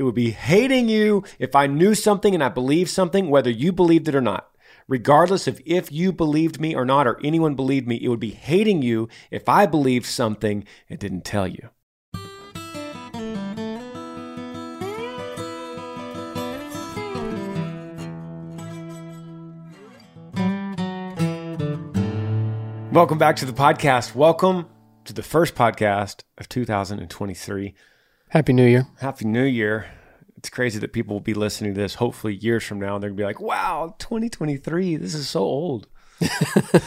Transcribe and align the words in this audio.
It 0.00 0.04
would 0.04 0.14
be 0.14 0.30
hating 0.30 0.88
you 0.88 1.24
if 1.38 1.54
I 1.54 1.66
knew 1.66 1.94
something 1.94 2.32
and 2.32 2.42
I 2.42 2.48
believed 2.48 2.88
something, 2.88 3.28
whether 3.28 3.50
you 3.50 3.70
believed 3.70 4.08
it 4.08 4.14
or 4.14 4.22
not. 4.22 4.50
Regardless 4.88 5.46
of 5.46 5.60
if 5.66 5.92
you 5.92 6.10
believed 6.10 6.58
me 6.58 6.74
or 6.74 6.86
not, 6.86 7.06
or 7.06 7.20
anyone 7.22 7.54
believed 7.54 7.86
me, 7.86 7.96
it 8.02 8.08
would 8.08 8.18
be 8.18 8.30
hating 8.30 8.80
you 8.80 9.10
if 9.30 9.46
I 9.46 9.66
believed 9.66 10.06
something 10.06 10.64
and 10.88 10.98
didn't 10.98 11.26
tell 11.26 11.46
you. 11.46 11.68
Welcome 22.90 23.18
back 23.18 23.36
to 23.36 23.44
the 23.44 23.52
podcast. 23.52 24.14
Welcome 24.14 24.66
to 25.04 25.12
the 25.12 25.22
first 25.22 25.54
podcast 25.54 26.22
of 26.38 26.48
2023. 26.48 27.74
Happy 28.30 28.52
New 28.52 28.64
Year. 28.64 28.86
Happy 29.00 29.24
New 29.24 29.42
Year. 29.42 29.86
It's 30.36 30.48
crazy 30.48 30.78
that 30.78 30.92
people 30.92 31.16
will 31.16 31.20
be 31.20 31.34
listening 31.34 31.74
to 31.74 31.80
this 31.80 31.96
hopefully 31.96 32.32
years 32.32 32.62
from 32.62 32.78
now 32.78 32.94
and 32.94 33.02
they're 33.02 33.10
going 33.10 33.16
to 33.16 33.22
be 33.22 33.26
like, 33.26 33.40
wow, 33.40 33.96
2023, 33.98 34.94
this 34.94 35.14
is 35.14 35.28
so 35.28 35.40
old. 35.40 35.88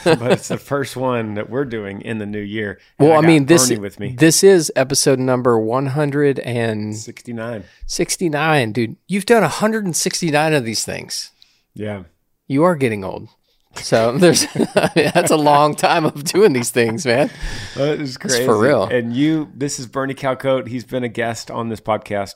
but 0.06 0.32
it's 0.32 0.48
the 0.48 0.58
first 0.58 0.96
one 0.96 1.34
that 1.34 1.50
we're 1.50 1.66
doing 1.66 2.02
in 2.02 2.20
the 2.20 2.26
new 2.26 2.40
year. 2.40 2.80
Well, 2.98 3.12
I, 3.12 3.16
got 3.16 3.26
mean, 3.26 3.48
this 3.48 3.70
me. 4.00 4.16
this 4.18 4.42
is 4.42 4.72
episode 4.78 5.20
number 5.20 5.60
169, 5.60 7.64
69. 7.88 8.72
dude. 8.72 8.96
You've 9.08 9.26
done 9.26 9.42
169 9.42 10.54
of 10.54 10.64
these 10.64 10.86
things. 10.86 11.32
Yeah. 11.74 12.04
You 12.48 12.64
are 12.64 12.78
getting 12.78 13.04
old. 13.04 13.28
So 13.76 14.12
there's 14.18 14.46
that's 14.96 15.32
a 15.32 15.38
long 15.38 15.76
time 15.76 16.06
of 16.06 16.24
doing 16.24 16.54
these 16.54 16.72
things, 16.72 17.06
man. 17.06 17.30
That 17.76 18.00
is 18.00 18.18
crazy. 18.18 18.46
for 18.46 18.58
real. 18.58 18.84
And 18.84 19.14
you, 19.14 19.52
this 19.54 19.80
is 19.80 19.88
Bernie 19.88 20.14
Calcote. 20.14 20.68
He's 20.68 20.84
been 20.86 21.04
a 21.04 21.10
guest 21.10 21.50
on 21.52 21.70
this 21.70 21.82
podcast, 21.82 22.36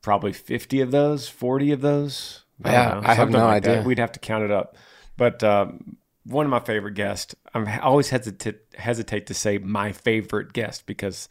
probably 0.00 0.32
50 0.32 0.80
of 0.80 0.90
those, 0.90 1.28
40 1.28 1.72
of 1.72 1.80
those. 1.80 2.44
Yeah, 2.64 3.00
I 3.04 3.14
have 3.14 3.30
no 3.30 3.44
like 3.44 3.64
that. 3.64 3.70
idea. 3.70 3.86
We'd 3.86 3.98
have 3.98 4.12
to 4.12 4.20
count 4.20 4.44
it 4.44 4.50
up. 4.50 4.76
But 5.16 5.42
um, 5.42 5.96
one 6.24 6.46
of 6.46 6.50
my 6.50 6.60
favorite 6.60 6.94
guests, 6.94 7.34
I'm, 7.54 7.66
I 7.66 7.78
always 7.80 8.10
hesitate, 8.10 8.60
hesitate 8.74 9.26
to 9.26 9.34
say 9.34 9.58
my 9.58 9.92
favorite 9.92 10.52
guest 10.52 10.86
because, 10.86 11.28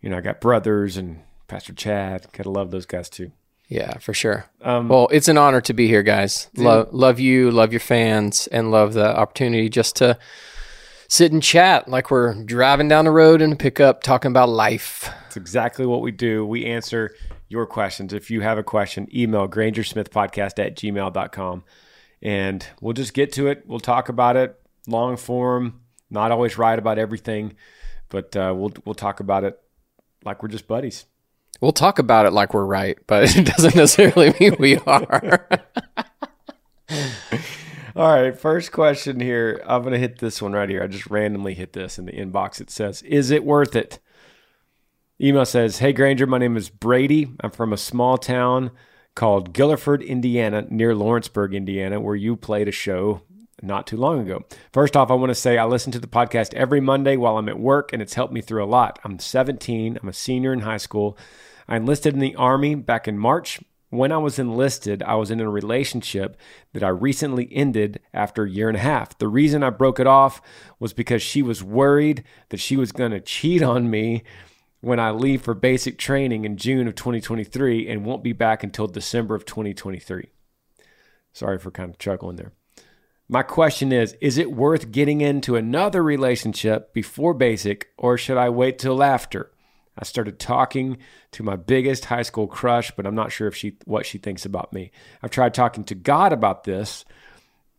you 0.00 0.08
know, 0.08 0.16
I 0.16 0.20
got 0.20 0.40
brothers 0.40 0.96
and 0.96 1.20
Pastor 1.46 1.74
Chad. 1.74 2.26
Gotta 2.32 2.50
love 2.50 2.70
those 2.70 2.86
guys 2.86 3.10
too. 3.10 3.32
Yeah, 3.72 3.96
for 3.98 4.12
sure. 4.12 4.44
Um, 4.60 4.88
Well, 4.88 5.08
it's 5.10 5.28
an 5.28 5.38
honor 5.38 5.62
to 5.62 5.72
be 5.72 5.86
here, 5.86 6.02
guys. 6.02 6.48
Love 6.56 6.92
love 6.92 7.18
you, 7.18 7.50
love 7.50 7.72
your 7.72 7.80
fans, 7.80 8.46
and 8.48 8.70
love 8.70 8.92
the 8.92 9.16
opportunity 9.16 9.70
just 9.70 9.96
to 9.96 10.18
sit 11.08 11.32
and 11.32 11.42
chat 11.42 11.88
like 11.88 12.10
we're 12.10 12.34
driving 12.44 12.88
down 12.88 13.06
the 13.06 13.10
road 13.10 13.40
in 13.40 13.52
a 13.52 13.56
pickup 13.56 14.02
talking 14.02 14.30
about 14.30 14.50
life. 14.50 15.10
It's 15.26 15.38
exactly 15.38 15.86
what 15.86 16.02
we 16.02 16.10
do. 16.10 16.44
We 16.44 16.66
answer 16.66 17.14
your 17.48 17.64
questions. 17.64 18.12
If 18.12 18.30
you 18.30 18.42
have 18.42 18.58
a 18.58 18.62
question, 18.62 19.08
email 19.14 19.48
grangersmithpodcast 19.48 20.58
at 20.58 20.76
gmail.com 20.76 21.64
and 22.20 22.66
we'll 22.82 22.92
just 22.92 23.14
get 23.14 23.32
to 23.32 23.48
it. 23.48 23.64
We'll 23.66 23.80
talk 23.80 24.10
about 24.10 24.36
it 24.36 24.58
long 24.86 25.16
form, 25.16 25.80
not 26.10 26.30
always 26.30 26.58
right 26.58 26.78
about 26.78 26.98
everything, 26.98 27.54
but 28.10 28.36
uh, 28.36 28.52
we'll, 28.54 28.72
we'll 28.84 28.94
talk 28.94 29.20
about 29.20 29.44
it 29.44 29.58
like 30.24 30.42
we're 30.42 30.48
just 30.48 30.66
buddies. 30.66 31.06
We'll 31.62 31.70
talk 31.70 32.00
about 32.00 32.26
it 32.26 32.32
like 32.32 32.54
we're 32.54 32.64
right, 32.64 32.98
but 33.06 33.22
it 33.36 33.46
doesn't 33.46 33.76
necessarily 33.76 34.34
mean 34.40 34.56
we 34.58 34.78
are. 34.78 35.48
All 37.94 38.12
right, 38.12 38.36
first 38.36 38.72
question 38.72 39.20
here. 39.20 39.62
I'm 39.64 39.82
going 39.82 39.92
to 39.92 39.98
hit 39.98 40.18
this 40.18 40.42
one 40.42 40.54
right 40.54 40.68
here. 40.68 40.82
I 40.82 40.88
just 40.88 41.06
randomly 41.06 41.54
hit 41.54 41.72
this 41.72 42.00
in 42.00 42.06
the 42.06 42.12
inbox. 42.12 42.60
It 42.60 42.68
says, 42.68 43.02
Is 43.02 43.30
it 43.30 43.44
worth 43.44 43.76
it? 43.76 44.00
Email 45.20 45.44
says, 45.44 45.78
Hey 45.78 45.92
Granger, 45.92 46.26
my 46.26 46.38
name 46.38 46.56
is 46.56 46.68
Brady. 46.68 47.30
I'm 47.38 47.52
from 47.52 47.72
a 47.72 47.76
small 47.76 48.18
town 48.18 48.72
called 49.14 49.54
Gilliford, 49.54 50.04
Indiana, 50.04 50.66
near 50.68 50.96
Lawrenceburg, 50.96 51.54
Indiana, 51.54 52.00
where 52.00 52.16
you 52.16 52.34
played 52.34 52.66
a 52.66 52.72
show 52.72 53.22
not 53.62 53.86
too 53.86 53.96
long 53.96 54.18
ago. 54.18 54.44
First 54.72 54.96
off, 54.96 55.12
I 55.12 55.14
want 55.14 55.30
to 55.30 55.36
say 55.36 55.58
I 55.58 55.64
listen 55.66 55.92
to 55.92 56.00
the 56.00 56.08
podcast 56.08 56.54
every 56.54 56.80
Monday 56.80 57.16
while 57.16 57.38
I'm 57.38 57.48
at 57.48 57.60
work, 57.60 57.92
and 57.92 58.02
it's 58.02 58.14
helped 58.14 58.32
me 58.32 58.40
through 58.40 58.64
a 58.64 58.66
lot. 58.66 58.98
I'm 59.04 59.20
17, 59.20 59.96
I'm 60.02 60.08
a 60.08 60.12
senior 60.12 60.52
in 60.52 60.60
high 60.60 60.78
school. 60.78 61.16
I 61.72 61.76
enlisted 61.76 62.12
in 62.12 62.20
the 62.20 62.34
Army 62.34 62.74
back 62.74 63.08
in 63.08 63.16
March. 63.18 63.58
When 63.88 64.12
I 64.12 64.18
was 64.18 64.38
enlisted, 64.38 65.02
I 65.04 65.14
was 65.14 65.30
in 65.30 65.40
a 65.40 65.48
relationship 65.48 66.38
that 66.74 66.82
I 66.82 66.88
recently 66.88 67.48
ended 67.50 67.98
after 68.12 68.42
a 68.42 68.50
year 68.50 68.68
and 68.68 68.76
a 68.76 68.80
half. 68.80 69.16
The 69.16 69.26
reason 69.26 69.62
I 69.62 69.70
broke 69.70 69.98
it 69.98 70.06
off 70.06 70.42
was 70.78 70.92
because 70.92 71.22
she 71.22 71.40
was 71.40 71.64
worried 71.64 72.24
that 72.50 72.60
she 72.60 72.76
was 72.76 72.92
going 72.92 73.12
to 73.12 73.20
cheat 73.20 73.62
on 73.62 73.88
me 73.88 74.22
when 74.82 75.00
I 75.00 75.12
leave 75.12 75.40
for 75.40 75.54
basic 75.54 75.96
training 75.96 76.44
in 76.44 76.58
June 76.58 76.86
of 76.86 76.94
2023 76.94 77.88
and 77.88 78.04
won't 78.04 78.22
be 78.22 78.34
back 78.34 78.62
until 78.62 78.86
December 78.86 79.34
of 79.34 79.46
2023. 79.46 80.28
Sorry 81.32 81.58
for 81.58 81.70
kind 81.70 81.88
of 81.88 81.98
chuckling 81.98 82.36
there. 82.36 82.52
My 83.30 83.42
question 83.42 83.92
is 83.92 84.14
Is 84.20 84.36
it 84.36 84.52
worth 84.52 84.92
getting 84.92 85.22
into 85.22 85.56
another 85.56 86.02
relationship 86.02 86.92
before 86.92 87.32
basic, 87.32 87.92
or 87.96 88.18
should 88.18 88.36
I 88.36 88.50
wait 88.50 88.78
till 88.78 89.02
after? 89.02 89.52
I 89.96 90.04
started 90.04 90.38
talking 90.38 90.98
to 91.32 91.42
my 91.42 91.56
biggest 91.56 92.06
high 92.06 92.22
school 92.22 92.46
crush, 92.46 92.90
but 92.92 93.06
I'm 93.06 93.14
not 93.14 93.32
sure 93.32 93.48
if 93.48 93.54
she 93.54 93.76
what 93.84 94.06
she 94.06 94.18
thinks 94.18 94.44
about 94.44 94.72
me. 94.72 94.90
I've 95.22 95.30
tried 95.30 95.54
talking 95.54 95.84
to 95.84 95.94
God 95.94 96.32
about 96.32 96.64
this, 96.64 97.04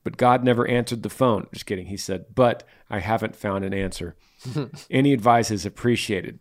but 0.03 0.17
God 0.17 0.43
never 0.43 0.67
answered 0.67 1.03
the 1.03 1.09
phone. 1.09 1.47
Just 1.53 1.65
kidding. 1.65 1.87
He 1.87 1.97
said, 1.97 2.25
but 2.35 2.63
I 2.89 2.99
haven't 2.99 3.35
found 3.35 3.65
an 3.65 3.73
answer. 3.73 4.15
Any 4.91 5.13
advice 5.13 5.49
is 5.49 5.65
appreciated. 5.65 6.39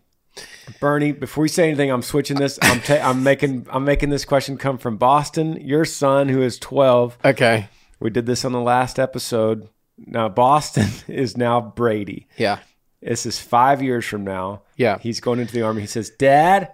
Bernie, 0.81 1.13
before 1.13 1.45
you 1.45 1.49
say 1.49 1.69
anything, 1.69 1.91
I'm 1.91 2.03
switching 2.03 2.39
this. 2.39 2.59
I'm 2.63 2.81
ta- 2.81 3.03
I'm 3.03 3.23
making 3.23 3.67
I'm 3.71 3.85
making 3.85 4.11
this 4.11 4.25
question 4.25 4.57
come 4.57 4.79
from 4.79 4.97
Boston. 4.97 5.61
Your 5.61 5.85
son, 5.85 6.29
who 6.29 6.43
is 6.43 6.59
12, 6.59 7.19
okay. 7.25 7.69
we 8.01 8.11
did 8.11 8.27
this 8.27 8.45
on 8.45 8.53
the 8.53 8.61
last 8.61 8.99
episode. 8.99 9.69
Now 9.99 10.29
Boston 10.29 10.89
is 11.09 11.37
now 11.37 11.61
Brady. 11.61 12.27
Yeah. 12.37 12.61
This 13.03 13.27
is 13.27 13.39
five 13.39 13.83
years 13.83 14.05
from 14.05 14.25
now. 14.25 14.63
Yeah. 14.77 14.99
He's 14.99 15.21
going 15.21 15.41
into 15.41 15.53
the 15.53 15.63
army. 15.63 15.81
He 15.81 15.87
says, 15.87 16.11
Dad, 16.11 16.73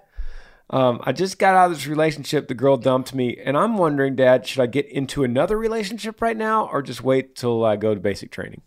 um, 0.70 1.00
I 1.02 1.12
just 1.12 1.38
got 1.38 1.54
out 1.54 1.70
of 1.70 1.76
this 1.76 1.86
relationship. 1.86 2.48
The 2.48 2.54
girl 2.54 2.76
dumped 2.76 3.14
me. 3.14 3.38
And 3.42 3.56
I'm 3.56 3.78
wondering, 3.78 4.16
Dad, 4.16 4.46
should 4.46 4.60
I 4.60 4.66
get 4.66 4.86
into 4.86 5.24
another 5.24 5.58
relationship 5.58 6.20
right 6.20 6.36
now 6.36 6.68
or 6.70 6.82
just 6.82 7.02
wait 7.02 7.34
till 7.34 7.64
I 7.64 7.76
go 7.76 7.94
to 7.94 8.00
basic 8.00 8.30
training? 8.30 8.60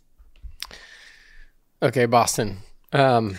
Okay, 1.84 2.06
Boston. 2.06 2.60
Um, 2.94 3.38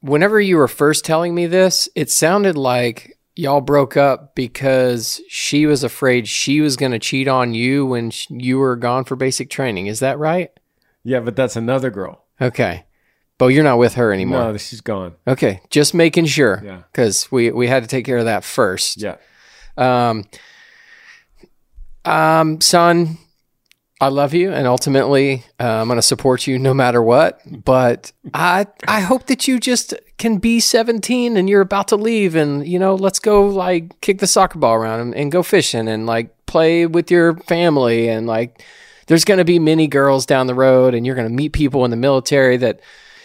whenever 0.00 0.40
you 0.40 0.56
were 0.56 0.68
first 0.68 1.04
telling 1.04 1.34
me 1.34 1.46
this, 1.46 1.88
it 1.94 2.10
sounded 2.10 2.56
like 2.56 3.18
y'all 3.34 3.60
broke 3.60 3.96
up 3.96 4.34
because 4.34 5.20
she 5.28 5.66
was 5.66 5.82
afraid 5.82 6.28
she 6.28 6.60
was 6.60 6.76
going 6.76 6.92
to 6.92 6.98
cheat 6.98 7.28
on 7.28 7.54
you 7.54 7.86
when 7.86 8.10
sh- 8.10 8.28
you 8.30 8.58
were 8.58 8.76
gone 8.76 9.04
for 9.04 9.16
basic 9.16 9.50
training. 9.50 9.86
Is 9.86 10.00
that 10.00 10.18
right? 10.18 10.50
Yeah, 11.02 11.20
but 11.20 11.36
that's 11.36 11.56
another 11.56 11.90
girl. 11.90 12.24
Okay. 12.40 12.84
But 13.38 13.48
you're 13.48 13.64
not 13.64 13.78
with 13.78 13.94
her 13.94 14.12
anymore. 14.12 14.52
No, 14.52 14.56
she's 14.56 14.80
gone. 14.80 15.14
Okay, 15.26 15.60
just 15.70 15.92
making 15.92 16.26
sure. 16.26 16.62
Yeah. 16.64 16.82
Because 16.92 17.30
we, 17.32 17.50
we 17.50 17.66
had 17.66 17.82
to 17.82 17.88
take 17.88 18.04
care 18.04 18.18
of 18.18 18.26
that 18.26 18.44
first. 18.44 19.02
Yeah. 19.02 19.16
Um, 19.76 20.24
um, 22.04 22.60
son, 22.60 23.18
I 24.00 24.08
love 24.08 24.34
you, 24.34 24.52
and 24.52 24.66
ultimately, 24.66 25.44
uh, 25.58 25.80
I'm 25.80 25.86
going 25.88 25.96
to 25.96 26.02
support 26.02 26.46
you 26.46 26.58
no 26.58 26.74
matter 26.74 27.02
what. 27.02 27.40
But 27.46 28.12
I, 28.32 28.66
I 28.86 29.00
hope 29.00 29.26
that 29.26 29.48
you 29.48 29.58
just 29.58 29.94
can 30.18 30.38
be 30.38 30.60
17 30.60 31.36
and 31.36 31.48
you're 31.48 31.60
about 31.60 31.88
to 31.88 31.96
leave, 31.96 32.34
and 32.34 32.66
you 32.66 32.78
know, 32.78 32.94
let's 32.94 33.18
go 33.18 33.46
like 33.46 34.00
kick 34.00 34.18
the 34.18 34.26
soccer 34.26 34.58
ball 34.58 34.74
around 34.74 35.00
and, 35.00 35.14
and 35.14 35.32
go 35.32 35.42
fishing 35.42 35.88
and 35.88 36.06
like 36.06 36.46
play 36.46 36.86
with 36.86 37.10
your 37.10 37.36
family, 37.38 38.08
and 38.08 38.26
like 38.26 38.62
there's 39.06 39.24
going 39.24 39.38
to 39.38 39.44
be 39.44 39.58
many 39.58 39.86
girls 39.86 40.26
down 40.26 40.46
the 40.46 40.54
road, 40.54 40.94
and 40.94 41.06
you're 41.06 41.16
going 41.16 41.28
to 41.28 41.34
meet 41.34 41.52
people 41.52 41.84
in 41.84 41.90
the 41.90 41.96
military 41.96 42.56
that 42.58 42.80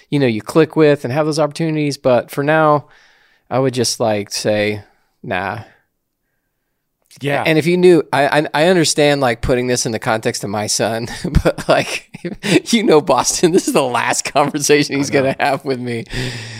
you 0.09 0.19
know 0.19 0.27
you 0.27 0.41
click 0.41 0.75
with 0.75 1.03
and 1.03 1.13
have 1.13 1.25
those 1.25 1.39
opportunities. 1.39 1.97
But 1.97 2.31
for 2.31 2.43
now, 2.43 2.87
I 3.49 3.59
would 3.59 3.73
just 3.73 3.99
like 3.99 4.31
say, 4.31 4.83
nah. 5.23 5.63
Yeah. 7.21 7.43
And 7.45 7.57
if 7.57 7.65
you 7.65 7.75
knew, 7.75 8.03
I, 8.13 8.39
I 8.39 8.47
I 8.53 8.67
understand 8.67 9.19
like 9.19 9.41
putting 9.41 9.67
this 9.67 9.85
in 9.85 9.91
the 9.91 9.99
context 9.99 10.43
of 10.43 10.49
my 10.49 10.67
son, 10.67 11.07
but 11.43 11.67
like 11.67 12.09
you 12.71 12.83
know, 12.83 13.01
Boston, 13.01 13.51
this 13.51 13.67
is 13.67 13.73
the 13.73 13.81
last 13.81 14.25
conversation 14.25 14.95
he's 14.95 15.09
gonna 15.09 15.35
have 15.39 15.65
with 15.65 15.79
me. 15.79 16.05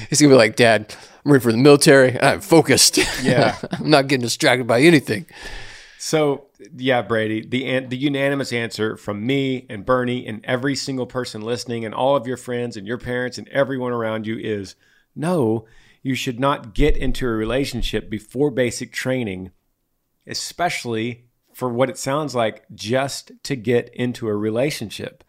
He's 0.10 0.22
gonna 0.22 0.34
be 0.34 0.38
like, 0.38 0.56
"Dad, 0.56 0.96
I'm 1.26 1.32
ready 1.32 1.44
for 1.44 1.52
the 1.52 1.58
military. 1.58 2.20
I'm 2.22 2.42
focused. 2.42 2.98
Yeah. 3.24 3.58
I'm 3.72 3.90
not 3.90 4.08
getting 4.08 4.24
distracted 4.24 4.68
by 4.68 4.82
anything." 4.82 5.26
So 6.02 6.48
yeah, 6.78 7.02
Brady, 7.02 7.46
the 7.46 7.82
the 7.82 7.98
unanimous 7.98 8.54
answer 8.54 8.96
from 8.96 9.28
me 9.28 9.66
and 9.70 9.86
Bernie 9.86 10.26
and 10.26 10.40
every 10.46 10.74
single 10.74 11.06
person 11.06 11.42
listening 11.42 11.84
and 11.84 11.94
all 11.94 12.16
of 12.16 12.26
your 12.26 12.38
friends 12.38 12.78
and 12.78 12.88
your 12.88 12.98
parents 12.98 13.38
and 13.38 13.50
everyone 13.50 13.92
around 13.92 14.26
you 14.26 14.38
is 14.38 14.76
no, 15.14 15.66
you 16.02 16.16
should 16.16 16.40
not 16.40 16.74
get 16.74 16.96
into 16.96 17.28
a 17.28 17.32
relationship 17.32 18.10
before 18.10 18.50
basic 18.50 18.94
training, 18.94 19.52
especially 20.26 21.26
for 21.54 21.68
what 21.68 21.90
it 21.90 21.98
sounds 21.98 22.34
like 22.34 22.64
just 22.74 23.34
to 23.44 23.58
get 23.58 23.94
into 23.94 24.30
a 24.30 24.38
relationship. 24.38 25.26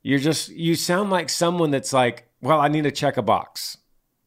You're 0.00 0.18
just 0.18 0.48
you 0.48 0.76
sound 0.76 1.10
like 1.10 1.28
someone 1.28 1.70
that's 1.70 1.92
like, 1.92 2.30
well, 2.40 2.58
I 2.58 2.68
need 2.68 2.84
to 2.84 2.90
check 2.90 3.18
a 3.18 3.22
box. 3.22 3.76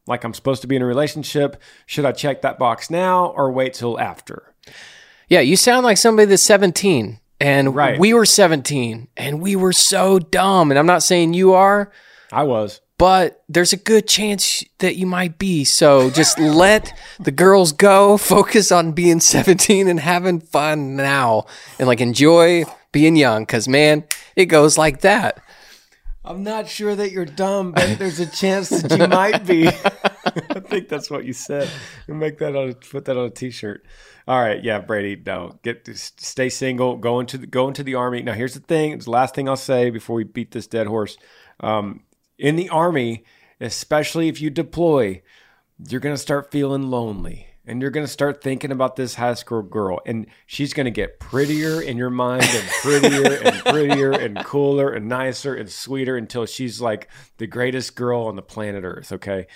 Like 0.06 0.22
I'm 0.22 0.34
supposed 0.34 0.62
to 0.62 0.68
be 0.68 0.76
in 0.76 0.82
a 0.82 0.86
relationship. 0.86 1.60
Should 1.84 2.04
I 2.04 2.12
check 2.12 2.42
that 2.42 2.60
box 2.60 2.90
now 2.90 3.26
or 3.26 3.50
wait 3.50 3.74
till 3.74 3.98
after? 3.98 4.54
Yeah, 5.28 5.40
you 5.40 5.56
sound 5.56 5.84
like 5.84 5.98
somebody 5.98 6.26
that's 6.26 6.42
17, 6.42 7.20
and 7.40 7.74
Right. 7.74 7.98
we 7.98 8.14
were 8.14 8.24
17, 8.26 9.08
and 9.16 9.40
we 9.40 9.56
were 9.56 9.72
so 9.72 10.18
dumb. 10.18 10.70
And 10.70 10.78
I'm 10.78 10.86
not 10.86 11.02
saying 11.02 11.34
you 11.34 11.52
are, 11.52 11.92
I 12.32 12.44
was. 12.44 12.80
but 12.96 13.42
there's 13.48 13.72
a 13.74 13.76
good 13.76 14.08
chance 14.08 14.64
that 14.78 14.96
you 14.96 15.06
might 15.06 15.38
be. 15.38 15.64
So 15.64 16.08
just 16.10 16.38
let 16.64 16.98
the 17.20 17.30
girls 17.30 17.72
go, 17.72 18.16
focus 18.16 18.72
on 18.72 18.92
being 18.92 19.20
17 19.20 19.86
and 19.86 20.00
having 20.00 20.40
fun 20.40 20.96
now, 20.96 21.44
and 21.78 21.86
like 21.86 22.00
enjoy 22.00 22.64
being 22.90 23.14
young. 23.16 23.44
Cause 23.44 23.68
man, 23.68 24.04
it 24.34 24.46
goes 24.46 24.78
like 24.78 25.02
that. 25.02 25.40
I'm 26.24 26.42
not 26.42 26.68
sure 26.68 26.94
that 26.94 27.10
you're 27.12 27.24
dumb, 27.24 27.72
but 27.72 27.98
there's 27.98 28.20
a 28.20 28.26
chance 28.26 28.68
that 28.70 28.98
you 28.98 29.06
might 29.08 29.46
be. 29.46 29.68
I 30.48 30.60
think 30.60 30.88
that's 30.88 31.10
what 31.10 31.24
you 31.24 31.32
said. 31.32 31.70
You 32.06 32.14
make 32.14 32.38
that 32.38 32.54
on 32.56 32.70
a, 32.70 32.74
put 32.74 33.04
that 33.06 33.16
on 33.16 33.26
a 33.26 33.30
t-shirt. 33.30 33.84
All 34.28 34.38
right, 34.38 34.62
yeah, 34.62 34.78
Brady, 34.80 35.20
no, 35.24 35.58
get 35.62 35.88
stay 35.96 36.50
single. 36.50 36.96
Go 36.98 37.18
into 37.18 37.38
the, 37.38 37.46
go 37.46 37.66
into 37.66 37.82
the 37.82 37.94
army. 37.94 38.20
Now, 38.20 38.34
here's 38.34 38.52
the 38.52 38.60
thing. 38.60 38.92
It's 38.92 39.06
the 39.06 39.10
last 39.10 39.34
thing 39.34 39.48
I'll 39.48 39.56
say 39.56 39.88
before 39.88 40.16
we 40.16 40.24
beat 40.24 40.50
this 40.50 40.66
dead 40.66 40.86
horse. 40.86 41.16
Um, 41.60 42.02
in 42.38 42.56
the 42.56 42.68
army, 42.68 43.24
especially 43.58 44.28
if 44.28 44.38
you 44.38 44.50
deploy, 44.50 45.22
you're 45.88 46.00
gonna 46.02 46.18
start 46.18 46.50
feeling 46.52 46.90
lonely. 46.90 47.46
And 47.64 47.82
you're 47.82 47.90
going 47.90 48.06
to 48.06 48.10
start 48.10 48.42
thinking 48.42 48.72
about 48.72 48.96
this 48.96 49.16
high 49.16 49.34
school 49.34 49.60
girl, 49.60 50.00
and 50.06 50.26
she's 50.46 50.72
going 50.72 50.86
to 50.86 50.90
get 50.90 51.20
prettier 51.20 51.82
in 51.82 51.98
your 51.98 52.08
mind, 52.08 52.46
and 52.48 52.66
prettier 52.80 53.34
and 53.44 53.56
prettier 53.62 54.10
and 54.10 54.42
cooler 54.42 54.90
and 54.90 55.06
nicer 55.06 55.54
and 55.54 55.68
sweeter 55.68 56.16
until 56.16 56.46
she's 56.46 56.80
like 56.80 57.10
the 57.36 57.46
greatest 57.46 57.94
girl 57.94 58.22
on 58.22 58.36
the 58.36 58.42
planet 58.42 58.84
Earth. 58.84 59.12
Okay. 59.12 59.48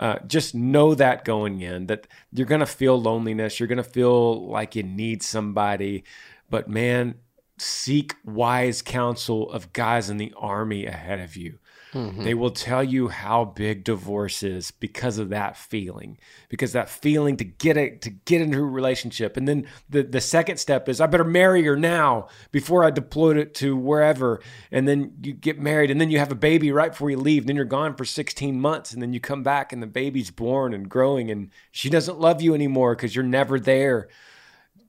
Uh, 0.00 0.18
just 0.26 0.54
know 0.54 0.94
that 0.94 1.26
going 1.26 1.60
in 1.60 1.86
that 1.86 2.06
you're 2.32 2.46
going 2.46 2.60
to 2.60 2.66
feel 2.66 3.00
loneliness. 3.00 3.60
You're 3.60 3.68
going 3.68 3.76
to 3.76 3.84
feel 3.84 4.48
like 4.48 4.74
you 4.74 4.82
need 4.82 5.22
somebody. 5.22 6.04
But 6.48 6.70
man, 6.70 7.16
seek 7.58 8.16
wise 8.24 8.80
counsel 8.80 9.50
of 9.52 9.74
guys 9.74 10.08
in 10.08 10.16
the 10.16 10.32
army 10.38 10.86
ahead 10.86 11.20
of 11.20 11.36
you. 11.36 11.58
Mm-hmm. 11.92 12.22
They 12.22 12.34
will 12.34 12.52
tell 12.52 12.84
you 12.84 13.08
how 13.08 13.44
big 13.44 13.82
divorce 13.82 14.44
is 14.44 14.70
because 14.70 15.18
of 15.18 15.30
that 15.30 15.56
feeling, 15.56 16.18
because 16.48 16.72
that 16.72 16.88
feeling 16.88 17.36
to 17.38 17.44
get 17.44 17.76
it 17.76 18.02
to 18.02 18.10
get 18.10 18.40
into 18.40 18.58
a 18.58 18.64
relationship, 18.64 19.36
and 19.36 19.48
then 19.48 19.66
the 19.88 20.02
the 20.02 20.20
second 20.20 20.58
step 20.58 20.88
is 20.88 21.00
I 21.00 21.06
better 21.06 21.24
marry 21.24 21.64
her 21.64 21.76
now 21.76 22.28
before 22.52 22.84
I 22.84 22.90
deploy 22.90 23.38
it 23.38 23.54
to 23.54 23.76
wherever, 23.76 24.40
and 24.70 24.86
then 24.86 25.14
you 25.22 25.32
get 25.32 25.58
married, 25.58 25.90
and 25.90 26.00
then 26.00 26.10
you 26.10 26.18
have 26.18 26.30
a 26.30 26.36
baby 26.36 26.70
right 26.70 26.92
before 26.92 27.10
you 27.10 27.18
leave, 27.18 27.42
and 27.42 27.48
then 27.48 27.56
you're 27.56 27.64
gone 27.64 27.96
for 27.96 28.04
16 28.04 28.60
months, 28.60 28.92
and 28.92 29.02
then 29.02 29.12
you 29.12 29.18
come 29.18 29.42
back 29.42 29.72
and 29.72 29.82
the 29.82 29.88
baby's 29.88 30.30
born 30.30 30.72
and 30.72 30.88
growing, 30.88 31.28
and 31.30 31.50
she 31.72 31.90
doesn't 31.90 32.20
love 32.20 32.40
you 32.40 32.54
anymore 32.54 32.94
because 32.94 33.16
you're 33.16 33.24
never 33.24 33.58
there. 33.58 34.08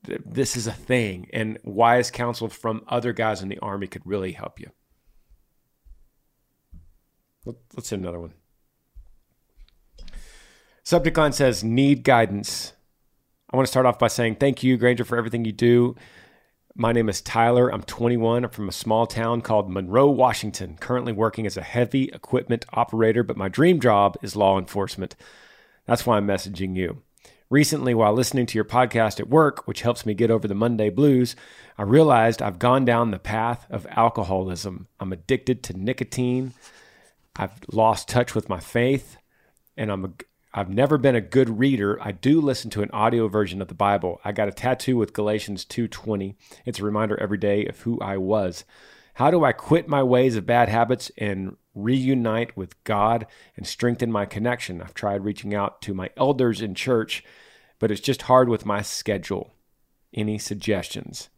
This 0.03 0.55
is 0.55 0.67
a 0.67 0.71
thing 0.71 1.29
and 1.33 1.57
wise 1.63 2.11
counsel 2.11 2.47
from 2.47 2.83
other 2.87 3.13
guys 3.13 3.41
in 3.41 3.49
the 3.49 3.59
army 3.59 3.87
could 3.87 4.05
really 4.05 4.31
help 4.31 4.59
you 4.59 4.71
let's 7.45 7.89
hit 7.89 7.99
another 7.99 8.19
one. 8.19 8.33
Subject 10.83 11.17
line 11.17 11.31
says 11.31 11.63
need 11.63 12.03
guidance. 12.03 12.73
I 13.51 13.55
want 13.55 13.67
to 13.67 13.71
start 13.71 13.85
off 13.85 13.99
by 13.99 14.07
saying 14.07 14.35
thank 14.35 14.63
you 14.63 14.77
granger 14.77 15.03
for 15.03 15.17
everything 15.17 15.45
you 15.45 15.51
do. 15.51 15.95
My 16.73 16.91
name 16.91 17.09
is 17.09 17.21
tyler. 17.21 17.69
I'm 17.69 17.83
21 17.83 18.45
i'm 18.45 18.49
from 18.49 18.69
a 18.69 18.71
small 18.71 19.05
town 19.05 19.41
called 19.41 19.69
monroe 19.69 20.09
washington 20.09 20.77
currently 20.79 21.11
working 21.11 21.45
as 21.45 21.57
a 21.57 21.61
heavy 21.61 22.05
equipment 22.13 22.65
operator 22.71 23.23
but 23.23 23.35
my 23.35 23.49
dream 23.49 23.79
job 23.79 24.17
is 24.21 24.35
law 24.35 24.57
enforcement. 24.57 25.15
That's 25.85 26.05
why 26.05 26.17
i'm 26.17 26.27
messaging 26.27 26.75
you. 26.75 27.03
Recently, 27.49 27.93
while 27.93 28.13
listening 28.13 28.45
to 28.45 28.57
your 28.57 28.63
podcast 28.63 29.19
at 29.19 29.27
work, 29.27 29.67
which 29.67 29.81
helps 29.81 30.05
me 30.05 30.13
get 30.13 30.31
over 30.31 30.47
the 30.47 30.55
Monday 30.55 30.89
blues, 30.89 31.35
I 31.77 31.83
realized 31.83 32.41
I've 32.41 32.59
gone 32.59 32.85
down 32.85 33.11
the 33.11 33.19
path 33.19 33.67
of 33.69 33.85
alcoholism. 33.89 34.87
I'm 35.01 35.11
addicted 35.11 35.61
to 35.63 35.77
nicotine. 35.77 36.53
I've 37.35 37.53
lost 37.71 38.07
touch 38.09 38.35
with 38.35 38.49
my 38.49 38.59
faith, 38.59 39.17
and 39.77 39.91
I'm 39.91 40.05
a, 40.05 40.11
I've 40.53 40.69
never 40.69 40.97
been 40.97 41.15
a 41.15 41.21
good 41.21 41.59
reader. 41.59 41.97
I 42.01 42.11
do 42.11 42.41
listen 42.41 42.69
to 42.71 42.81
an 42.81 42.91
audio 42.91 43.27
version 43.27 43.61
of 43.61 43.67
the 43.69 43.73
Bible. 43.73 44.19
I 44.25 44.31
got 44.31 44.49
a 44.49 44.51
tattoo 44.51 44.97
with 44.97 45.13
Galatians 45.13 45.63
2:20. 45.65 46.35
It's 46.65 46.79
a 46.79 46.83
reminder 46.83 47.17
every 47.19 47.37
day 47.37 47.65
of 47.65 47.79
who 47.81 47.99
I 48.01 48.17
was. 48.17 48.65
How 49.15 49.31
do 49.31 49.43
I 49.43 49.51
quit 49.51 49.87
my 49.87 50.03
ways 50.03 50.35
of 50.35 50.45
bad 50.45 50.69
habits 50.69 51.11
and 51.17 51.55
reunite 51.73 52.55
with 52.57 52.81
God 52.83 53.27
and 53.55 53.65
strengthen 53.67 54.11
my 54.11 54.25
connection? 54.25 54.81
I've 54.81 54.93
tried 54.93 55.23
reaching 55.23 55.53
out 55.53 55.81
to 55.83 55.93
my 55.93 56.09
elders 56.17 56.61
in 56.61 56.75
church, 56.75 57.23
but 57.79 57.91
it's 57.91 58.01
just 58.01 58.23
hard 58.23 58.49
with 58.49 58.65
my 58.65 58.81
schedule. 58.81 59.53
Any 60.13 60.37
suggestions? 60.37 61.29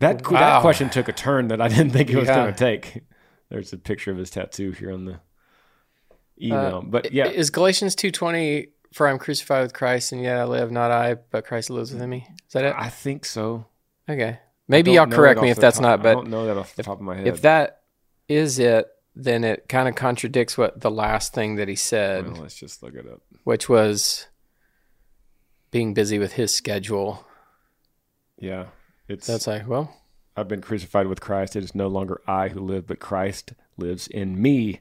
That 0.00 0.22
that 0.24 0.60
question 0.60 0.90
took 0.90 1.08
a 1.08 1.12
turn 1.12 1.48
that 1.48 1.60
I 1.60 1.68
didn't 1.68 1.90
think 1.90 2.10
it 2.10 2.16
was 2.16 2.28
Yeah. 2.28 2.36
going 2.36 2.52
to 2.54 2.58
take. 2.58 3.02
There's 3.48 3.72
a 3.72 3.78
picture 3.78 4.10
of 4.10 4.18
his 4.18 4.30
tattoo 4.30 4.72
here 4.72 4.92
on 4.92 5.04
the 5.04 5.14
uh, 5.14 5.16
email. 6.42 6.82
but 6.82 7.12
yeah, 7.12 7.26
Is 7.28 7.50
Galatians 7.50 7.94
2.20, 7.96 8.68
for 8.92 9.06
I'm 9.08 9.18
crucified 9.18 9.62
with 9.62 9.72
Christ, 9.72 10.12
and 10.12 10.22
yet 10.22 10.36
I 10.36 10.44
live, 10.44 10.70
not 10.70 10.90
I, 10.90 11.14
but 11.14 11.44
Christ 11.46 11.70
lives 11.70 11.92
within 11.92 12.10
me? 12.10 12.26
Is 12.46 12.52
that 12.52 12.64
it? 12.64 12.74
I 12.76 12.88
think 12.88 13.24
so. 13.24 13.66
Okay. 14.08 14.38
Maybe 14.68 14.92
y'all 14.92 15.06
correct 15.06 15.40
me 15.40 15.50
if 15.50 15.58
that's 15.58 15.76
top- 15.78 15.82
not, 15.82 16.00
I 16.00 16.02
but 16.02 16.14
don't 16.14 16.28
know 16.30 16.46
that 16.46 16.56
off 16.56 16.74
the 16.74 16.82
top 16.82 16.98
of 16.98 17.02
my 17.04 17.16
head. 17.16 17.26
if 17.28 17.42
that 17.42 17.82
is 18.28 18.58
it, 18.58 18.86
then 19.14 19.44
it 19.44 19.68
kind 19.68 19.88
of 19.88 19.94
contradicts 19.94 20.58
what 20.58 20.80
the 20.80 20.90
last 20.90 21.32
thing 21.32 21.54
that 21.56 21.68
he 21.68 21.76
said, 21.76 22.26
well, 22.30 22.42
let's 22.42 22.56
just 22.56 22.82
look 22.82 22.94
it 22.94 23.06
up. 23.06 23.22
which 23.44 23.68
was 23.68 24.26
being 25.70 25.94
busy 25.94 26.18
with 26.18 26.32
his 26.32 26.52
schedule. 26.54 27.24
Yeah, 28.38 28.66
it's 29.08 29.26
That's 29.26 29.46
like, 29.46 29.66
well, 29.68 29.94
I've 30.36 30.48
been 30.48 30.60
crucified 30.60 31.06
with 31.06 31.20
Christ. 31.20 31.56
It 31.56 31.64
is 31.64 31.74
no 31.74 31.88
longer 31.88 32.20
I 32.26 32.48
who 32.48 32.60
live, 32.60 32.86
but 32.86 33.00
Christ 33.00 33.54
lives 33.76 34.06
in 34.06 34.40
me. 34.40 34.80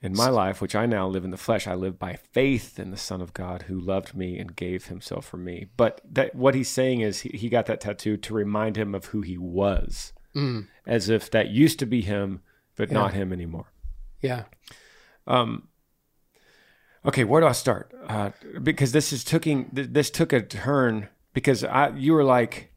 In 0.00 0.14
my 0.14 0.28
life, 0.28 0.60
which 0.60 0.74
I 0.74 0.84
now 0.84 1.08
live 1.08 1.24
in 1.24 1.30
the 1.30 1.38
flesh, 1.38 1.66
I 1.66 1.72
live 1.74 1.98
by 1.98 2.12
faith 2.12 2.78
in 2.78 2.90
the 2.90 2.96
Son 2.98 3.22
of 3.22 3.32
God 3.32 3.62
who 3.62 3.80
loved 3.80 4.14
me 4.14 4.38
and 4.38 4.54
gave 4.54 4.88
himself 4.88 5.24
for 5.24 5.38
me. 5.38 5.68
But 5.78 6.02
that 6.04 6.34
what 6.34 6.54
he's 6.54 6.68
saying 6.68 7.00
is 7.00 7.20
he, 7.20 7.30
he 7.30 7.48
got 7.48 7.64
that 7.66 7.80
tattoo 7.80 8.18
to 8.18 8.34
remind 8.34 8.76
him 8.76 8.94
of 8.94 9.06
who 9.06 9.22
he 9.22 9.38
was, 9.38 10.12
mm, 10.36 10.68
as 10.86 11.08
if 11.08 11.30
that 11.30 11.48
used 11.48 11.78
to 11.78 11.86
be 11.86 12.02
him, 12.02 12.42
but 12.76 12.90
not 12.90 13.14
him 13.14 13.32
anymore. 13.32 13.72
yeah. 14.20 14.42
Um, 15.26 15.68
okay, 17.06 17.24
where 17.24 17.40
do 17.40 17.46
I 17.46 17.52
start? 17.52 17.90
Uh, 18.06 18.32
because 18.62 18.92
this 18.92 19.10
is 19.10 19.24
taking 19.24 19.70
this 19.72 20.10
took 20.10 20.34
a 20.34 20.42
turn 20.42 21.08
because 21.32 21.64
I 21.64 21.88
you 21.96 22.12
were 22.12 22.24
like 22.24 22.73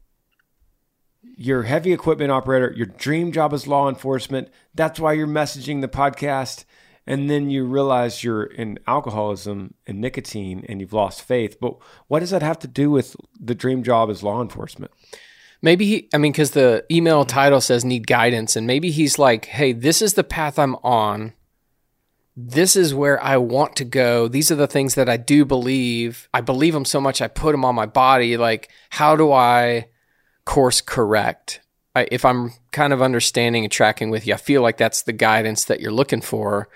you're 1.36 1.62
heavy 1.64 1.92
equipment 1.92 2.30
operator. 2.30 2.72
Your 2.76 2.86
dream 2.86 3.32
job 3.32 3.52
is 3.52 3.66
law 3.66 3.88
enforcement. 3.88 4.48
That's 4.74 4.98
why 5.00 5.12
you're 5.12 5.26
messaging 5.26 5.80
the 5.80 5.88
podcast. 5.88 6.64
And 7.06 7.30
then 7.30 7.48
you 7.48 7.64
realize 7.64 8.22
you're 8.22 8.44
in 8.44 8.78
alcoholism 8.86 9.74
and 9.86 10.00
nicotine 10.00 10.64
and 10.68 10.80
you've 10.80 10.92
lost 10.92 11.22
faith. 11.22 11.58
But 11.58 11.76
what 12.06 12.20
does 12.20 12.30
that 12.30 12.42
have 12.42 12.58
to 12.58 12.68
do 12.68 12.90
with 12.90 13.16
the 13.40 13.54
dream 13.54 13.82
job 13.82 14.10
as 14.10 14.22
law 14.22 14.42
enforcement? 14.42 14.92
Maybe 15.62 15.86
he, 15.86 16.08
I 16.12 16.18
mean, 16.18 16.32
because 16.32 16.52
the 16.52 16.84
email 16.90 17.24
title 17.24 17.60
says 17.60 17.84
need 17.84 18.06
guidance, 18.06 18.54
and 18.54 18.66
maybe 18.66 18.90
he's 18.90 19.18
like, 19.18 19.46
hey, 19.46 19.72
this 19.72 20.02
is 20.02 20.14
the 20.14 20.22
path 20.22 20.58
I'm 20.58 20.76
on. 20.76 21.32
This 22.36 22.76
is 22.76 22.94
where 22.94 23.20
I 23.20 23.38
want 23.38 23.74
to 23.76 23.84
go. 23.84 24.28
These 24.28 24.52
are 24.52 24.54
the 24.56 24.68
things 24.68 24.94
that 24.94 25.08
I 25.08 25.16
do 25.16 25.44
believe. 25.44 26.28
I 26.32 26.42
believe 26.42 26.74
them 26.74 26.84
so 26.84 27.00
much, 27.00 27.20
I 27.20 27.26
put 27.26 27.50
them 27.50 27.64
on 27.64 27.74
my 27.74 27.86
body. 27.86 28.36
Like, 28.36 28.68
how 28.90 29.16
do 29.16 29.32
I 29.32 29.88
course 30.48 30.80
correct? 30.80 31.60
I, 31.94 32.08
if 32.10 32.24
I'm 32.24 32.52
kind 32.72 32.94
of 32.94 33.02
understanding 33.02 33.64
and 33.64 33.72
tracking 33.72 34.08
with 34.08 34.26
you, 34.26 34.32
I 34.32 34.38
feel 34.38 34.62
like 34.62 34.78
that's 34.78 35.02
the 35.02 35.12
guidance 35.12 35.66
that 35.66 35.80
you're 35.80 35.92
looking 35.92 36.22
for. 36.22 36.70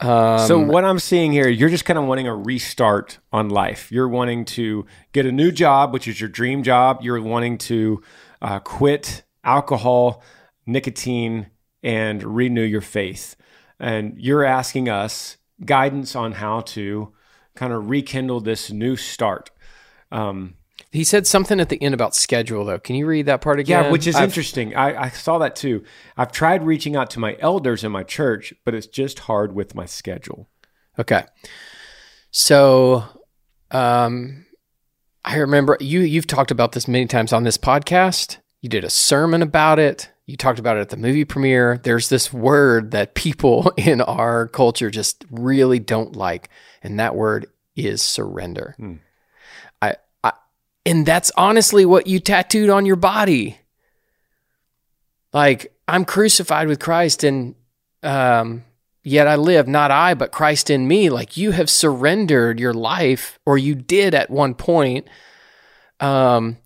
Um, 0.00 0.38
so 0.38 0.58
what 0.58 0.82
I'm 0.82 0.98
seeing 0.98 1.30
here, 1.30 1.46
you're 1.46 1.68
just 1.68 1.84
kind 1.84 1.98
of 1.98 2.06
wanting 2.06 2.26
a 2.26 2.34
restart 2.34 3.18
on 3.34 3.50
life. 3.50 3.92
You're 3.92 4.08
wanting 4.08 4.46
to 4.46 4.86
get 5.12 5.26
a 5.26 5.32
new 5.32 5.52
job, 5.52 5.92
which 5.92 6.08
is 6.08 6.22
your 6.22 6.30
dream 6.30 6.62
job. 6.62 7.00
You're 7.02 7.20
wanting 7.20 7.58
to 7.58 8.02
uh, 8.40 8.60
quit 8.60 9.24
alcohol, 9.44 10.22
nicotine, 10.64 11.48
and 11.82 12.22
renew 12.22 12.64
your 12.64 12.80
faith. 12.80 13.36
And 13.78 14.18
you're 14.18 14.44
asking 14.44 14.88
us 14.88 15.36
guidance 15.62 16.16
on 16.16 16.32
how 16.32 16.62
to 16.62 17.12
kind 17.54 17.74
of 17.74 17.90
rekindle 17.90 18.40
this 18.40 18.70
new 18.70 18.96
start. 18.96 19.50
Um, 20.10 20.54
he 20.92 21.04
said 21.04 21.26
something 21.26 21.60
at 21.60 21.68
the 21.68 21.80
end 21.80 21.94
about 21.94 22.16
schedule, 22.16 22.64
though. 22.64 22.80
Can 22.80 22.96
you 22.96 23.06
read 23.06 23.26
that 23.26 23.40
part 23.40 23.60
again? 23.60 23.84
Yeah, 23.84 23.90
which 23.90 24.08
is 24.08 24.16
I've, 24.16 24.24
interesting. 24.24 24.74
I, 24.74 25.04
I 25.04 25.08
saw 25.10 25.38
that 25.38 25.54
too. 25.54 25.84
I've 26.16 26.32
tried 26.32 26.64
reaching 26.64 26.96
out 26.96 27.10
to 27.10 27.20
my 27.20 27.36
elders 27.38 27.84
in 27.84 27.92
my 27.92 28.02
church, 28.02 28.52
but 28.64 28.74
it's 28.74 28.88
just 28.88 29.20
hard 29.20 29.54
with 29.54 29.74
my 29.74 29.86
schedule. 29.86 30.48
Okay. 30.98 31.24
So, 32.32 33.04
um, 33.70 34.46
I 35.24 35.36
remember 35.36 35.76
you. 35.80 36.00
You've 36.00 36.26
talked 36.26 36.50
about 36.50 36.72
this 36.72 36.88
many 36.88 37.06
times 37.06 37.32
on 37.32 37.44
this 37.44 37.56
podcast. 37.58 38.38
You 38.60 38.68
did 38.68 38.84
a 38.84 38.90
sermon 38.90 39.42
about 39.42 39.78
it. 39.78 40.10
You 40.26 40.36
talked 40.36 40.58
about 40.58 40.76
it 40.76 40.80
at 40.80 40.88
the 40.90 40.96
movie 40.96 41.24
premiere. 41.24 41.80
There's 41.82 42.08
this 42.08 42.32
word 42.32 42.90
that 42.90 43.14
people 43.14 43.72
in 43.76 44.00
our 44.00 44.48
culture 44.48 44.90
just 44.90 45.24
really 45.30 45.78
don't 45.78 46.16
like, 46.16 46.48
and 46.82 46.98
that 46.98 47.14
word 47.14 47.46
is 47.76 48.02
surrender. 48.02 48.74
Hmm. 48.76 48.94
And 50.86 51.04
that's 51.04 51.30
honestly 51.36 51.84
what 51.84 52.06
you 52.06 52.20
tattooed 52.20 52.70
on 52.70 52.86
your 52.86 52.96
body. 52.96 53.58
Like, 55.32 55.72
I'm 55.86 56.04
crucified 56.04 56.68
with 56.68 56.80
Christ, 56.80 57.22
and 57.22 57.54
um, 58.02 58.64
yet 59.04 59.28
I 59.28 59.36
live, 59.36 59.68
not 59.68 59.90
I, 59.90 60.14
but 60.14 60.32
Christ 60.32 60.70
in 60.70 60.88
me. 60.88 61.10
Like, 61.10 61.36
you 61.36 61.52
have 61.52 61.70
surrendered 61.70 62.58
your 62.58 62.72
life, 62.74 63.38
or 63.44 63.58
you 63.58 63.74
did 63.74 64.14
at 64.14 64.30
one 64.30 64.54
point. 64.54 65.06
Um, 66.00 66.56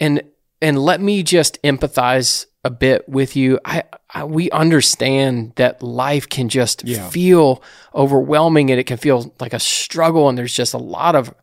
and 0.00 0.22
and 0.62 0.78
let 0.78 1.00
me 1.00 1.22
just 1.22 1.60
empathize 1.62 2.46
a 2.64 2.70
bit 2.70 3.06
with 3.08 3.36
you. 3.36 3.58
I, 3.64 3.82
I 4.08 4.24
we 4.24 4.50
understand 4.50 5.52
that 5.56 5.82
life 5.82 6.28
can 6.28 6.48
just 6.48 6.84
yeah. 6.84 7.08
feel 7.10 7.62
overwhelming, 7.94 8.70
and 8.70 8.80
it 8.80 8.84
can 8.84 8.96
feel 8.96 9.34
like 9.40 9.52
a 9.52 9.60
struggle, 9.60 10.28
and 10.28 10.38
there's 10.38 10.54
just 10.54 10.74
a 10.74 10.78
lot 10.78 11.16
of 11.16 11.34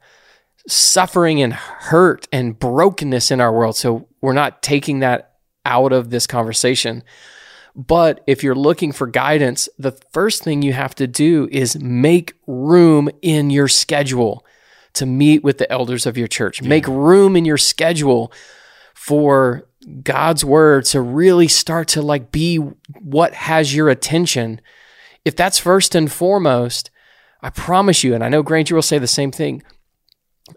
suffering 0.67 1.41
and 1.41 1.53
hurt 1.53 2.27
and 2.31 2.57
brokenness 2.57 3.31
in 3.31 3.41
our 3.41 3.51
world. 3.51 3.75
So 3.75 4.07
we're 4.21 4.33
not 4.33 4.61
taking 4.61 4.99
that 4.99 5.35
out 5.65 5.93
of 5.93 6.09
this 6.09 6.27
conversation. 6.27 7.03
But 7.75 8.23
if 8.27 8.43
you're 8.43 8.55
looking 8.55 8.91
for 8.91 9.07
guidance, 9.07 9.69
the 9.79 9.93
first 10.11 10.43
thing 10.43 10.61
you 10.61 10.73
have 10.73 10.93
to 10.95 11.07
do 11.07 11.47
is 11.51 11.79
make 11.79 12.33
room 12.45 13.09
in 13.21 13.49
your 13.49 13.67
schedule 13.67 14.45
to 14.93 15.05
meet 15.05 15.43
with 15.43 15.57
the 15.57 15.71
elders 15.71 16.05
of 16.05 16.17
your 16.17 16.27
church. 16.27 16.61
Yeah. 16.61 16.67
Make 16.67 16.87
room 16.87 17.35
in 17.35 17.45
your 17.45 17.57
schedule 17.57 18.31
for 18.93 19.67
God's 20.03 20.43
word 20.43 20.85
to 20.85 21.01
really 21.01 21.47
start 21.47 21.87
to 21.89 22.01
like 22.01 22.31
be 22.31 22.57
what 22.57 23.33
has 23.33 23.73
your 23.73 23.89
attention. 23.89 24.59
If 25.23 25.35
that's 25.35 25.57
first 25.57 25.95
and 25.95 26.11
foremost, 26.11 26.91
I 27.41 27.49
promise 27.49 28.03
you, 28.03 28.13
and 28.13 28.23
I 28.23 28.29
know 28.29 28.43
Granger 28.43 28.75
will 28.75 28.81
say 28.81 28.99
the 28.99 29.07
same 29.07 29.31
thing, 29.31 29.63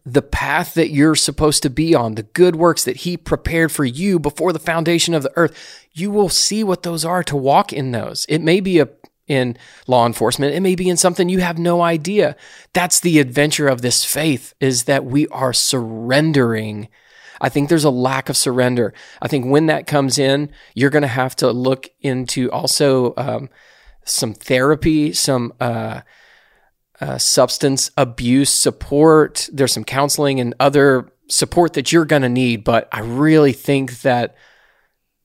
the 0.05 0.23
path 0.23 0.75
that 0.75 0.91
you're 0.91 1.15
supposed 1.15 1.63
to 1.63 1.71
be 1.71 1.95
on, 1.95 2.15
the 2.15 2.23
good 2.23 2.57
works 2.57 2.85
that 2.85 2.99
He 2.99 3.17
prepared 3.17 3.73
for 3.73 3.85
you 3.85 4.19
before 4.19 4.53
the 4.53 4.59
foundation 4.59 5.15
of 5.15 5.23
the 5.23 5.33
earth, 5.37 5.87
you 5.93 6.11
will 6.11 6.29
see 6.29 6.65
what 6.65 6.83
those 6.83 7.05
are 7.05 7.23
to 7.25 7.37
walk 7.37 7.73
in 7.73 7.93
those. 7.93 8.27
It 8.29 8.41
may 8.41 8.61
be 8.61 8.79
a 8.79 8.89
in 9.27 9.57
law 9.87 10.07
enforcement. 10.07 10.55
It 10.55 10.61
may 10.61 10.75
be 10.75 10.89
in 10.89 10.97
something 10.97 11.29
you 11.29 11.41
have 11.41 11.59
no 11.59 11.81
idea. 11.81 12.37
That's 12.73 13.01
the 13.01 13.19
adventure 13.19 13.69
of 13.69 13.81
this 13.81 14.05
faith 14.05 14.55
is 14.61 14.85
that 14.85 15.05
we 15.05 15.27
are 15.29 15.53
surrendering. 15.53 16.89
I 17.41 17.49
think 17.49 17.69
there's 17.69 17.85
a 17.85 17.91
lack 17.91 18.29
of 18.29 18.37
surrender. 18.37 18.93
I 19.23 19.29
think 19.29 19.47
when 19.47 19.67
that 19.67 19.87
comes 19.87 20.19
in, 20.19 20.51
you're 20.75 20.91
going 20.91 21.03
to 21.03 21.09
have 21.09 21.35
to 21.37 21.51
look 21.51 21.89
into 22.01 22.51
also 22.51 23.15
um, 23.17 23.49
some 24.05 24.35
therapy, 24.35 25.13
some 25.13 25.53
uh, 25.61 26.03
uh, 27.01 27.19
substance 27.19 27.91
abuse 27.97 28.51
support. 28.51 29.49
There's 29.53 29.73
some 29.73 29.85
counseling 29.85 30.41
and 30.41 30.55
other 30.61 31.11
support 31.29 31.75
that 31.75 31.93
you're 31.93 32.05
going 32.05 32.23
to 32.23 32.29
need, 32.29 32.65
but 32.65 32.89
I 32.93 33.01
really 33.01 33.53
think 33.53 34.03
that 34.03 34.37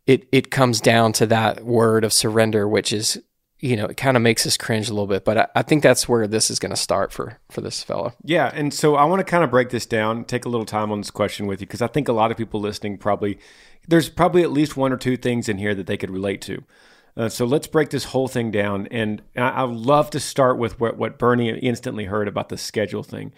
it 0.05 0.27
it 0.31 0.49
comes 0.49 0.81
down 0.81 1.13
to 1.13 1.27
that 1.27 1.63
word 1.63 2.03
of 2.03 2.11
surrender, 2.13 2.67
which 2.67 2.91
is 2.91 3.21
you 3.59 3.75
know 3.75 3.85
it 3.85 3.97
kind 3.97 4.17
of 4.17 4.23
makes 4.23 4.45
us 4.47 4.57
cringe 4.57 4.89
a 4.89 4.93
little 4.93 5.07
bit. 5.07 5.23
But 5.23 5.37
I, 5.37 5.47
I 5.57 5.61
think 5.61 5.83
that's 5.83 6.09
where 6.09 6.27
this 6.27 6.49
is 6.49 6.57
going 6.57 6.71
to 6.71 6.75
start 6.75 7.11
for 7.11 7.37
for 7.51 7.61
this 7.61 7.83
fellow. 7.83 8.13
Yeah, 8.23 8.51
and 8.53 8.73
so 8.73 8.95
I 8.95 9.05
want 9.05 9.19
to 9.19 9.23
kind 9.23 9.43
of 9.43 9.51
break 9.51 9.69
this 9.69 9.85
down, 9.85 10.25
take 10.25 10.45
a 10.45 10.49
little 10.49 10.65
time 10.65 10.91
on 10.91 10.99
this 10.99 11.11
question 11.11 11.45
with 11.45 11.61
you 11.61 11.67
because 11.67 11.81
I 11.81 11.87
think 11.87 12.07
a 12.07 12.13
lot 12.13 12.31
of 12.31 12.37
people 12.37 12.59
listening 12.59 12.97
probably 12.97 13.37
there's 13.87 14.09
probably 14.09 14.41
at 14.41 14.51
least 14.51 14.75
one 14.75 14.91
or 14.91 14.97
two 14.97 15.17
things 15.17 15.47
in 15.47 15.57
here 15.57 15.75
that 15.75 15.87
they 15.87 15.97
could 15.97 16.09
relate 16.09 16.41
to. 16.41 16.63
Uh, 17.17 17.29
so 17.29 17.45
let's 17.45 17.67
break 17.67 17.89
this 17.89 18.05
whole 18.05 18.27
thing 18.27 18.51
down. 18.51 18.87
And 18.87 19.21
I, 19.35 19.63
would 19.63 19.75
love 19.75 20.09
to 20.11 20.19
start 20.19 20.57
with 20.57 20.79
what, 20.79 20.97
what 20.97 21.19
Bernie 21.19 21.49
instantly 21.49 22.05
heard 22.05 22.27
about 22.27 22.49
the 22.49 22.57
schedule 22.57 23.03
thing. 23.03 23.33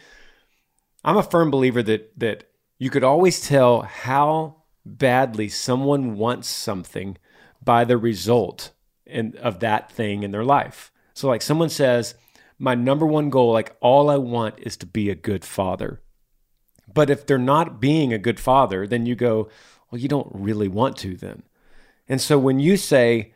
I'm 1.04 1.18
a 1.18 1.24
firm 1.24 1.50
believer 1.50 1.82
that 1.84 2.12
that 2.20 2.44
you 2.78 2.90
could 2.90 3.04
always 3.04 3.42
tell 3.42 3.82
how 3.82 4.64
badly 4.86 5.50
someone 5.50 6.16
wants 6.16 6.48
something 6.48 7.18
by 7.64 7.84
the 7.86 7.98
result 7.98 8.72
in, 9.06 9.36
of 9.38 9.60
that 9.60 9.92
thing 9.92 10.24
in 10.24 10.32
their 10.32 10.44
life. 10.44 10.92
So, 11.14 11.28
like 11.28 11.42
someone 11.42 11.70
says, 11.70 12.16
My 12.58 12.76
number 12.76 13.06
one 13.06 13.30
goal, 13.30 13.52
like 13.52 13.76
all 13.82 14.10
I 14.10 14.18
want 14.18 14.56
is 14.60 14.78
to 14.78 14.86
be 14.86 15.10
a 15.10 15.16
good 15.16 15.46
father. 15.46 16.02
But 16.92 17.10
if 17.10 17.26
they're 17.26 17.38
not 17.38 17.80
being 17.80 18.14
a 18.14 18.18
good 18.18 18.40
father, 18.40 18.88
then 18.88 19.06
you 19.06 19.16
go, 19.16 19.50
Well, 19.90 20.02
you 20.02 20.08
don't 20.08 20.32
really 20.32 20.68
want 20.68 20.98
to 20.98 21.16
then. 21.16 21.44
And 22.08 22.20
so 22.20 22.38
when 22.40 22.60
you 22.60 22.78
say, 22.78 23.34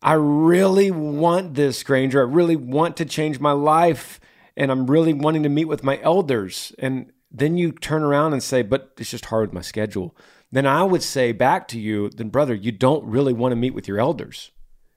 I 0.00 0.12
really 0.12 0.90
want 0.90 1.54
this, 1.54 1.82
Granger. 1.82 2.20
I 2.20 2.30
really 2.30 2.56
want 2.56 2.96
to 2.98 3.04
change 3.04 3.40
my 3.40 3.52
life. 3.52 4.20
And 4.56 4.72
I'm 4.72 4.86
really 4.88 5.12
wanting 5.12 5.44
to 5.44 5.48
meet 5.48 5.66
with 5.66 5.84
my 5.84 6.00
elders. 6.02 6.72
And 6.78 7.12
then 7.30 7.56
you 7.56 7.70
turn 7.72 8.02
around 8.02 8.32
and 8.32 8.42
say, 8.42 8.62
but 8.62 8.92
it's 8.98 9.10
just 9.10 9.26
hard 9.26 9.48
with 9.48 9.54
my 9.54 9.60
schedule. 9.60 10.16
Then 10.50 10.66
I 10.66 10.82
would 10.82 11.02
say 11.02 11.32
back 11.32 11.68
to 11.68 11.78
you, 11.78 12.10
then, 12.10 12.28
brother, 12.28 12.54
you 12.54 12.72
don't 12.72 13.04
really 13.04 13.32
want 13.32 13.52
to 13.52 13.56
meet 13.56 13.74
with 13.74 13.86
your 13.86 14.00
elders. 14.00 14.50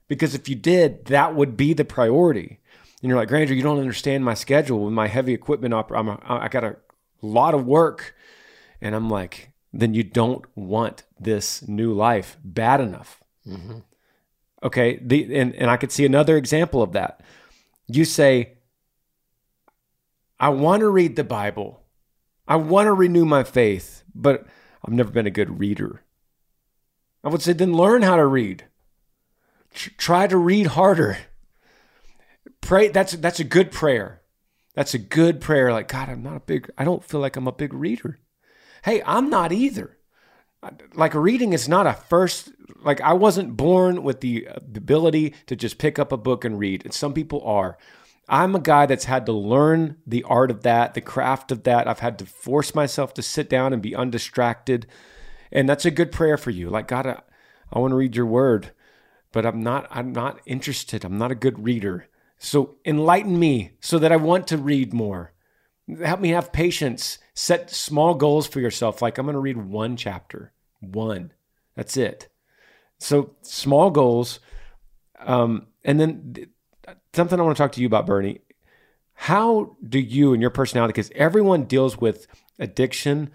Because 0.08 0.34
if 0.34 0.48
you 0.48 0.56
did, 0.56 1.04
that 1.06 1.34
would 1.36 1.56
be 1.56 1.74
the 1.74 1.84
priority. 1.84 2.60
And 3.02 3.08
you're 3.08 3.18
like, 3.18 3.28
Granger, 3.28 3.54
you 3.54 3.62
don't 3.62 3.78
understand 3.78 4.24
my 4.24 4.34
schedule 4.34 4.84
with 4.84 4.94
my 4.94 5.08
heavy 5.08 5.32
equipment. 5.32 5.74
Op- 5.74 5.92
I'm 5.92 6.08
a, 6.08 6.18
I 6.26 6.48
got 6.48 6.64
a 6.64 6.76
lot 7.20 7.54
of 7.54 7.66
work. 7.66 8.14
And 8.80 8.94
I'm 8.94 9.08
like, 9.08 9.52
then 9.72 9.94
you 9.94 10.02
don't 10.02 10.44
want 10.56 11.04
this 11.20 11.66
new 11.68 11.92
life 11.92 12.36
bad 12.42 12.80
enough. 12.80 13.22
Mm-hmm. 13.46 13.78
Okay. 14.62 14.98
The, 15.02 15.34
and, 15.36 15.54
and 15.54 15.70
I 15.70 15.76
could 15.76 15.92
see 15.92 16.04
another 16.04 16.36
example 16.36 16.82
of 16.82 16.92
that. 16.92 17.20
You 17.86 18.04
say, 18.04 18.54
I 20.38 20.48
want 20.50 20.80
to 20.80 20.88
read 20.88 21.16
the 21.16 21.24
Bible. 21.24 21.82
I 22.46 22.56
want 22.56 22.86
to 22.86 22.92
renew 22.92 23.24
my 23.24 23.44
faith, 23.44 24.02
but 24.14 24.46
I've 24.84 24.92
never 24.92 25.10
been 25.10 25.26
a 25.26 25.30
good 25.30 25.58
reader. 25.58 26.02
I 27.24 27.28
would 27.28 27.42
say, 27.42 27.52
then 27.52 27.72
learn 27.72 28.02
how 28.02 28.16
to 28.16 28.26
read. 28.26 28.64
try 29.72 30.26
to 30.26 30.36
read 30.36 30.68
harder. 30.68 31.18
Pray. 32.60 32.88
That's 32.88 33.12
that's 33.12 33.40
a 33.40 33.44
good 33.44 33.70
prayer. 33.70 34.22
That's 34.74 34.94
a 34.94 34.98
good 34.98 35.40
prayer. 35.40 35.72
Like 35.72 35.88
God, 35.88 36.08
I'm 36.08 36.22
not 36.22 36.36
a 36.36 36.40
big. 36.40 36.70
I 36.76 36.84
don't 36.84 37.04
feel 37.04 37.20
like 37.20 37.36
I'm 37.36 37.46
a 37.46 37.52
big 37.52 37.72
reader. 37.72 38.18
Hey, 38.84 39.02
I'm 39.06 39.30
not 39.30 39.52
either 39.52 39.96
like 40.94 41.14
reading 41.14 41.52
is 41.52 41.68
not 41.68 41.86
a 41.86 41.94
first 41.94 42.50
like 42.84 43.00
I 43.00 43.12
wasn't 43.12 43.56
born 43.56 44.02
with 44.02 44.16
uh, 44.16 44.18
the 44.18 44.46
ability 44.76 45.34
to 45.46 45.56
just 45.56 45.78
pick 45.78 45.98
up 45.98 46.12
a 46.12 46.16
book 46.16 46.44
and 46.44 46.58
read. 46.58 46.84
And 46.84 46.94
some 46.94 47.14
people 47.14 47.42
are. 47.44 47.78
I'm 48.28 48.54
a 48.54 48.60
guy 48.60 48.86
that's 48.86 49.04
had 49.04 49.26
to 49.26 49.32
learn 49.32 49.96
the 50.06 50.22
art 50.24 50.50
of 50.50 50.62
that, 50.62 50.94
the 50.94 51.00
craft 51.00 51.50
of 51.52 51.64
that. 51.64 51.88
I've 51.88 51.98
had 51.98 52.18
to 52.20 52.26
force 52.26 52.74
myself 52.74 53.14
to 53.14 53.22
sit 53.22 53.50
down 53.50 53.72
and 53.72 53.82
be 53.82 53.94
undistracted. 53.94 54.86
And 55.50 55.68
that's 55.68 55.84
a 55.84 55.90
good 55.90 56.12
prayer 56.12 56.36
for 56.36 56.50
you. 56.50 56.70
Like, 56.70 56.88
God, 56.88 57.06
I, 57.06 57.20
I 57.72 57.78
want 57.78 57.92
to 57.92 57.96
read 57.96 58.16
your 58.16 58.26
word, 58.26 58.70
but 59.32 59.44
I'm 59.44 59.62
not, 59.62 59.86
I'm 59.90 60.12
not 60.12 60.40
interested. 60.46 61.04
I'm 61.04 61.18
not 61.18 61.32
a 61.32 61.36
good 61.36 61.64
reader. 61.64 62.08
So 62.38 62.76
enlighten 62.84 63.38
me 63.38 63.72
so 63.80 63.98
that 63.98 64.12
I 64.12 64.16
want 64.16 64.46
to 64.48 64.56
read 64.56 64.92
more. 64.92 65.32
Help 66.02 66.20
me 66.20 66.30
have 66.30 66.52
patience. 66.52 67.18
Set 67.34 67.70
small 67.70 68.14
goals 68.14 68.46
for 68.46 68.60
yourself. 68.60 69.00
Like, 69.00 69.18
I'm 69.18 69.26
going 69.26 69.34
to 69.34 69.40
read 69.40 69.56
one 69.56 69.96
chapter, 69.96 70.52
one. 70.80 71.32
That's 71.74 71.96
it. 71.96 72.28
So 72.98 73.34
small 73.42 73.90
goals. 73.90 74.40
Um, 75.18 75.66
and 75.84 75.98
then 75.98 76.46
something 77.14 77.38
I 77.38 77.42
want 77.42 77.56
to 77.56 77.62
talk 77.62 77.72
to 77.72 77.80
you 77.80 77.86
about, 77.86 78.06
Bernie. 78.06 78.40
How 79.14 79.76
do 79.86 79.98
you 79.98 80.32
and 80.32 80.40
your 80.40 80.50
personality, 80.50 80.92
because 80.92 81.12
everyone 81.14 81.64
deals 81.64 82.00
with 82.00 82.26
addiction 82.58 83.30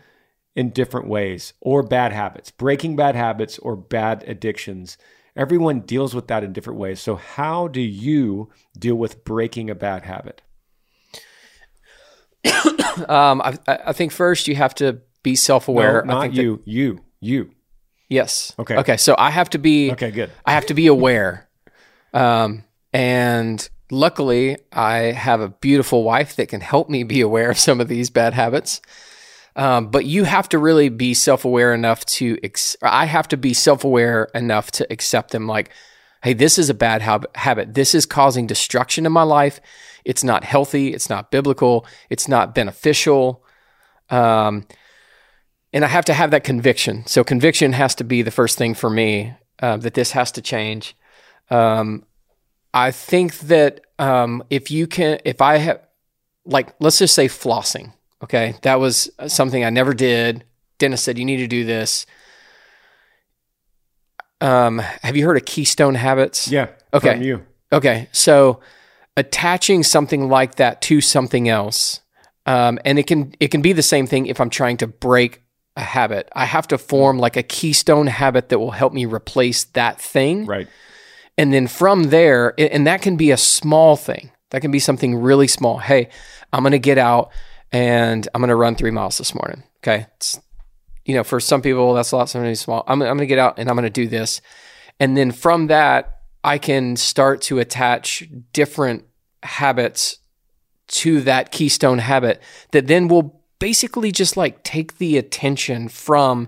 in 0.57 0.71
different 0.71 1.07
ways 1.07 1.53
or 1.61 1.83
bad 1.83 2.11
habits, 2.11 2.49
breaking 2.49 2.95
bad 2.95 3.15
habits 3.15 3.59
or 3.59 3.75
bad 3.75 4.23
addictions. 4.27 4.97
Everyone 5.35 5.81
deals 5.81 6.15
with 6.15 6.27
that 6.29 6.43
in 6.43 6.51
different 6.51 6.79
ways. 6.79 6.99
So, 6.99 7.15
how 7.15 7.67
do 7.67 7.79
you 7.79 8.49
deal 8.77 8.95
with 8.95 9.23
breaking 9.23 9.69
a 9.69 9.75
bad 9.75 10.03
habit? 10.03 10.41
um, 13.09 13.41
I, 13.41 13.57
I, 13.67 13.93
think 13.93 14.11
first 14.11 14.47
you 14.47 14.55
have 14.55 14.75
to 14.75 15.01
be 15.23 15.35
self 15.35 15.67
aware. 15.67 16.03
No, 16.05 16.13
not 16.13 16.33
you, 16.33 16.57
that, 16.57 16.67
you, 16.67 17.01
you. 17.19 17.51
Yes. 18.09 18.53
Okay. 18.57 18.77
Okay. 18.77 18.97
So 18.97 19.15
I 19.17 19.29
have 19.29 19.49
to 19.51 19.57
be. 19.57 19.91
Okay. 19.91 20.11
Good. 20.11 20.31
I 20.45 20.53
have 20.53 20.65
to 20.67 20.73
be 20.73 20.87
aware. 20.87 21.49
Um, 22.13 22.63
and 22.93 23.67
luckily, 23.91 24.57
I 24.71 24.97
have 24.97 25.41
a 25.41 25.49
beautiful 25.49 26.03
wife 26.03 26.35
that 26.37 26.49
can 26.49 26.61
help 26.61 26.89
me 26.89 27.03
be 27.03 27.21
aware 27.21 27.51
of 27.51 27.59
some 27.59 27.81
of 27.81 27.87
these 27.87 28.09
bad 28.09 28.33
habits. 28.33 28.81
Um, 29.55 29.89
but 29.89 30.05
you 30.05 30.23
have 30.23 30.47
to 30.49 30.59
really 30.59 30.89
be 30.89 31.13
self 31.13 31.43
aware 31.43 31.73
enough 31.73 32.05
to, 32.05 32.37
ex- 32.43 32.77
I 32.81 33.05
have 33.05 33.27
to 33.29 33.37
be 33.37 33.53
self 33.53 33.83
aware 33.83 34.29
enough 34.35 34.71
to 34.71 34.87
accept 34.91 35.31
them 35.31 35.47
like, 35.47 35.71
hey, 36.23 36.33
this 36.33 36.59
is 36.59 36.69
a 36.69 36.75
bad 36.75 37.01
hab- 37.01 37.35
habit. 37.35 37.73
This 37.73 37.95
is 37.95 38.05
causing 38.05 38.45
destruction 38.45 39.05
in 39.05 39.11
my 39.11 39.23
life. 39.23 39.59
It's 40.07 40.23
not 40.23 40.45
healthy. 40.45 40.93
It's 40.93 41.09
not 41.09 41.31
biblical. 41.31 41.85
It's 42.09 42.29
not 42.29 42.55
beneficial. 42.55 43.43
Um, 44.09 44.65
and 45.73 45.83
I 45.83 45.89
have 45.89 46.05
to 46.05 46.13
have 46.13 46.31
that 46.31 46.45
conviction. 46.45 47.05
So 47.05 47.25
conviction 47.25 47.73
has 47.73 47.93
to 47.95 48.05
be 48.05 48.21
the 48.21 48.31
first 48.31 48.57
thing 48.57 48.73
for 48.73 48.89
me 48.89 49.33
uh, 49.61 49.75
that 49.77 49.95
this 49.95 50.11
has 50.11 50.31
to 50.31 50.41
change. 50.41 50.95
Um, 51.49 52.05
I 52.73 52.91
think 52.91 53.37
that 53.39 53.81
um, 53.99 54.43
if 54.49 54.71
you 54.71 54.87
can, 54.87 55.19
if 55.25 55.41
I 55.41 55.57
have, 55.57 55.81
like, 56.45 56.73
let's 56.79 56.99
just 56.99 57.13
say 57.13 57.27
flossing. 57.27 57.91
Okay, 58.23 58.55
that 58.61 58.79
was 58.79 59.11
something 59.27 59.63
I 59.63 59.69
never 59.69 59.93
did. 59.93 60.45
Dennis 60.79 61.03
said 61.03 61.19
you 61.19 61.25
need 61.25 61.37
to 61.37 61.47
do 61.47 61.65
this. 61.65 62.05
Um, 64.39 64.79
have 64.79 65.17
you 65.17 65.25
heard 65.25 65.37
of 65.37 65.45
Keystone 65.45 65.95
Habits? 65.95 66.47
Yeah. 66.47 66.69
Okay. 66.93 67.21
you. 67.21 67.45
Okay. 67.73 68.07
So 68.13 68.61
attaching 69.17 69.83
something 69.83 70.29
like 70.29 70.55
that 70.55 70.81
to 70.83 71.01
something 71.01 71.49
else, 71.49 71.99
um, 72.45 72.79
and 72.85 72.97
it 72.97 73.07
can 73.07 73.33
it 73.41 73.49
can 73.49 73.61
be 73.61 73.73
the 73.73 73.83
same 73.83 74.07
thing 74.07 74.27
if 74.27 74.39
I'm 74.39 74.49
trying 74.49 74.77
to 74.77 74.87
break 74.87 75.41
a 75.75 75.81
habit. 75.81 76.29
I 76.33 76.45
have 76.45 76.67
to 76.69 76.77
form 76.77 77.19
like 77.19 77.35
a 77.35 77.43
keystone 77.43 78.07
habit 78.07 78.47
that 78.49 78.59
will 78.59 78.71
help 78.71 78.93
me 78.93 79.05
replace 79.05 79.65
that 79.65 79.99
thing. 79.99 80.45
Right. 80.45 80.67
And 81.37 81.53
then 81.53 81.67
from 81.67 82.05
there, 82.05 82.55
and 82.57 82.87
that 82.87 83.01
can 83.01 83.15
be 83.15 83.31
a 83.31 83.37
small 83.37 83.95
thing. 83.95 84.31
That 84.49 84.61
can 84.61 84.71
be 84.71 84.79
something 84.79 85.15
really 85.15 85.47
small. 85.47 85.77
Hey, 85.77 86.09
I'm 86.51 86.63
going 86.63 86.71
to 86.71 86.79
get 86.79 86.97
out 86.97 87.31
and 87.71 88.27
I'm 88.33 88.41
going 88.41 88.49
to 88.49 88.55
run 88.55 88.75
three 88.75 88.91
miles 88.91 89.17
this 89.17 89.35
morning. 89.35 89.63
Okay. 89.83 90.07
It's, 90.15 90.39
you 91.05 91.13
know, 91.13 91.23
for 91.23 91.39
some 91.39 91.61
people, 91.61 91.93
that's 91.93 92.11
a 92.11 92.17
lot, 92.17 92.29
something 92.29 92.55
small. 92.55 92.83
I'm, 92.87 93.01
I'm 93.01 93.09
going 93.09 93.19
to 93.19 93.27
get 93.27 93.39
out 93.39 93.59
and 93.59 93.69
I'm 93.69 93.75
going 93.75 93.83
to 93.83 93.89
do 93.89 94.07
this. 94.07 94.41
And 94.99 95.15
then 95.15 95.31
from 95.31 95.67
that, 95.67 96.16
I 96.47 96.57
can 96.59 96.95
start 96.95 97.41
to 97.41 97.59
attach 97.59 98.23
different 98.53 99.03
habits 99.43 100.19
to 100.87 101.19
that 101.23 101.51
keystone 101.51 101.97
habit 101.97 102.41
that 102.71 102.87
then 102.87 103.09
will 103.09 103.43
basically 103.59 104.13
just 104.13 104.37
like 104.37 104.63
take 104.63 104.97
the 104.97 105.17
attention 105.17 105.89
from 105.89 106.47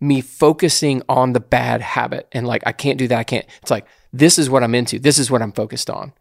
me 0.00 0.22
focusing 0.22 1.02
on 1.06 1.34
the 1.34 1.40
bad 1.40 1.82
habit 1.82 2.26
and 2.32 2.46
like 2.46 2.62
I 2.64 2.72
can't 2.72 2.98
do 2.98 3.08
that. 3.08 3.18
I 3.18 3.24
can't. 3.24 3.44
It's 3.60 3.70
like 3.70 3.86
this 4.10 4.38
is 4.38 4.48
what 4.48 4.62
I'm 4.62 4.74
into. 4.74 4.98
This 4.98 5.18
is 5.18 5.30
what 5.30 5.42
I'm 5.42 5.52
focused 5.52 5.90
on. 5.90 6.14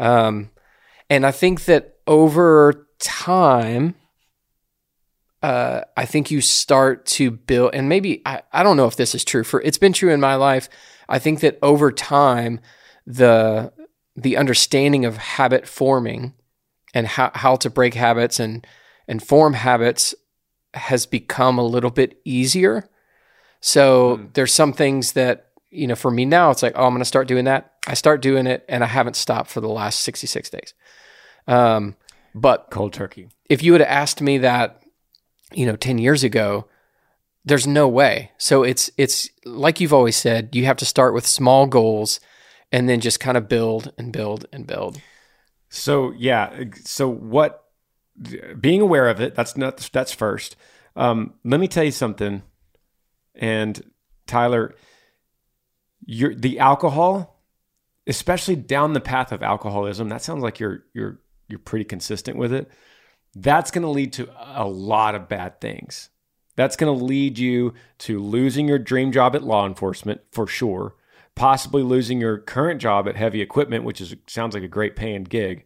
Um, 0.00 0.50
and 1.08 1.24
I 1.24 1.30
think 1.30 1.66
that 1.66 1.98
over 2.08 2.88
time, 2.98 3.94
uh, 5.44 5.82
I 5.96 6.06
think 6.06 6.32
you 6.32 6.40
start 6.40 7.06
to 7.06 7.30
build, 7.30 7.72
and 7.72 7.88
maybe 7.88 8.20
I, 8.26 8.42
I 8.52 8.64
don't 8.64 8.76
know 8.76 8.86
if 8.86 8.96
this 8.96 9.14
is 9.14 9.24
true 9.24 9.44
for 9.44 9.60
it's 9.62 9.78
been 9.78 9.92
true 9.92 10.12
in 10.12 10.20
my 10.20 10.34
life. 10.34 10.68
I 11.12 11.18
think 11.18 11.40
that 11.40 11.58
over 11.62 11.92
time, 11.92 12.58
the 13.06 13.72
the 14.16 14.36
understanding 14.38 15.04
of 15.04 15.16
habit 15.18 15.66
forming 15.66 16.32
and 16.94 17.06
how, 17.06 17.30
how 17.34 17.56
to 17.56 17.70
break 17.70 17.94
habits 17.94 18.40
and 18.40 18.66
and 19.06 19.22
form 19.22 19.52
habits 19.52 20.14
has 20.74 21.04
become 21.04 21.58
a 21.58 21.64
little 21.64 21.90
bit 21.90 22.18
easier. 22.24 22.88
So 23.60 24.16
mm. 24.16 24.32
there's 24.32 24.54
some 24.54 24.72
things 24.72 25.12
that 25.12 25.50
you 25.70 25.86
know 25.86 25.94
for 25.94 26.10
me 26.10 26.24
now 26.24 26.50
it's 26.50 26.62
like 26.62 26.72
oh 26.76 26.86
I'm 26.86 26.92
going 26.92 27.00
to 27.00 27.04
start 27.04 27.28
doing 27.28 27.44
that. 27.44 27.74
I 27.86 27.92
start 27.92 28.22
doing 28.22 28.46
it 28.46 28.64
and 28.66 28.82
I 28.82 28.86
haven't 28.86 29.16
stopped 29.16 29.50
for 29.50 29.60
the 29.60 29.68
last 29.68 30.00
66 30.00 30.48
days. 30.48 30.74
Um, 31.46 31.94
but 32.34 32.68
cold 32.70 32.94
turkey. 32.94 33.28
If 33.50 33.62
you 33.62 33.72
would 33.72 33.82
have 33.82 33.90
asked 33.90 34.22
me 34.22 34.38
that, 34.38 34.82
you 35.52 35.66
know, 35.66 35.76
10 35.76 35.98
years 35.98 36.24
ago, 36.24 36.68
there's 37.44 37.66
no 37.66 37.88
way. 37.88 38.30
So 38.38 38.62
it's 38.62 38.90
it's 38.96 39.28
like 39.44 39.80
you've 39.80 39.92
always 39.92 40.16
said, 40.16 40.54
you 40.54 40.64
have 40.66 40.76
to 40.78 40.84
start 40.84 41.14
with 41.14 41.26
small 41.26 41.66
goals 41.66 42.20
and 42.70 42.88
then 42.88 43.00
just 43.00 43.20
kind 43.20 43.36
of 43.36 43.48
build 43.48 43.92
and 43.98 44.12
build 44.12 44.46
and 44.52 44.66
build. 44.66 45.00
So 45.68 46.12
yeah, 46.12 46.64
so 46.84 47.08
what 47.08 47.64
being 48.60 48.80
aware 48.80 49.08
of 49.08 49.20
it, 49.20 49.34
that's 49.34 49.56
not 49.56 49.76
that's 49.92 50.12
first. 50.12 50.56
Um, 50.94 51.34
let 51.44 51.60
me 51.60 51.68
tell 51.68 51.84
you 51.84 51.90
something. 51.90 52.42
And 53.34 53.82
Tyler, 54.26 54.74
you're 56.04 56.34
the 56.34 56.58
alcohol, 56.58 57.42
especially 58.06 58.56
down 58.56 58.92
the 58.92 59.00
path 59.00 59.32
of 59.32 59.42
alcoholism, 59.42 60.08
that 60.10 60.22
sounds 60.22 60.42
like 60.42 60.60
you're 60.60 60.84
you're 60.92 61.20
you're 61.48 61.58
pretty 61.58 61.84
consistent 61.84 62.36
with 62.36 62.52
it, 62.52 62.70
that's 63.34 63.70
going 63.70 63.82
to 63.82 63.88
lead 63.88 64.12
to 64.14 64.28
a 64.38 64.66
lot 64.66 65.14
of 65.14 65.28
bad 65.28 65.60
things. 65.60 66.10
That's 66.56 66.76
going 66.76 66.96
to 66.96 67.04
lead 67.04 67.38
you 67.38 67.74
to 67.98 68.20
losing 68.20 68.68
your 68.68 68.78
dream 68.78 69.12
job 69.12 69.34
at 69.34 69.42
law 69.42 69.66
enforcement 69.66 70.20
for 70.30 70.46
sure, 70.46 70.94
possibly 71.34 71.82
losing 71.82 72.20
your 72.20 72.38
current 72.38 72.80
job 72.80 73.08
at 73.08 73.16
heavy 73.16 73.40
equipment, 73.40 73.84
which 73.84 74.00
is 74.00 74.14
sounds 74.26 74.54
like 74.54 74.62
a 74.62 74.68
great 74.68 74.96
paying 74.96 75.24
gig. 75.24 75.64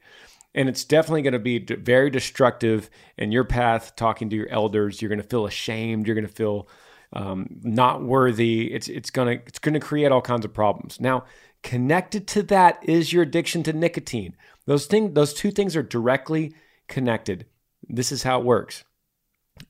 And 0.54 0.68
it's 0.68 0.84
definitely 0.84 1.22
going 1.22 1.32
to 1.32 1.38
be 1.38 1.58
very 1.58 2.08
destructive 2.08 2.88
in 3.18 3.30
your 3.30 3.44
path 3.44 3.94
talking 3.96 4.30
to 4.30 4.36
your 4.36 4.48
elders. 4.48 5.02
You're 5.02 5.10
going 5.10 5.20
to 5.20 5.28
feel 5.28 5.46
ashamed. 5.46 6.06
You're 6.06 6.14
going 6.14 6.26
to 6.26 6.32
feel 6.32 6.68
um, 7.12 7.46
not 7.62 8.02
worthy. 8.02 8.72
It's 8.72 8.88
it's 8.88 9.10
gonna 9.10 9.38
it's 9.46 9.58
gonna 9.58 9.80
create 9.80 10.12
all 10.12 10.20
kinds 10.20 10.44
of 10.44 10.52
problems. 10.52 11.00
Now, 11.00 11.24
connected 11.62 12.26
to 12.28 12.42
that 12.44 12.78
is 12.82 13.12
your 13.12 13.22
addiction 13.22 13.62
to 13.64 13.72
nicotine. 13.72 14.36
Those 14.66 14.86
thing, 14.86 15.14
those 15.14 15.32
two 15.32 15.50
things 15.50 15.76
are 15.76 15.82
directly 15.82 16.54
connected. 16.88 17.46
This 17.88 18.12
is 18.12 18.24
how 18.24 18.40
it 18.40 18.44
works. 18.44 18.84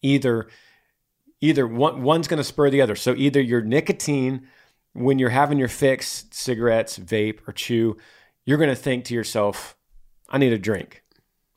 Either 0.02 0.48
either 1.40 1.66
one, 1.66 2.02
one's 2.02 2.28
going 2.28 2.38
to 2.38 2.44
spur 2.44 2.70
the 2.70 2.80
other. 2.80 2.96
So 2.96 3.14
either 3.16 3.40
your 3.40 3.62
nicotine 3.62 4.46
when 4.92 5.18
you're 5.18 5.30
having 5.30 5.58
your 5.58 5.68
fix, 5.68 6.24
cigarettes, 6.30 6.98
vape 6.98 7.40
or 7.46 7.52
chew, 7.52 7.96
you're 8.44 8.58
going 8.58 8.70
to 8.70 8.76
think 8.76 9.04
to 9.04 9.14
yourself, 9.14 9.76
I 10.30 10.38
need 10.38 10.52
a 10.52 10.58
drink. 10.58 11.02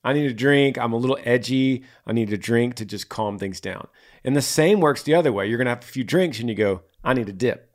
I 0.03 0.13
need 0.13 0.29
a 0.29 0.33
drink. 0.33 0.77
I'm 0.77 0.93
a 0.93 0.97
little 0.97 1.17
edgy. 1.23 1.83
I 2.05 2.11
need 2.11 2.33
a 2.33 2.37
drink 2.37 2.75
to 2.75 2.85
just 2.85 3.09
calm 3.09 3.37
things 3.37 3.61
down. 3.61 3.87
And 4.23 4.35
the 4.35 4.41
same 4.41 4.81
works 4.81 5.03
the 5.03 5.15
other 5.15 5.31
way. 5.31 5.47
You're 5.47 5.57
going 5.57 5.65
to 5.65 5.71
have 5.71 5.83
a 5.83 5.87
few 5.87 6.03
drinks 6.03 6.39
and 6.39 6.49
you 6.49 6.55
go, 6.55 6.81
I 7.03 7.13
need 7.13 7.29
a 7.29 7.33
dip 7.33 7.69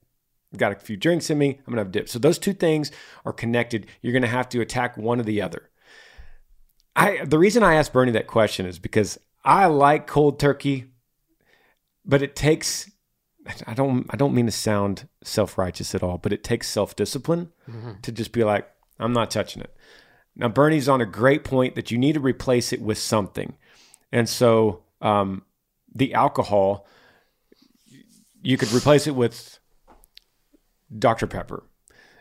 got 0.57 0.73
a 0.73 0.77
few 0.77 0.97
drinks 0.97 1.31
in 1.31 1.39
me, 1.39 1.61
I'm 1.67 1.73
gonna 1.73 1.81
have 1.81 1.89
a 1.89 1.93
dip. 1.93 2.09
So 2.09 2.19
those 2.19 2.39
two 2.39 2.53
things 2.53 2.91
are 3.25 3.33
connected. 3.33 3.87
You're 4.03 4.13
gonna 4.13 4.27
have 4.27 4.49
to 4.51 4.61
attack 4.61 4.97
one 4.97 5.21
or 5.21 5.25
the 5.25 5.43
other. 5.43 5.71
I 6.97 7.25
the 7.25 7.39
reason 7.39 7.63
I 7.63 7.75
asked 7.75 7.93
Bernie 7.93 8.13
that 8.13 8.27
question 8.27 8.67
is 8.67 8.79
because 8.79 9.19
I 9.45 9.67
like 9.67 10.07
cold 10.07 10.39
turkey, 10.39 10.87
but 12.05 12.23
it 12.23 12.37
takes 12.37 12.91
I 13.67 13.75
don't 13.75 14.07
I 14.11 14.17
don't 14.17 14.35
mean 14.35 14.47
to 14.47 14.53
sound 14.53 15.09
self-righteous 15.23 15.95
at 15.95 16.03
all, 16.03 16.19
but 16.19 16.33
it 16.33 16.43
takes 16.43 16.69
self-discipline 16.69 17.53
mm-hmm. 17.69 17.93
to 18.03 18.13
just 18.13 18.33
be 18.33 18.45
like, 18.45 18.71
I'm 18.99 19.13
not 19.13 19.31
touching 19.31 19.63
it. 19.63 19.77
Now 20.37 20.49
Bernie's 20.49 20.89
on 20.89 21.01
a 21.01 21.07
great 21.07 21.45
point 21.45 21.75
that 21.75 21.91
you 21.91 21.99
need 21.99 22.15
to 22.15 22.21
replace 22.21 22.73
it 22.73 22.81
with 22.81 22.99
something. 22.99 23.57
And 24.11 24.29
so 24.29 24.83
um, 25.01 25.43
the 25.95 26.15
alcohol, 26.15 26.87
you 28.43 28.57
could 28.57 28.73
replace 28.73 29.07
it 29.07 29.15
with 29.15 29.59
Dr. 30.99 31.27
Pepper. 31.27 31.65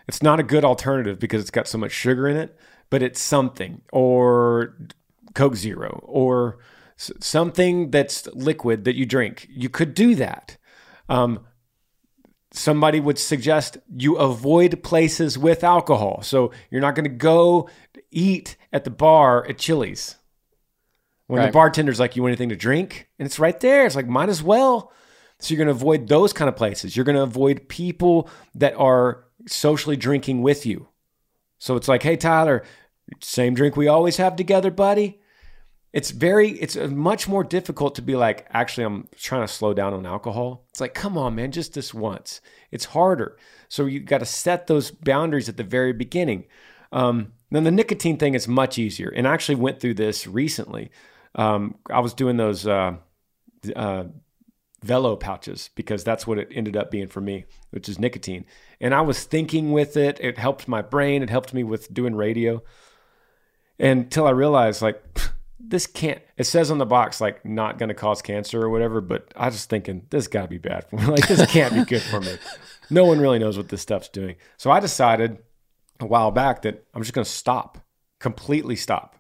It's 0.08 0.22
not 0.22 0.39
a 0.39 0.43
good 0.43 0.65
alternative 0.65 1.19
because 1.19 1.41
it's 1.41 1.52
got 1.52 1.67
so 1.67 1.78
much 1.78 1.91
sugar 1.91 2.28
in 2.28 2.36
it, 2.36 2.58
but 2.89 3.02
it's 3.02 3.22
something 3.22 3.82
or 3.93 4.76
Coke 5.34 5.56
Zero 5.56 6.02
or 6.04 6.60
something 6.96 7.92
that's 7.92 8.28
liquid 8.28 8.86
that 8.86 8.96
you 8.96 9.06
drink. 9.06 9.48
You 9.50 9.70
could 9.70 9.94
do 9.94 10.16
that. 10.16 10.58
Um, 11.10 11.46
somebody 12.52 13.00
would 13.00 13.18
suggest 13.18 13.78
you 13.96 14.16
avoid 14.16 14.84
places 14.84 15.38
with 15.38 15.64
alcohol. 15.64 16.22
So 16.22 16.52
you're 16.70 16.82
not 16.82 16.96
going 16.96 17.06
to 17.06 17.10
go 17.10 17.70
eat 18.12 18.58
at 18.72 18.84
the 18.84 18.92
bar 18.92 19.46
at 19.48 19.58
Chili's. 19.58 20.16
When 21.28 21.42
the 21.48 21.52
bartender's 21.52 22.00
like, 22.00 22.16
you 22.16 22.22
want 22.22 22.32
anything 22.32 22.50
to 22.50 22.56
drink? 22.56 23.08
And 23.18 23.26
it's 23.26 23.40
right 23.40 23.60
there. 23.60 23.86
It's 23.86 23.96
like, 23.96 24.08
might 24.08 24.30
as 24.30 24.44
well. 24.44 24.92
So 25.40 25.54
you're 25.54 25.66
going 25.66 25.76
to 25.76 25.82
avoid 25.82 26.08
those 26.08 26.32
kind 26.32 26.48
of 26.48 26.56
places. 26.56 26.96
You're 26.96 27.06
going 27.06 27.16
to 27.16 27.24
avoid 27.24 27.68
people 27.70 28.30
that 28.56 28.76
are 28.76 29.26
socially 29.48 29.98
drinking 29.98 30.42
with 30.42 30.66
you. 30.66 30.90
So 31.58 31.76
it's 31.76 31.88
like, 31.88 32.04
hey, 32.04 32.18
Tyler, 32.18 32.64
same 33.22 33.56
drink 33.56 33.76
we 33.76 33.88
always 33.88 34.18
have 34.18 34.36
together, 34.36 34.70
buddy. 34.70 35.22
It's 35.94 36.10
very, 36.10 36.50
it's 36.54 36.76
uh, 36.76 36.88
much 36.88 37.28
more 37.28 37.44
difficult 37.44 37.94
to 37.96 38.02
be 38.02 38.16
like, 38.16 38.48
actually, 38.50 38.84
I'm 38.86 39.08
trying 39.16 39.46
to 39.46 39.54
slow 39.54 39.76
down 39.76 39.94
on 39.94 40.08
alcohol. 40.08 40.66
It's 40.70 40.82
like, 40.82 40.96
come 40.96 41.20
on, 41.20 41.36
man, 41.36 41.52
just 41.52 41.76
this 41.76 41.94
once. 41.94 42.42
It's 42.72 42.86
harder. 42.86 43.38
So 43.70 43.86
you 43.86 44.00
got 44.00 44.18
to 44.18 44.26
set 44.26 44.66
those 44.66 44.90
boundaries 44.90 45.50
at 45.50 45.58
the 45.58 45.64
very 45.64 45.94
beginning. 45.94 46.46
Um, 46.92 47.34
then 47.52 47.64
the 47.64 47.72
nicotine 47.72 48.18
thing 48.18 48.34
is 48.34 48.48
much 48.48 48.80
easier. 48.80 49.10
And 49.10 49.28
I 49.28 49.34
actually 49.34 49.56
went 49.56 49.80
through 49.80 49.94
this 49.94 50.26
recently. 50.26 50.90
Um, 51.36 51.76
I 51.92 52.00
was 52.00 52.16
doing 52.16 52.38
those 52.38 52.66
uh, 52.66 52.96
uh, 53.76 54.06
Velo 54.84 55.16
pouches 55.16 55.70
because 55.76 56.04
that's 56.04 56.26
what 56.26 56.40
it 56.40 56.50
ended 56.52 56.76
up 56.76 56.90
being 56.90 57.08
for 57.08 57.22
me, 57.22 57.46
which 57.70 57.88
is 57.88 58.00
nicotine. 58.00 58.46
And 58.82 58.96
I 58.96 59.02
was 59.02 59.24
thinking 59.24 59.72
with 59.72 59.96
it. 59.96 60.20
It 60.20 60.40
helped 60.40 60.68
my 60.68 60.82
brain. 60.82 61.22
It 61.22 61.30
helped 61.30 61.54
me 61.54 61.64
with 61.64 61.94
doing 61.94 62.16
radio. 62.16 62.64
Until 63.80 64.26
I 64.26 64.32
realized, 64.32 64.82
like, 64.82 65.04
this 65.65 65.88
can't. 65.88 66.21
It 66.38 66.43
says 66.43 66.69
on 66.69 66.78
the 66.78 66.86
box, 66.86 67.21
like, 67.21 67.45
not 67.45 67.80
going 67.80 67.89
to 67.89 67.95
cause 67.95 68.21
cancer 68.21 68.62
or 68.62 68.69
whatever. 68.69 69.02
But 69.02 69.34
I 69.36 69.45
was 69.45 69.56
just 69.56 69.69
thinking, 69.69 70.06
this 70.10 70.28
got 70.28 70.43
to 70.43 70.47
be 70.47 70.58
bad 70.58 70.89
for 70.89 70.97
me. 70.97 71.06
Like, 71.08 71.28
this 71.28 71.45
can't 71.52 71.73
be 71.73 71.86
good 71.86 72.02
for 72.02 72.19
me. 72.19 72.36
No 72.89 73.06
one 73.06 73.19
really 73.19 73.39
knows 73.39 73.58
what 73.58 73.69
this 73.69 73.82
stuff's 73.82 74.10
doing. 74.10 74.36
So 74.58 74.71
I 74.71 74.80
decided 74.80 75.38
a 75.99 76.06
while 76.06 76.32
back 76.32 76.63
that 76.63 76.86
I'm 76.93 77.02
just 77.02 77.13
going 77.13 77.26
to 77.26 77.32
stop, 77.32 77.78
completely 78.19 78.76
stop. 78.76 79.17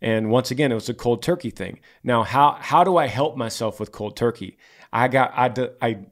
And 0.00 0.30
once 0.30 0.50
again, 0.50 0.72
it 0.72 0.76
was 0.76 0.88
a 0.88 0.94
cold 0.94 1.22
turkey 1.22 1.50
thing. 1.50 1.80
Now, 2.02 2.22
how 2.22 2.58
how 2.60 2.84
do 2.84 2.96
I 2.96 3.06
help 3.06 3.36
myself 3.36 3.80
with 3.80 3.92
cold 3.92 4.16
turkey? 4.16 4.58
I 4.92 5.08
got 5.08 5.32
I 5.34 5.70
I 5.80 6.06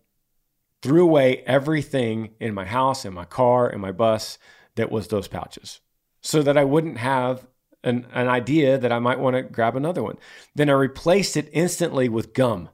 threw 0.82 1.04
away 1.04 1.42
everything 1.46 2.30
in 2.40 2.54
my 2.54 2.64
house, 2.64 3.04
in 3.04 3.12
my 3.12 3.24
car, 3.24 3.68
in 3.68 3.80
my 3.80 3.92
bus 3.92 4.38
that 4.76 4.90
was 4.90 5.08
those 5.08 5.28
pouches, 5.28 5.80
so 6.22 6.42
that 6.42 6.56
I 6.56 6.64
wouldn't 6.64 6.98
have 6.98 7.46
an, 7.84 8.06
an 8.12 8.28
idea 8.28 8.78
that 8.78 8.90
I 8.90 8.98
might 8.98 9.20
want 9.20 9.36
to 9.36 9.42
grab 9.42 9.76
another 9.76 10.02
one. 10.02 10.16
Then 10.54 10.68
I 10.68 10.72
replaced 10.72 11.36
it 11.36 11.50
instantly 11.52 12.08
with 12.08 12.34
gum. 12.34 12.70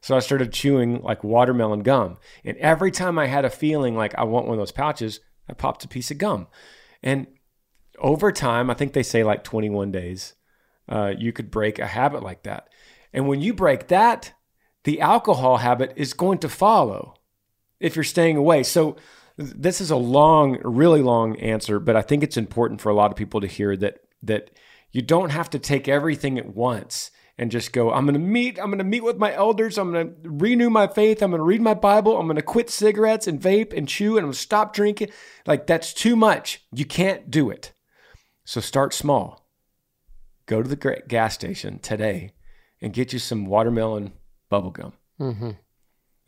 So 0.00 0.16
I 0.16 0.20
started 0.20 0.52
chewing 0.52 1.00
like 1.02 1.24
watermelon 1.24 1.82
gum. 1.82 2.18
And 2.44 2.56
every 2.58 2.90
time 2.90 3.18
I 3.18 3.26
had 3.26 3.44
a 3.44 3.50
feeling 3.50 3.96
like 3.96 4.14
I 4.16 4.24
want 4.24 4.46
one 4.46 4.54
of 4.54 4.58
those 4.58 4.72
pouches, 4.72 5.20
I 5.48 5.54
popped 5.54 5.84
a 5.84 5.88
piece 5.88 6.10
of 6.10 6.18
gum. 6.18 6.48
And 7.02 7.26
over 7.98 8.30
time, 8.30 8.68
I 8.68 8.74
think 8.74 8.92
they 8.92 9.02
say 9.02 9.24
like 9.24 9.44
21 9.44 9.90
days, 9.90 10.34
uh, 10.88 11.12
you 11.16 11.32
could 11.32 11.50
break 11.50 11.78
a 11.78 11.86
habit 11.86 12.22
like 12.22 12.42
that. 12.42 12.68
And 13.12 13.28
when 13.28 13.40
you 13.40 13.54
break 13.54 13.88
that, 13.88 14.32
the 14.84 15.00
alcohol 15.00 15.58
habit 15.58 15.92
is 15.96 16.12
going 16.12 16.38
to 16.38 16.48
follow 16.48 17.14
if 17.78 17.94
you're 17.96 18.04
staying 18.04 18.36
away. 18.36 18.64
So 18.64 18.96
this 19.36 19.80
is 19.80 19.90
a 19.90 19.96
long, 19.96 20.58
really 20.62 21.02
long 21.02 21.36
answer, 21.38 21.78
but 21.78 21.96
I 21.96 22.02
think 22.02 22.22
it's 22.22 22.36
important 22.36 22.80
for 22.80 22.90
a 22.90 22.94
lot 22.94 23.10
of 23.10 23.16
people 23.16 23.40
to 23.40 23.46
hear 23.46 23.76
that 23.76 24.01
that 24.22 24.50
you 24.90 25.02
don't 25.02 25.30
have 25.30 25.50
to 25.50 25.58
take 25.58 25.88
everything 25.88 26.38
at 26.38 26.54
once 26.54 27.10
and 27.38 27.50
just 27.50 27.72
go, 27.72 27.90
I'm 27.92 28.04
going 28.04 28.14
to 28.14 28.20
meet, 28.20 28.58
I'm 28.58 28.66
going 28.66 28.78
to 28.78 28.84
meet 28.84 29.02
with 29.02 29.16
my 29.16 29.32
elders, 29.34 29.78
I'm 29.78 29.92
going 29.92 30.14
to 30.22 30.30
renew 30.30 30.70
my 30.70 30.86
faith, 30.86 31.22
I'm 31.22 31.30
going 31.30 31.40
to 31.40 31.44
read 31.44 31.62
my 31.62 31.74
Bible, 31.74 32.18
I'm 32.18 32.26
going 32.26 32.36
to 32.36 32.42
quit 32.42 32.70
cigarettes 32.70 33.26
and 33.26 33.40
vape 33.40 33.76
and 33.76 33.88
chew 33.88 34.16
and 34.16 34.18
I'm 34.18 34.24
going 34.24 34.32
to 34.32 34.38
stop 34.38 34.74
drinking. 34.74 35.08
Like 35.46 35.66
that's 35.66 35.94
too 35.94 36.14
much. 36.14 36.64
You 36.72 36.84
can't 36.84 37.30
do 37.30 37.50
it. 37.50 37.72
So 38.44 38.60
start 38.60 38.92
small. 38.92 39.48
Go 40.46 40.62
to 40.62 40.68
the 40.68 41.02
gas 41.08 41.34
station 41.34 41.78
today 41.78 42.32
and 42.80 42.92
get 42.92 43.12
you 43.12 43.18
some 43.18 43.46
watermelon 43.46 44.12
bubble 44.50 44.70
gum. 44.70 44.92
Mm-hmm. 45.18 45.50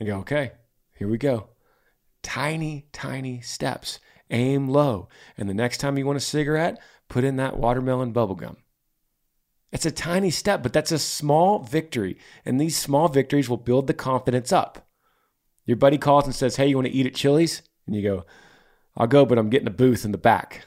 And 0.00 0.08
go, 0.08 0.18
okay, 0.18 0.52
here 0.96 1.08
we 1.08 1.18
go. 1.18 1.48
Tiny, 2.22 2.86
tiny 2.92 3.40
steps. 3.40 4.00
Aim 4.30 4.68
low. 4.68 5.08
And 5.36 5.48
the 5.48 5.54
next 5.54 5.78
time 5.78 5.98
you 5.98 6.06
want 6.06 6.16
a 6.16 6.20
cigarette, 6.20 6.80
put 7.08 7.24
in 7.24 7.36
that 7.36 7.58
watermelon 7.58 8.12
bubble 8.12 8.34
gum. 8.34 8.56
It's 9.72 9.86
a 9.86 9.90
tiny 9.90 10.30
step, 10.30 10.62
but 10.62 10.72
that's 10.72 10.92
a 10.92 10.98
small 10.98 11.58
victory. 11.58 12.16
And 12.44 12.60
these 12.60 12.76
small 12.76 13.08
victories 13.08 13.48
will 13.48 13.56
build 13.56 13.86
the 13.86 13.94
confidence 13.94 14.52
up. 14.52 14.86
Your 15.66 15.76
buddy 15.76 15.98
calls 15.98 16.26
and 16.26 16.34
says, 16.34 16.56
Hey, 16.56 16.68
you 16.68 16.76
want 16.76 16.86
to 16.86 16.94
eat 16.94 17.06
at 17.06 17.14
Chili's? 17.14 17.62
And 17.86 17.96
you 17.96 18.02
go, 18.02 18.24
I'll 18.96 19.06
go, 19.06 19.24
but 19.26 19.38
I'm 19.38 19.50
getting 19.50 19.66
a 19.66 19.72
booth 19.72 20.04
in 20.04 20.12
the 20.12 20.18
back. 20.18 20.66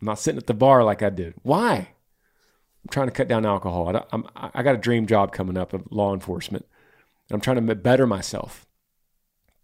I'm 0.00 0.06
not 0.06 0.18
sitting 0.18 0.38
at 0.38 0.46
the 0.46 0.54
bar 0.54 0.84
like 0.84 1.02
I 1.02 1.10
did. 1.10 1.34
Why? 1.42 1.74
I'm 2.84 2.90
trying 2.90 3.08
to 3.08 3.12
cut 3.12 3.28
down 3.28 3.46
alcohol. 3.46 3.96
I, 3.96 4.50
I 4.54 4.62
got 4.62 4.74
a 4.74 4.78
dream 4.78 5.06
job 5.06 5.32
coming 5.32 5.56
up 5.56 5.72
of 5.72 5.90
law 5.90 6.14
enforcement. 6.14 6.66
I'm 7.30 7.40
trying 7.40 7.66
to 7.66 7.74
better 7.74 8.06
myself. 8.06 8.66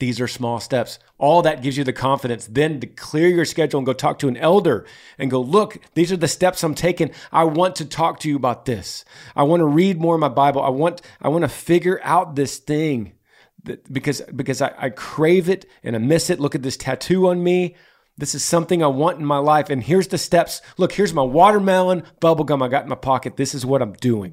These 0.01 0.19
are 0.19 0.27
small 0.27 0.61
steps. 0.61 0.99
All 1.19 1.43
that 1.43 1.63
gives 1.63 1.77
you 1.77 1.85
the 1.85 1.93
confidence 1.93 2.47
then 2.47 2.81
to 2.81 2.87
clear 2.87 3.29
your 3.29 3.45
schedule 3.45 3.79
and 3.79 3.87
go 3.87 3.93
talk 3.93 4.19
to 4.21 4.29
an 4.29 4.37
elder 4.39 4.87
and 5.19 5.31
go, 5.31 5.41
look, 5.41 5.79
these 5.95 6.11
are 6.11 6.17
the 6.17 6.27
steps 6.27 6.65
I'm 6.65 6.75
taking. 6.75 7.11
I 7.31 7.45
want 7.45 7.77
to 7.77 7.85
talk 7.85 8.19
to 8.21 8.29
you 8.29 8.35
about 8.35 8.65
this. 8.65 9.05
I 9.37 9.43
want 9.43 9.61
to 9.61 9.67
read 9.67 10.01
more 10.01 10.15
of 10.15 10.21
my 10.21 10.31
Bible. 10.31 10.63
I 10.63 10.71
want, 10.71 11.03
I 11.21 11.29
want 11.29 11.43
to 11.43 11.49
figure 11.49 12.01
out 12.03 12.35
this 12.35 12.57
thing 12.57 13.13
that, 13.65 13.93
because, 13.93 14.23
because 14.35 14.63
I, 14.63 14.73
I 14.79 14.89
crave 14.89 15.51
it 15.51 15.67
and 15.85 15.95
I 15.95 15.99
miss 15.99 16.31
it. 16.31 16.41
Look 16.41 16.55
at 16.55 16.63
this 16.63 16.79
tattoo 16.79 17.29
on 17.29 17.45
me. 17.45 17.77
This 18.17 18.35
is 18.35 18.43
something 18.43 18.83
I 18.83 18.87
want 18.87 19.19
in 19.19 19.27
my 19.27 19.39
life. 19.39 19.69
And 19.69 19.83
here's 19.83 20.09
the 20.09 20.19
steps. 20.19 20.63
Look, 20.79 20.93
here's 20.93 21.13
my 21.13 21.23
watermelon 21.23 22.05
bubble 22.21 22.45
gum 22.45 22.63
I 22.63 22.69
got 22.69 22.85
in 22.85 22.89
my 22.89 22.97
pocket. 22.97 23.37
This 23.37 23.55
is 23.55 23.67
what 23.67 23.83
I'm 23.83 23.93
doing. 23.93 24.33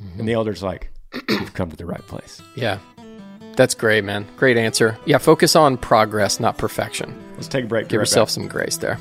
Mm-hmm. 0.00 0.20
And 0.20 0.28
the 0.28 0.32
elder's 0.34 0.62
like, 0.62 0.92
you've 1.28 1.54
come 1.54 1.70
to 1.70 1.76
the 1.76 1.86
right 1.86 2.06
place. 2.06 2.40
Yeah. 2.54 2.78
That's 3.56 3.74
great, 3.74 4.04
man. 4.04 4.26
Great 4.36 4.56
answer. 4.56 4.98
Yeah, 5.04 5.18
focus 5.18 5.56
on 5.56 5.76
progress, 5.76 6.40
not 6.40 6.58
perfection. 6.58 7.14
Let's 7.34 7.48
take 7.48 7.64
a 7.64 7.68
break. 7.68 7.88
Give 7.88 7.98
right 7.98 8.02
yourself 8.02 8.28
back. 8.28 8.34
some 8.34 8.48
grace 8.48 8.78
there. 8.78 8.98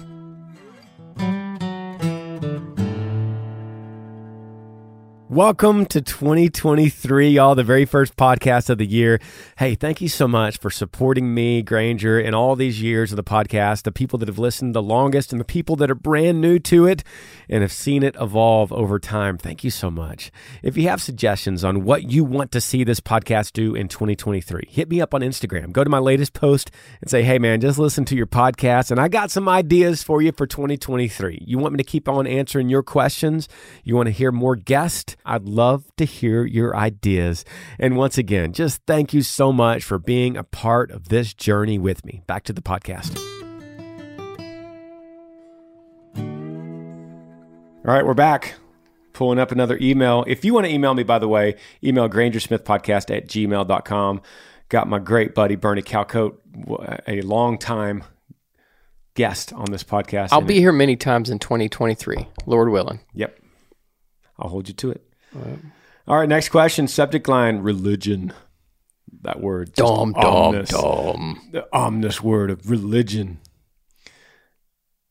Welcome 5.31 5.85
to 5.85 6.01
2023, 6.01 7.29
y'all, 7.29 7.55
the 7.55 7.63
very 7.63 7.85
first 7.85 8.17
podcast 8.17 8.69
of 8.69 8.79
the 8.79 8.85
year. 8.85 9.17
Hey, 9.57 9.75
thank 9.75 10.01
you 10.01 10.09
so 10.09 10.27
much 10.27 10.57
for 10.57 10.69
supporting 10.69 11.33
me, 11.33 11.61
Granger, 11.61 12.19
in 12.19 12.33
all 12.33 12.57
these 12.57 12.81
years 12.81 13.13
of 13.13 13.15
the 13.15 13.23
podcast, 13.23 13.83
the 13.83 13.93
people 13.93 14.19
that 14.19 14.27
have 14.27 14.37
listened 14.37 14.75
the 14.75 14.83
longest 14.83 15.31
and 15.31 15.39
the 15.39 15.45
people 15.45 15.77
that 15.77 15.89
are 15.89 15.95
brand 15.95 16.41
new 16.41 16.59
to 16.59 16.85
it 16.85 17.05
and 17.47 17.61
have 17.61 17.71
seen 17.71 18.03
it 18.03 18.17
evolve 18.19 18.73
over 18.73 18.99
time. 18.99 19.37
Thank 19.37 19.63
you 19.63 19.69
so 19.69 19.89
much. 19.89 20.33
If 20.63 20.75
you 20.75 20.89
have 20.89 21.01
suggestions 21.01 21.63
on 21.63 21.85
what 21.85 22.11
you 22.11 22.25
want 22.25 22.51
to 22.51 22.59
see 22.59 22.83
this 22.83 22.99
podcast 22.99 23.53
do 23.53 23.73
in 23.73 23.87
2023, 23.87 24.67
hit 24.69 24.89
me 24.89 24.99
up 24.99 25.13
on 25.13 25.21
Instagram. 25.21 25.71
Go 25.71 25.85
to 25.85 25.89
my 25.89 25.99
latest 25.99 26.33
post 26.33 26.71
and 26.99 27.09
say, 27.09 27.23
hey, 27.23 27.39
man, 27.39 27.61
just 27.61 27.79
listen 27.79 28.03
to 28.03 28.17
your 28.17 28.27
podcast 28.27 28.91
and 28.91 28.99
I 28.99 29.07
got 29.07 29.31
some 29.31 29.47
ideas 29.47 30.03
for 30.03 30.21
you 30.21 30.33
for 30.33 30.45
2023. 30.45 31.45
You 31.47 31.57
want 31.57 31.71
me 31.71 31.77
to 31.77 31.89
keep 31.89 32.09
on 32.09 32.27
answering 32.27 32.67
your 32.67 32.83
questions? 32.83 33.47
You 33.85 33.95
want 33.95 34.07
to 34.07 34.11
hear 34.11 34.33
more 34.33 34.57
guests? 34.57 35.15
I'd 35.25 35.43
love 35.43 35.86
to 35.97 36.05
hear 36.05 36.45
your 36.45 36.75
ideas. 36.75 37.45
And 37.79 37.95
once 37.97 38.17
again, 38.17 38.53
just 38.53 38.81
thank 38.86 39.13
you 39.13 39.21
so 39.21 39.51
much 39.51 39.84
for 39.84 39.97
being 39.97 40.38
a 40.38 40.43
part 40.43 40.91
of 40.91 41.10
this 41.10 41.34
journey 41.34 41.77
with 41.77 42.05
me. 42.05 42.23
Back 42.27 42.43
to 42.45 42.53
the 42.53 42.62
podcast. 42.62 43.17
All 47.84 47.91
right, 47.91 48.05
we're 48.05 48.13
back. 48.13 48.55
Pulling 49.13 49.39
up 49.39 49.51
another 49.51 49.77
email. 49.81 50.23
If 50.27 50.45
you 50.45 50.53
want 50.53 50.67
to 50.67 50.71
email 50.71 50.93
me, 50.93 51.03
by 51.03 51.19
the 51.19 51.27
way, 51.27 51.55
email 51.84 52.07
grangersmithpodcast 52.07 53.15
at 53.15 53.27
gmail.com. 53.27 54.21
Got 54.69 54.88
my 54.88 54.99
great 54.99 55.36
buddy 55.36 55.55
Bernie 55.55 55.81
Calcote, 55.81 56.38
a 57.07 57.21
long 57.21 57.57
time 57.57 58.03
guest 59.15 59.51
on 59.53 59.65
this 59.71 59.84
podcast. 59.84 60.29
I'll 60.31 60.41
be 60.41 60.60
here 60.60 60.71
many 60.71 60.95
times 60.95 61.29
in 61.29 61.39
2023, 61.39 62.27
Lord 62.45 62.69
willing. 62.69 62.99
Yep. 63.13 63.39
I'll 64.39 64.49
hold 64.49 64.67
you 64.67 64.73
to 64.75 64.91
it. 64.91 65.11
All 66.07 66.17
right, 66.17 66.29
next 66.29 66.49
question. 66.49 66.87
Subject 66.87 67.27
line 67.27 67.59
religion. 67.59 68.33
That 69.21 69.39
word. 69.39 69.73
Dom, 69.73 70.13
dom, 70.13 70.63
dom. 70.65 71.49
The 71.51 71.67
ominous 71.71 72.21
word 72.21 72.49
of 72.49 72.69
religion. 72.69 73.39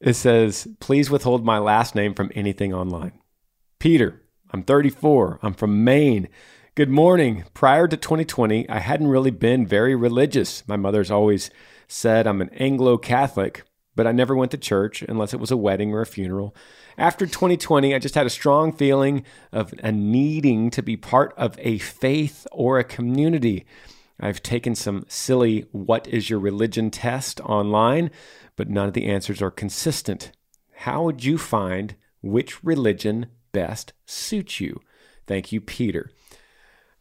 It 0.00 0.14
says, 0.14 0.66
please 0.80 1.11
withhold 1.11 1.44
my 1.44 1.59
last 1.59 1.94
name 1.94 2.14
from 2.14 2.33
anything 2.35 2.72
online. 2.72 3.12
Peter, 3.78 4.22
I'm 4.50 4.62
34. 4.62 5.38
I'm 5.42 5.54
from 5.54 5.85
Maine. 5.85 6.28
Good 6.74 6.88
morning. 6.88 7.44
Prior 7.52 7.87
to 7.87 7.96
2020, 7.96 8.68
I 8.68 8.78
hadn't 8.78 9.09
really 9.09 9.30
been 9.30 9.66
very 9.66 9.94
religious. 9.94 10.66
My 10.66 10.76
mother's 10.76 11.11
always 11.11 11.50
said 11.87 12.26
I'm 12.26 12.40
an 12.40 12.50
Anglo 12.54 12.96
Catholic, 12.96 13.64
but 13.94 14.06
I 14.06 14.12
never 14.12 14.35
went 14.35 14.50
to 14.52 14.59
church 14.59 15.02
unless 15.02 15.35
it 15.35 15.40
was 15.40 15.50
a 15.50 15.56
wedding 15.56 15.92
or 15.92 16.00
a 16.00 16.06
funeral. 16.06 16.54
After 16.98 17.26
2020, 17.26 17.94
I 17.94 17.98
just 17.98 18.14
had 18.14 18.26
a 18.26 18.31
strong 18.31 18.72
feeling 18.72 19.24
of 19.53 19.72
a 19.83 19.92
needing 19.92 20.70
to 20.70 20.83
be 20.83 20.96
part 20.96 21.33
of 21.37 21.57
a 21.59 21.79
faith 21.79 22.46
or 22.53 22.79
a 22.79 22.85
community. 22.85 23.66
I've 24.18 24.42
taken 24.42 24.74
some 24.74 25.05
silly 25.09 25.66
what 25.72 26.07
is 26.09 26.29
your 26.29 26.38
religion 26.38 26.90
test 26.90 27.40
online, 27.40 28.11
but 28.57 28.68
none 28.68 28.88
of 28.88 28.94
the 28.94 29.07
answers 29.07 29.40
are 29.40 29.50
consistent. 29.50 30.33
How 30.81 31.03
would 31.05 31.24
you 31.24 31.38
find 31.38 31.94
which 32.20 32.62
religion 32.62 33.26
best 33.53 33.92
suits 34.05 34.61
you? 34.61 34.81
Thank 35.26 35.53
you, 35.53 35.61
Peter. 35.61 36.11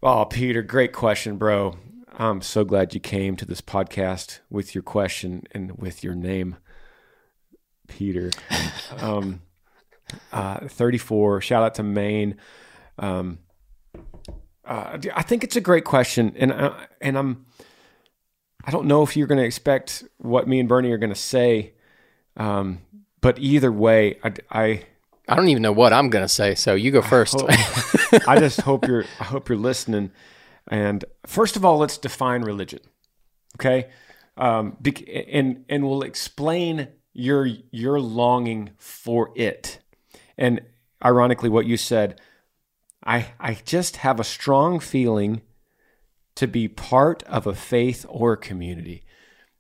Oh, 0.02 0.26
Peter, 0.26 0.62
great 0.62 0.94
question, 0.94 1.38
bro. 1.38 1.78
I'm 2.14 2.42
so 2.42 2.64
glad 2.64 2.94
you 2.94 3.00
came 3.00 3.36
to 3.36 3.46
this 3.46 3.62
podcast 3.62 4.40
with 4.50 4.74
your 4.74 4.82
question 4.82 5.44
and 5.52 5.78
with 5.78 6.04
your 6.04 6.16
name, 6.16 6.58
Peter. 7.88 8.32
um, 8.98 9.42
uh, 10.32 10.68
34. 10.68 11.42
Shout 11.42 11.64
out 11.64 11.76
to 11.76 11.84
Maine. 11.84 12.36
Um, 12.98 13.40
uh, 14.66 14.98
I 15.16 15.22
think 15.24 15.44
it's 15.44 15.56
a 15.56 15.62
great 15.62 15.84
question, 15.84 16.34
and 16.38 16.54
I, 16.54 16.88
and 17.02 17.18
I'm. 17.18 17.46
I 18.66 18.72
don't 18.72 18.86
know 18.86 19.04
if 19.04 19.16
you're 19.16 19.26
going 19.26 19.40
to 19.40 19.46
expect 19.46 20.04
what 20.18 20.48
me 20.48 20.60
and 20.60 20.68
Bernie 20.68 20.92
are 20.92 20.98
going 20.98 21.14
to 21.14 21.16
say, 21.16 21.74
um, 22.36 22.80
but 23.22 23.40
either 23.40 23.72
way, 23.72 24.20
I, 24.24 24.34
I 24.52 24.86
I 25.30 25.36
don't 25.36 25.48
even 25.50 25.62
know 25.62 25.72
what 25.72 25.94
I'm 25.94 26.10
going 26.10 26.24
to 26.26 26.30
say, 26.30 26.56
so 26.56 26.74
you 26.74 26.92
go 26.92 27.02
first. 27.02 27.36
I, 27.48 27.54
hope, 27.54 28.28
I 28.28 28.40
just 28.40 28.62
hope 28.62 28.88
you're 28.88 29.06
I 29.20 29.26
hope 29.26 29.48
you're 29.48 29.58
listening. 29.58 30.12
And 30.68 31.06
first 31.26 31.56
of 31.56 31.64
all, 31.64 31.78
let's 31.78 31.98
define 31.98 32.42
religion, 32.42 32.80
okay? 33.56 33.90
Um, 34.38 34.78
and 35.32 35.66
and 35.70 35.88
we'll 35.88 36.02
explain 36.02 36.88
your 37.14 37.48
your 37.72 38.00
longing 38.00 38.72
for 38.78 39.32
it. 39.36 39.80
And 40.40 40.62
ironically, 41.04 41.50
what 41.50 41.68
you 41.68 41.76
said, 41.78 42.20
I 43.06 43.34
I 43.40 43.56
just 43.66 43.98
have 43.98 44.20
a 44.20 44.24
strong 44.24 44.80
feeling 44.80 45.42
to 46.36 46.48
be 46.48 46.70
part 46.70 47.22
of 47.24 47.46
a 47.46 47.54
faith 47.54 48.06
or 48.08 48.38
community, 48.38 49.04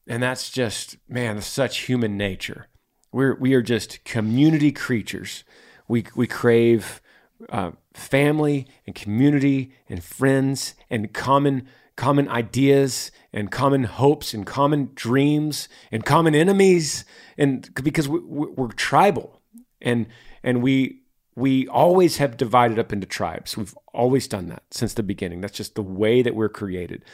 and 0.07 0.23
that's 0.23 0.49
just 0.49 0.97
man, 1.07 1.41
such 1.41 1.79
human 1.81 2.17
nature. 2.17 2.67
We're 3.11 3.35
we 3.35 3.53
are 3.53 3.61
just 3.61 4.05
community 4.05 4.71
creatures. 4.71 5.43
We 5.89 6.05
we 6.15 6.27
crave 6.27 7.01
uh, 7.49 7.71
family 7.93 8.65
and 8.87 8.95
community 8.95 9.73
and 9.89 10.01
friends 10.01 10.75
and 10.89 11.13
common 11.13 11.67
common 11.97 12.29
ideas 12.29 13.11
and 13.33 13.51
common 13.51 13.83
hopes 13.83 14.33
and 14.33 14.45
common 14.45 14.91
dreams 14.95 15.67
and 15.91 16.05
common 16.05 16.33
enemies 16.33 17.03
and 17.37 17.69
because 17.83 18.07
we, 18.07 18.19
we're 18.19 18.71
tribal 18.71 19.41
and 19.81 20.07
and 20.43 20.61
we 20.61 21.01
we 21.35 21.67
always 21.67 22.17
have 22.17 22.35
divided 22.35 22.77
up 22.77 22.91
into 22.91 23.07
tribes. 23.07 23.55
We've 23.55 23.75
always 23.93 24.27
done 24.27 24.47
that 24.47 24.63
since 24.71 24.93
the 24.93 25.03
beginning. 25.03 25.39
That's 25.41 25.57
just 25.57 25.75
the 25.75 25.81
way 25.81 26.21
that 26.21 26.35
we're 26.35 26.49
created. 26.49 27.05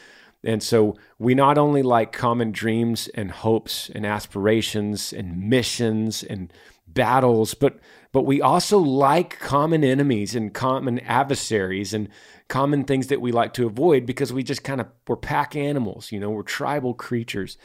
And 0.43 0.61
so 0.61 0.95
we 1.19 1.35
not 1.35 1.57
only 1.57 1.83
like 1.83 2.11
common 2.11 2.51
dreams 2.51 3.07
and 3.09 3.31
hopes 3.31 3.89
and 3.93 4.05
aspirations 4.05 5.13
and 5.13 5.49
missions 5.49 6.23
and 6.23 6.51
battles, 6.87 7.53
but 7.53 7.79
but 8.11 8.23
we 8.23 8.41
also 8.41 8.77
like 8.77 9.39
common 9.39 9.83
enemies 9.83 10.35
and 10.35 10.53
common 10.53 10.99
adversaries 10.99 11.93
and 11.93 12.07
common 12.47 12.83
things 12.83 13.07
that 13.07 13.21
we 13.21 13.31
like 13.31 13.53
to 13.53 13.65
avoid 13.65 14.05
because 14.05 14.31
we 14.31 14.43
just 14.43 14.63
kind 14.63 14.79
of 14.79 14.87
we're 15.07 15.17
pack 15.17 15.55
animals, 15.55 16.11
you 16.11 16.19
know, 16.19 16.29
we're 16.29 16.43
tribal 16.43 16.93
creatures. 16.93 17.57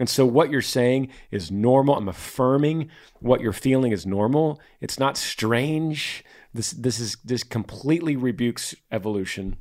And 0.00 0.08
so 0.08 0.24
what 0.24 0.50
you're 0.50 0.62
saying 0.62 1.10
is 1.30 1.50
normal. 1.50 1.94
I'm 1.94 2.08
affirming 2.08 2.90
what 3.20 3.42
you're 3.42 3.52
feeling 3.52 3.92
is 3.92 4.06
normal. 4.06 4.58
It's 4.80 4.98
not 4.98 5.18
strange. 5.18 6.24
This 6.54 6.70
this 6.70 6.98
is 6.98 7.18
this 7.22 7.44
completely 7.44 8.16
rebukes 8.16 8.74
evolution 8.90 9.58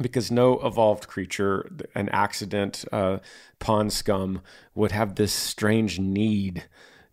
because 0.00 0.30
no 0.30 0.58
evolved 0.60 1.06
creature, 1.06 1.70
an 1.94 2.08
accident, 2.08 2.86
uh, 2.90 3.18
pond 3.58 3.92
scum, 3.92 4.40
would 4.74 4.90
have 4.90 5.16
this 5.16 5.32
strange 5.32 6.00
need 6.00 6.64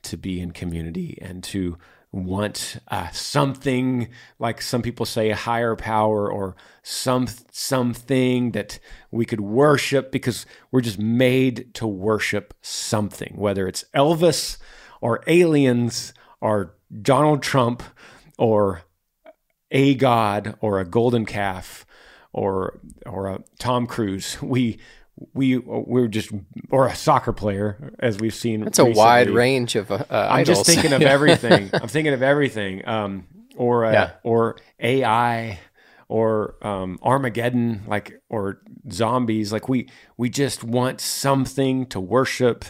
to 0.04 0.18
be 0.18 0.40
in 0.40 0.52
community 0.52 1.20
and 1.22 1.44
to 1.44 1.78
want 2.12 2.78
uh, 2.90 3.10
something 3.12 4.10
like 4.38 4.62
some 4.62 4.82
people 4.82 5.06
say 5.06 5.30
a 5.30 5.36
higher 5.36 5.76
power 5.76 6.30
or 6.30 6.56
some 6.84 7.28
something 7.52 8.52
that 8.52 8.80
we 9.12 9.26
could 9.26 9.40
worship 9.40 10.12
because 10.12 10.46
we're 10.72 10.82
just 10.82 11.00
made 11.00 11.74
to 11.74 11.88
worship 11.88 12.54
something 12.62 13.34
whether 13.38 13.66
it's 13.66 13.86
Elvis 13.96 14.58
or 15.00 15.24
aliens 15.26 16.14
or 16.42 16.76
Donald 17.02 17.42
Trump 17.42 17.82
or 18.38 18.82
a 19.72 19.96
god 19.96 20.58
or 20.60 20.80
a 20.80 20.86
golden 20.86 21.26
calf 21.26 21.86
or 22.34 22.80
or 23.06 23.28
a 23.28 23.44
Tom 23.60 23.88
Cruise. 23.88 24.38
We 24.42 24.80
we 25.34 25.58
we're 25.58 26.08
just 26.08 26.32
or 26.70 26.88
a 26.88 26.96
soccer 26.96 27.34
player 27.34 27.94
as 28.00 28.20
we've 28.20 28.36
seen. 28.36 28.66
It's 28.68 28.80
a 28.80 28.86
wide 28.86 29.30
range 29.30 29.76
of. 29.76 29.92
Uh, 29.92 30.06
I'm 30.10 30.42
idols. 30.42 30.60
just 30.60 30.70
thinking 30.70 30.94
of 30.94 31.02
everything. 31.02 31.70
I'm 31.74 31.88
thinking 31.88 32.14
of 32.14 32.24
everything. 32.24 32.88
Um, 32.88 33.28
or 33.56 33.86
uh, 33.86 33.92
yeah. 33.92 34.12
or 34.24 34.58
AI 34.80 35.60
or 36.08 36.56
um, 36.62 37.00
Armageddon, 37.02 37.84
like 37.88 38.22
or 38.30 38.62
zombies. 38.92 39.54
Like 39.54 39.70
we 39.70 39.88
we 40.18 40.30
just 40.30 40.64
want 40.64 41.00
something 41.00 41.86
to 41.88 42.00
worship, 42.00 42.66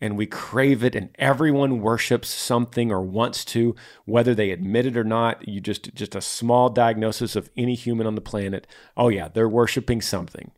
and 0.00 0.16
we 0.16 0.26
crave 0.26 0.84
it, 0.84 0.94
and 0.94 1.08
everyone 1.18 1.80
worships 1.80 2.28
something 2.28 2.92
or 2.92 3.00
wants 3.00 3.44
to, 3.46 3.74
whether 4.04 4.34
they 4.34 4.50
admit 4.50 4.86
it 4.86 4.96
or 4.96 5.04
not. 5.04 5.48
You 5.48 5.60
just 5.60 5.94
just 5.94 6.14
a 6.14 6.20
small 6.20 6.68
diagnosis 6.68 7.36
of 7.36 7.50
any 7.56 7.74
human 7.74 8.06
on 8.06 8.14
the 8.14 8.20
planet. 8.20 8.66
Oh 8.96 9.08
yeah, 9.08 9.28
they're 9.28 9.48
worshiping 9.48 10.00
something. 10.00 10.50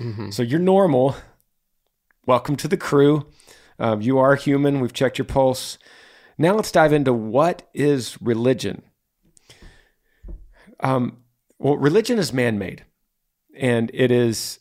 Mm-hmm. 0.00 0.30
So 0.30 0.42
you're 0.42 0.58
normal. 0.58 1.14
Welcome 2.26 2.56
to 2.56 2.68
the 2.68 2.78
crew. 2.78 3.26
Um, 3.78 4.00
you 4.00 4.18
are 4.18 4.34
human. 4.34 4.80
We've 4.80 4.92
checked 4.92 5.18
your 5.18 5.26
pulse. 5.26 5.76
Now 6.38 6.54
let's 6.54 6.72
dive 6.72 6.94
into 6.94 7.12
what 7.12 7.68
is 7.74 8.20
religion. 8.22 8.82
Um, 10.80 11.18
well, 11.58 11.76
religion 11.76 12.18
is 12.18 12.32
man-made, 12.32 12.86
and 13.54 13.90
it 13.92 14.10
is 14.10 14.60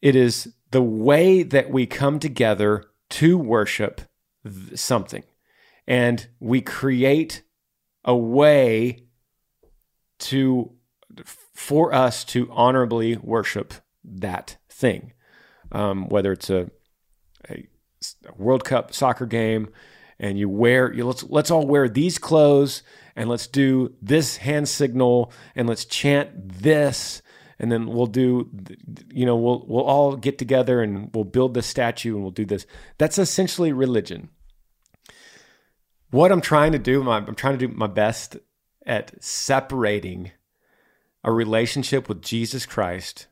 it 0.00 0.14
is 0.14 0.54
the 0.70 0.82
way 0.82 1.42
that 1.42 1.70
we 1.70 1.86
come 1.86 2.20
together 2.20 2.84
to 3.10 3.36
worship 3.36 4.02
something, 4.76 5.24
and 5.88 6.28
we 6.38 6.60
create 6.60 7.42
a 8.04 8.14
way 8.14 9.06
to 10.20 10.70
for 11.24 11.92
us 11.92 12.22
to 12.26 12.48
honorably 12.52 13.16
worship 13.16 13.74
that 14.04 14.58
thing, 14.76 15.12
um, 15.72 16.08
whether 16.08 16.32
it's 16.32 16.50
a, 16.50 16.70
a, 17.48 17.66
World 18.36 18.64
Cup 18.64 18.92
soccer 18.92 19.26
game, 19.26 19.68
and 20.18 20.38
you 20.38 20.48
wear 20.48 20.92
you 20.92 21.04
let's 21.04 21.24
let's 21.24 21.50
all 21.50 21.66
wear 21.66 21.88
these 21.88 22.18
clothes 22.18 22.82
and 23.16 23.28
let's 23.28 23.46
do 23.46 23.94
this 24.00 24.36
hand 24.38 24.68
signal 24.68 25.32
and 25.54 25.68
let's 25.68 25.84
chant 25.84 26.30
this 26.60 27.22
and 27.58 27.72
then 27.72 27.86
we'll 27.86 28.06
do 28.06 28.50
you 29.10 29.26
know 29.26 29.36
we'll 29.36 29.64
we'll 29.66 29.84
all 29.84 30.16
get 30.16 30.38
together 30.38 30.82
and 30.82 31.10
we'll 31.14 31.24
build 31.24 31.54
the 31.54 31.62
statue 31.62 32.14
and 32.14 32.22
we'll 32.22 32.30
do 32.30 32.44
this. 32.44 32.66
That's 32.98 33.18
essentially 33.18 33.72
religion. 33.72 34.30
What 36.10 36.32
i'm 36.32 36.40
trying 36.40 36.72
to 36.72 36.78
do 36.78 37.08
i'm 37.10 37.34
trying 37.34 37.58
to 37.58 37.66
do 37.66 37.74
my 37.74 37.88
best 37.88 38.36
at 38.86 39.22
separating 39.22 40.30
a 41.24 41.32
relationship 41.32 42.08
with 42.08 42.22
jesus 42.22 42.64
christ 42.64 43.26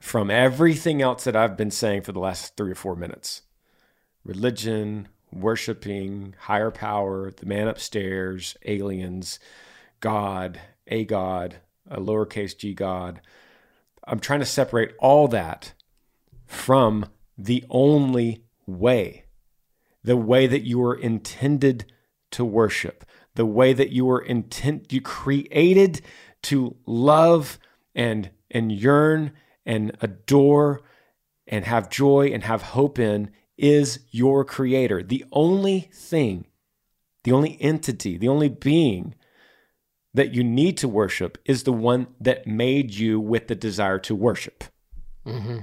from 0.00 0.30
everything 0.30 1.02
else 1.02 1.24
that 1.24 1.36
I've 1.36 1.56
been 1.56 1.70
saying 1.70 2.02
for 2.02 2.12
the 2.12 2.18
last 2.18 2.56
three 2.56 2.72
or 2.72 2.76
four 2.76 2.96
minutes. 2.96 3.42
Religion, 4.24 5.08
worshiping, 5.30 6.34
higher 6.40 6.70
power, 6.70 7.30
the 7.30 7.46
man 7.46 7.68
upstairs, 7.68 8.56
aliens, 8.64 9.38
God, 10.00 10.58
a 10.86 11.04
God, 11.04 11.56
a 11.88 12.00
lowercase 12.00 12.56
g 12.56 12.72
God. 12.72 13.20
I'm 14.04 14.20
trying 14.20 14.40
to 14.40 14.46
separate 14.46 14.92
all 14.98 15.28
that 15.28 15.74
from 16.46 17.06
the 17.36 17.64
only 17.70 18.44
way, 18.66 19.24
the 20.02 20.16
way 20.16 20.46
that 20.46 20.62
you 20.62 20.78
were 20.78 20.96
intended 20.96 21.92
to 22.32 22.44
worship, 22.44 23.04
the 23.34 23.46
way 23.46 23.72
that 23.72 23.90
you 23.90 24.06
were 24.06 24.20
intent 24.20 24.92
you 24.92 25.00
created 25.00 26.00
to 26.42 26.76
love 26.86 27.58
and 27.94 28.30
and 28.50 28.72
yearn 28.72 29.32
and 29.70 29.96
adore 30.00 30.82
and 31.46 31.64
have 31.64 31.88
joy 31.88 32.26
and 32.32 32.42
have 32.42 32.60
hope 32.60 32.98
in 32.98 33.30
is 33.56 34.00
your 34.10 34.44
creator. 34.44 35.00
The 35.00 35.24
only 35.30 35.88
thing, 35.94 36.46
the 37.22 37.30
only 37.30 37.56
entity, 37.60 38.18
the 38.18 38.26
only 38.26 38.48
being 38.48 39.14
that 40.12 40.34
you 40.34 40.42
need 40.42 40.76
to 40.78 40.88
worship 40.88 41.38
is 41.44 41.62
the 41.62 41.72
one 41.72 42.08
that 42.20 42.48
made 42.48 42.92
you 42.92 43.20
with 43.20 43.46
the 43.46 43.54
desire 43.54 44.00
to 44.00 44.14
worship. 44.16 44.64
Mm-hmm. 45.24 45.58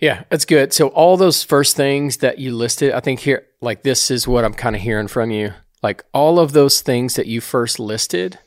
Yeah, 0.00 0.24
that's 0.30 0.46
good. 0.46 0.72
So 0.72 0.88
all 0.88 1.18
those 1.18 1.42
first 1.42 1.76
things 1.76 2.18
that 2.18 2.38
you 2.38 2.56
listed, 2.56 2.92
I 2.92 3.00
think 3.00 3.20
here 3.20 3.46
like 3.60 3.82
this 3.82 4.10
is 4.10 4.26
what 4.26 4.46
I'm 4.46 4.54
kind 4.54 4.74
of 4.74 4.80
hearing 4.80 5.08
from 5.08 5.30
you. 5.30 5.52
Like 5.82 6.02
all 6.14 6.38
of 6.38 6.52
those 6.52 6.80
things 6.80 7.16
that 7.16 7.26
you 7.26 7.42
first 7.42 7.78
listed 7.78 8.38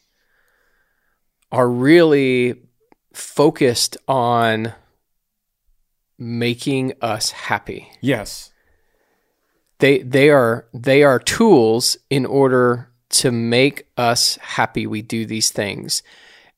are 1.52 1.70
really 1.70 2.71
focused 3.14 3.98
on 4.08 4.74
making 6.18 6.94
us 7.02 7.32
happy. 7.32 7.92
Yes. 8.02 8.52
They 9.80 10.00
they 10.00 10.30
are 10.30 10.68
they 10.74 11.04
are 11.04 11.20
tools 11.20 11.98
in 12.10 12.26
order 12.26 12.92
to 13.10 13.32
make 13.32 13.88
us 13.98 14.38
happy. 14.38 14.86
We 14.88 15.02
do 15.02 15.26
these 15.26 15.52
things. 15.52 16.04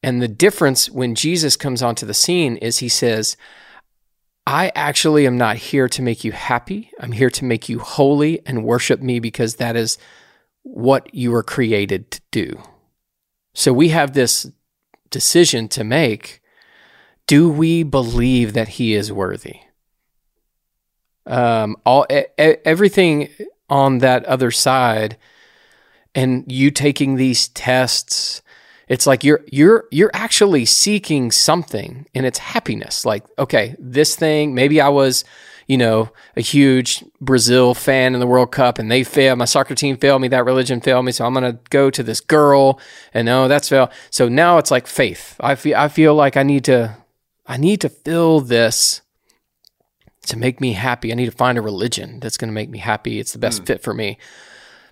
And 0.03 0.21
the 0.21 0.27
difference 0.27 0.89
when 0.89 1.15
Jesus 1.15 1.55
comes 1.55 1.81
onto 1.81 2.05
the 2.05 2.13
scene 2.13 2.57
is 2.57 2.79
he 2.79 2.89
says, 2.89 3.37
I 4.45 4.71
actually 4.75 5.25
am 5.25 5.37
not 5.37 5.55
here 5.55 5.87
to 5.87 6.01
make 6.01 6.25
you 6.25 6.33
happy. 6.33 6.91
I'm 6.99 7.13
here 7.13 7.29
to 7.29 7.45
make 7.45 7.69
you 7.69 7.79
holy 7.79 8.45
and 8.45 8.65
worship 8.65 9.01
me 9.01 9.19
because 9.21 9.55
that 9.55 9.77
is 9.77 9.97
what 10.63 11.13
you 11.15 11.31
were 11.31 11.43
created 11.43 12.11
to 12.11 12.21
do. 12.31 12.61
So 13.53 13.71
we 13.71 13.89
have 13.89 14.13
this 14.13 14.51
decision 15.09 15.69
to 15.69 15.83
make. 15.85 16.41
Do 17.27 17.49
we 17.49 17.83
believe 17.83 18.53
that 18.53 18.67
he 18.67 18.93
is 18.93 19.11
worthy? 19.11 19.59
Um, 21.25 21.77
all 21.85 22.05
e- 22.11 22.25
everything 22.37 23.29
on 23.69 23.99
that 23.99 24.25
other 24.25 24.51
side, 24.51 25.17
and 26.13 26.43
you 26.51 26.69
taking 26.69 27.15
these 27.15 27.47
tests, 27.47 28.41
it's 28.89 29.07
like 29.07 29.23
you're 29.23 29.43
you're 29.49 29.85
you're 29.89 30.11
actually 30.13 30.65
seeking 30.65 31.31
something, 31.31 32.05
and 32.13 32.25
it's 32.25 32.39
happiness. 32.39 33.05
Like, 33.05 33.23
okay, 33.39 33.75
this 33.79 34.15
thing. 34.17 34.53
Maybe 34.53 34.81
I 34.81 34.89
was, 34.89 35.23
you 35.65 35.77
know, 35.77 36.09
a 36.35 36.41
huge 36.41 37.05
Brazil 37.21 37.73
fan 37.73 38.13
in 38.13 38.19
the 38.19 38.27
World 38.27 38.51
Cup, 38.51 38.77
and 38.77 38.91
they 38.91 39.05
failed. 39.05 39.39
My 39.39 39.45
soccer 39.45 39.75
team 39.75 39.95
failed 39.95 40.21
me. 40.21 40.27
That 40.27 40.43
religion 40.43 40.81
failed 40.81 41.05
me. 41.05 41.13
So 41.13 41.25
I'm 41.25 41.33
gonna 41.33 41.57
go 41.69 41.89
to 41.89 42.03
this 42.03 42.19
girl, 42.19 42.81
and 43.13 43.25
no, 43.25 43.47
that's 43.47 43.69
failed. 43.69 43.89
So 44.09 44.27
now 44.27 44.57
it's 44.57 44.71
like 44.71 44.87
faith. 44.87 45.37
I 45.39 45.55
feel 45.55 45.77
I 45.77 45.87
feel 45.87 46.13
like 46.15 46.35
I 46.35 46.43
need 46.43 46.65
to 46.65 46.97
I 47.45 47.57
need 47.57 47.81
to 47.81 47.89
fill 47.89 48.39
this 48.39 49.01
to 50.27 50.37
make 50.37 50.61
me 50.61 50.73
happy. 50.73 51.11
I 51.11 51.15
need 51.15 51.25
to 51.25 51.31
find 51.31 51.57
a 51.57 51.61
religion 51.61 52.19
that's 52.19 52.37
going 52.37 52.47
to 52.49 52.53
make 52.53 52.69
me 52.69 52.79
happy. 52.79 53.19
It's 53.19 53.33
the 53.33 53.39
best 53.39 53.65
fit 53.65 53.81
for 53.83 53.93
me. 53.93 54.17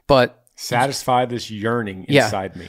But 0.07 0.43
Satisfy 0.55 1.25
this 1.25 1.49
yearning 1.49 2.05
Yeah. 2.09 2.25
inside 2.25 2.55
me. 2.55 2.67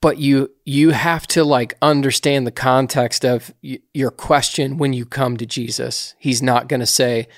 but 0.00 0.18
you 0.18 0.50
you 0.64 0.90
have 0.90 1.26
to 1.26 1.44
like 1.44 1.76
understand 1.82 2.46
the 2.46 2.50
context 2.52 3.24
of 3.24 3.52
y- 3.62 3.80
your 3.92 4.10
question 4.10 4.76
when 4.78 4.92
you 4.92 5.04
come 5.04 5.36
to 5.36 5.44
Jesus. 5.46 6.14
He's 6.18 6.40
not 6.42 6.68
going 6.68 6.80
to 6.80 6.86
say, 6.86 7.28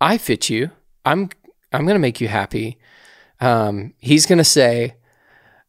"I 0.00 0.18
fit 0.18 0.50
you. 0.50 0.70
I'm 1.04 1.30
I'm 1.72 1.84
going 1.86 1.94
to 1.94 1.98
make 2.00 2.20
you 2.20 2.28
happy." 2.28 2.78
Um, 3.40 3.94
he's 3.98 4.26
going 4.26 4.38
to 4.38 4.44
say, 4.44 4.94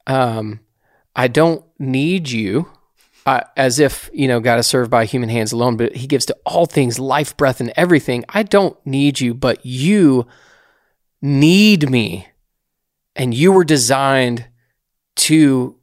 um, 0.08 0.60
"I 1.16 1.28
don't 1.28 1.64
need 1.80 2.30
you." 2.30 2.70
Uh, 3.26 3.42
as 3.58 3.80
if 3.80 4.08
you 4.14 4.28
know 4.28 4.40
God 4.40 4.60
is 4.60 4.68
served 4.68 4.92
by 4.92 5.06
human 5.06 5.30
hands 5.30 5.52
alone, 5.52 5.78
but 5.78 5.96
He 5.96 6.06
gives 6.06 6.26
to 6.28 6.38
all 6.46 6.68
things 6.68 7.00
life, 7.00 7.36
breath, 7.36 7.60
and 7.60 7.74
everything. 7.76 8.24
I 8.30 8.44
don't 8.44 8.78
need 8.86 9.20
you, 9.20 9.34
but 9.34 9.66
you 9.66 10.28
need 11.22 11.90
me, 11.90 12.28
and 13.16 13.34
you 13.34 13.52
were 13.52 13.64
designed 13.64 14.46
to 15.16 15.76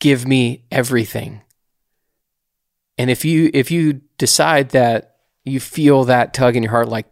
give 0.00 0.26
me 0.26 0.64
everything. 0.70 1.42
And 2.96 3.10
if 3.10 3.24
you 3.24 3.50
if 3.54 3.70
you 3.70 4.00
decide 4.18 4.70
that 4.70 5.16
you 5.44 5.60
feel 5.60 6.04
that 6.04 6.34
tug 6.34 6.56
in 6.56 6.62
your 6.62 6.72
heart 6.72 6.88
like 6.88 7.06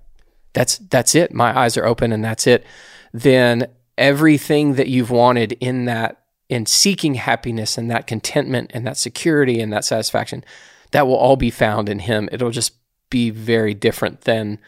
that's 0.53 0.79
that's 0.79 1.15
it, 1.15 1.33
my 1.33 1.57
eyes 1.57 1.77
are 1.77 1.87
open 1.87 2.13
and 2.13 2.25
that's 2.25 2.47
it, 2.47 2.65
then 3.13 3.69
everything 3.97 4.75
that 4.75 4.89
you've 4.89 5.11
wanted 5.11 5.53
in 5.53 5.85
that 5.85 6.23
in 6.49 6.67
seeking 6.67 7.15
happiness 7.15 7.77
and 7.77 7.91
that 7.91 8.07
contentment 8.07 8.71
and 8.75 8.87
that 8.87 8.97
security 8.97 9.61
and 9.61 9.73
that 9.73 9.85
satisfaction, 9.85 10.45
that 10.93 11.07
will 11.07 11.17
all 11.17 11.37
be 11.37 11.51
found 11.51 11.89
in 11.89 11.99
him. 12.01 12.29
It'll 12.33 12.51
just 12.51 12.75
be 13.11 13.31
very 13.31 13.75
different 13.75 14.23
than 14.23 14.59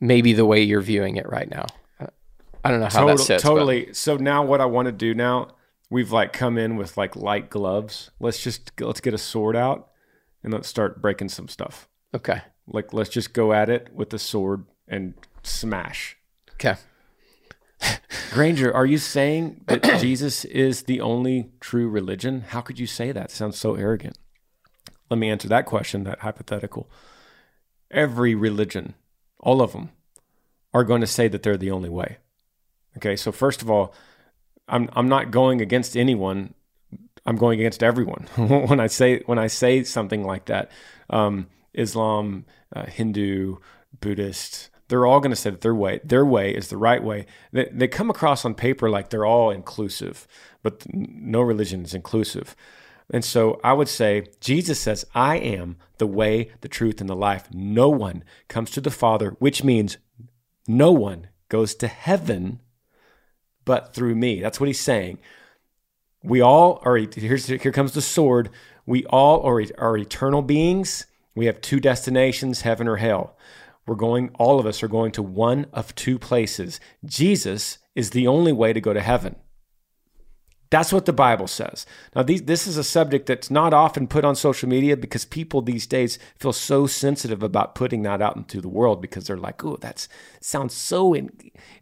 maybe 0.00 0.32
the 0.32 0.44
way 0.44 0.62
you're 0.62 0.80
viewing 0.80 1.16
it 1.16 1.28
right 1.28 1.48
now. 1.50 1.66
Uh, 2.00 2.06
I 2.64 2.70
don't 2.70 2.80
know 2.80 2.86
how 2.86 3.06
that 3.06 3.12
Total- 3.12 3.18
sits. 3.24 3.42
but- 3.42 3.48
totally. 3.48 3.92
So 3.92 4.16
now 4.16 4.44
what 4.44 4.60
I 4.60 4.66
want 4.66 4.86
to 4.86 4.92
do 4.92 5.14
now, 5.14 5.48
we've 5.90 6.10
like 6.10 6.32
come 6.32 6.58
in 6.58 6.76
with 6.76 6.96
like 6.96 7.14
light 7.16 7.50
gloves. 7.50 8.10
Let's 8.20 8.42
just 8.42 8.72
let's 8.80 9.00
get 9.00 9.14
a 9.14 9.18
sword 9.18 9.54
out 9.56 9.88
and 10.42 10.52
let's 10.52 10.68
start 10.68 11.00
breaking 11.00 11.28
some 11.28 11.48
stuff. 11.48 11.88
Okay. 12.14 12.40
Like 12.66 12.92
let's 12.92 13.10
just 13.10 13.32
go 13.32 13.52
at 13.52 13.68
it 13.70 13.90
with 13.94 14.10
the 14.10 14.18
sword 14.18 14.64
and 14.88 15.14
smash. 15.44 16.16
Okay. 16.54 16.74
Granger, 18.32 18.74
are 18.74 18.86
you 18.86 18.98
saying 18.98 19.62
that 19.66 19.82
Jesus 20.00 20.44
is 20.44 20.82
the 20.82 21.00
only 21.00 21.50
true 21.60 21.88
religion? 21.88 22.42
How 22.48 22.60
could 22.60 22.78
you 22.78 22.86
say 22.86 23.12
that? 23.12 23.30
sounds 23.30 23.58
so 23.58 23.74
arrogant. 23.74 24.18
Let 25.10 25.18
me 25.18 25.30
answer 25.30 25.48
that 25.48 25.66
question, 25.66 26.04
that 26.04 26.20
hypothetical. 26.20 26.90
Every 27.90 28.34
religion, 28.34 28.94
all 29.38 29.62
of 29.62 29.72
them, 29.72 29.90
are 30.74 30.84
going 30.84 31.00
to 31.00 31.06
say 31.06 31.28
that 31.28 31.42
they're 31.42 31.56
the 31.56 31.70
only 31.70 31.88
way. 31.88 32.18
Okay, 32.96 33.16
so 33.16 33.30
first 33.30 33.62
of 33.62 33.70
all, 33.70 33.94
I'm 34.68 34.88
I'm 34.94 35.08
not 35.08 35.30
going 35.30 35.60
against 35.60 35.96
anyone. 35.96 36.54
I'm 37.24 37.36
going 37.36 37.60
against 37.60 37.82
everyone 37.82 38.26
when 38.36 38.80
I 38.80 38.86
say 38.86 39.22
when 39.26 39.38
I 39.38 39.46
say 39.46 39.84
something 39.84 40.24
like 40.24 40.46
that. 40.46 40.70
Um, 41.08 41.48
Islam, 41.72 42.46
uh, 42.74 42.86
Hindu, 42.86 43.56
Buddhist, 44.00 44.70
they're 44.88 45.06
all 45.06 45.20
going 45.20 45.30
to 45.30 45.36
say 45.36 45.50
that 45.50 45.60
their 45.60 45.74
way 45.74 46.00
their 46.04 46.24
way 46.24 46.54
is 46.54 46.68
the 46.68 46.76
right 46.76 47.02
way. 47.02 47.26
They, 47.52 47.68
they 47.72 47.88
come 47.88 48.10
across 48.10 48.44
on 48.44 48.54
paper 48.54 48.88
like 48.88 49.10
they're 49.10 49.26
all 49.26 49.50
inclusive, 49.50 50.26
but 50.62 50.84
no 50.92 51.40
religion 51.40 51.84
is 51.84 51.94
inclusive. 51.94 52.54
And 53.10 53.24
so 53.24 53.60
I 53.62 53.72
would 53.72 53.88
say 53.88 54.26
Jesus 54.40 54.80
says, 54.80 55.04
"I 55.14 55.36
am 55.36 55.76
the 55.98 56.06
way, 56.06 56.50
the 56.60 56.68
truth, 56.68 57.00
and 57.00 57.08
the 57.08 57.16
life. 57.16 57.48
No 57.52 57.88
one 57.88 58.24
comes 58.48 58.70
to 58.72 58.80
the 58.80 58.90
Father, 58.90 59.36
which 59.38 59.64
means 59.64 59.98
no 60.66 60.92
one 60.92 61.28
goes 61.48 61.74
to 61.76 61.88
heaven." 61.88 62.60
but 63.66 63.92
through 63.92 64.14
me. 64.14 64.40
That's 64.40 64.58
what 64.58 64.68
he's 64.68 64.80
saying. 64.80 65.18
We 66.22 66.40
all 66.40 66.80
are, 66.84 66.96
here's, 66.96 67.46
here 67.46 67.72
comes 67.72 67.92
the 67.92 68.00
sword. 68.00 68.48
We 68.86 69.04
all 69.06 69.42
are, 69.42 69.62
are 69.76 69.98
eternal 69.98 70.40
beings. 70.40 71.04
We 71.34 71.44
have 71.46 71.60
two 71.60 71.80
destinations, 71.80 72.62
heaven 72.62 72.88
or 72.88 72.96
hell. 72.96 73.36
We're 73.86 73.94
going, 73.94 74.30
all 74.38 74.58
of 74.58 74.66
us 74.66 74.82
are 74.82 74.88
going 74.88 75.12
to 75.12 75.22
one 75.22 75.66
of 75.72 75.94
two 75.94 76.18
places. 76.18 76.80
Jesus 77.04 77.78
is 77.94 78.10
the 78.10 78.26
only 78.26 78.52
way 78.52 78.72
to 78.72 78.80
go 78.80 78.92
to 78.92 79.00
heaven. 79.00 79.36
That's 80.70 80.92
what 80.92 81.06
the 81.06 81.12
Bible 81.12 81.46
says. 81.46 81.86
Now, 82.14 82.24
these, 82.24 82.42
this 82.42 82.66
is 82.66 82.76
a 82.76 82.82
subject 82.84 83.26
that's 83.26 83.50
not 83.50 83.72
often 83.72 84.08
put 84.08 84.24
on 84.24 84.34
social 84.34 84.68
media 84.68 84.96
because 84.96 85.24
people 85.24 85.62
these 85.62 85.86
days 85.86 86.18
feel 86.38 86.52
so 86.52 86.88
sensitive 86.88 87.42
about 87.42 87.76
putting 87.76 88.02
that 88.02 88.20
out 88.20 88.36
into 88.36 88.60
the 88.60 88.68
world 88.68 89.00
because 89.00 89.26
they're 89.26 89.36
like, 89.36 89.64
"Oh, 89.64 89.76
that 89.76 90.08
sounds 90.40 90.74
so 90.74 91.14
in, 91.14 91.30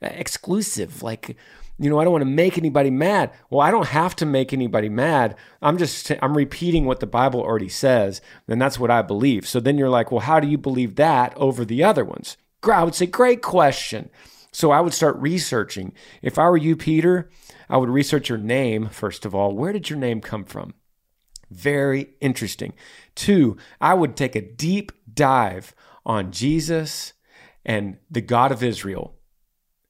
exclusive." 0.03 1.03
Like, 1.03 1.35
you 1.79 1.91
know, 1.91 1.99
I 1.99 2.05
don't 2.05 2.13
want 2.13 2.23
to 2.23 2.31
make 2.31 2.57
anybody 2.57 2.91
mad. 2.91 3.33
Well, 3.51 3.61
I 3.61 3.71
don't 3.71 3.89
have 3.89 4.15
to 4.17 4.27
make 4.27 4.53
anybody 4.53 4.89
mad. 4.89 5.37
I'm 5.61 5.77
just 5.77 6.13
I'm 6.23 6.37
repeating 6.37 6.85
what 6.85 7.01
the 7.01 7.07
Bible 7.07 7.41
already 7.41 7.69
says, 7.69 8.21
and 8.47 8.63
that's 8.63 8.79
what 8.79 8.91
I 8.91 9.03
believe. 9.03 9.47
So 9.47 9.61
then 9.61 9.77
you're 9.77 9.89
like, 9.89 10.13
"Well, 10.13 10.21
how 10.21 10.41
do 10.41 10.47
you 10.47 10.59
believe 10.59 10.95
that 10.97 11.37
over 11.37 11.65
the 11.65 11.83
other 11.83 12.05
ones?" 12.05 12.37
I 12.63 12.85
would 12.85 12.95
say, 12.95 13.07
"Great 13.07 13.43
question." 13.43 14.11
So 14.53 14.71
I 14.71 14.81
would 14.81 14.95
start 14.95 15.17
researching. 15.17 15.93
If 16.23 16.39
I 16.39 16.49
were 16.49 16.57
you, 16.57 16.77
Peter, 16.77 17.29
I 17.69 17.77
would 17.77 17.89
research 17.89 18.29
your 18.29 18.39
name, 18.39 18.89
first 18.89 19.27
of 19.27 19.35
all. 19.35 19.53
Where 19.53 19.73
did 19.73 19.91
your 19.91 19.99
name 19.99 20.21
come 20.21 20.45
from? 20.45 20.75
Very 21.51 22.15
interesting. 22.21 22.73
Two, 23.17 23.57
I 23.81 23.95
would 23.95 24.17
take 24.17 24.37
a 24.37 24.41
deep 24.41 24.93
dive 25.13 25.75
on 26.07 26.31
Jesus 26.31 27.15
and 27.65 27.97
the 28.09 28.21
God 28.21 28.53
of 28.53 28.63
Israel, 28.63 29.14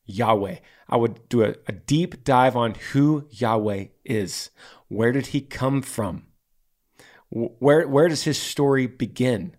Yahweh. 0.06 0.56
I 0.88 0.96
would 0.96 1.28
do 1.28 1.42
a, 1.42 1.54
a 1.66 1.72
deep 1.72 2.24
dive 2.24 2.56
on 2.56 2.74
who 2.92 3.26
Yahweh 3.30 3.86
is. 4.04 4.50
Where 4.88 5.12
did 5.12 5.28
he 5.28 5.40
come 5.40 5.82
from? 5.82 6.26
Where, 7.30 7.88
where 7.88 8.08
does 8.08 8.24
his 8.24 8.38
story 8.38 8.86
begin? 8.86 9.56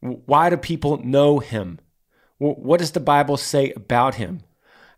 Why 0.00 0.50
do 0.50 0.56
people 0.56 0.98
know 1.04 1.38
him? 1.38 1.80
What 2.38 2.78
does 2.78 2.92
the 2.92 3.00
Bible 3.00 3.36
say 3.36 3.72
about 3.72 4.14
him? 4.14 4.42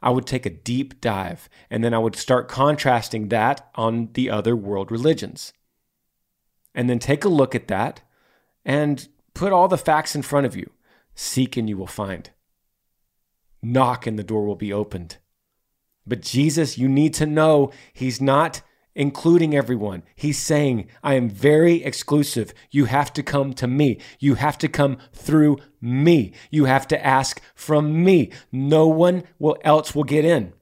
I 0.03 0.11
would 0.11 0.27
take 0.27 0.47
a 0.47 0.51
deep 0.51 1.01
dive 1.01 1.49
and 1.71 1.85
then 1.85 1.93
I 1.93 1.99
would 1.99 2.17
start 2.17 2.49
contrasting 2.49 3.29
that 3.29 3.69
on 3.75 4.11
the 4.13 4.31
other 4.31 4.57
world 4.57 4.91
religions. 4.91 5.53
And 6.75 6.89
then 6.89 6.99
take 6.99 7.25
a 7.25 7.29
look 7.29 7.55
at 7.55 7.69
that 7.69 8.03
and 8.65 9.09
put 9.35 9.53
all 9.53 9.69
the 9.69 9.79
facts 9.79 10.15
in 10.15 10.23
front 10.23 10.47
of 10.47 10.57
you. 10.57 10.71
Seek 11.15 11.57
and 11.57 11.69
you 11.69 11.77
will 11.77 11.87
find. 11.87 12.31
Knock 13.63 14.07
and 14.07 14.19
the 14.19 14.25
door 14.25 14.45
will 14.45 14.57
be 14.57 14.73
opened. 14.73 15.19
But 16.07 16.23
Jesus, 16.23 16.79
you 16.79 16.89
need 16.89 17.15
to 17.15 17.27
know 17.27 17.73
he's 17.93 18.21
not 18.21 18.63
including 18.95 19.55
everyone. 19.55 20.03
He's 20.15 20.39
saying, 20.39 20.89
I 21.03 21.15
am 21.15 21.29
very 21.29 21.85
exclusive. 21.85 22.53
You 22.71 22.87
have 22.87 23.13
to 23.15 23.23
come 23.23 23.53
to 23.55 23.67
me. 23.67 23.99
You 24.19 24.35
have 24.35 24.59
to 24.59 24.69
come 24.69 24.99
through 25.13 25.59
me. 25.81 26.33
You 26.51 26.65
have 26.65 26.89
to 26.89 27.07
ask 27.07 27.41
from 27.55 28.05
me. 28.05 28.31
No 28.51 28.89
one 28.89 29.25
will, 29.39 29.57
else 29.63 29.95
will 29.95 30.05
get 30.05 30.25
in. 30.25 30.53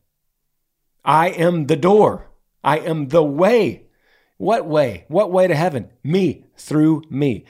I 1.05 1.31
am 1.31 1.67
the 1.67 1.77
door. 1.77 2.31
I 2.63 2.79
am 2.79 3.09
the 3.09 3.23
way. 3.23 3.85
What 4.37 4.67
way? 4.67 5.05
What 5.09 5.33
way 5.33 5.47
to 5.47 5.55
heaven? 5.55 5.91
Me, 6.05 6.45
through 6.57 7.03
me. 7.11 7.45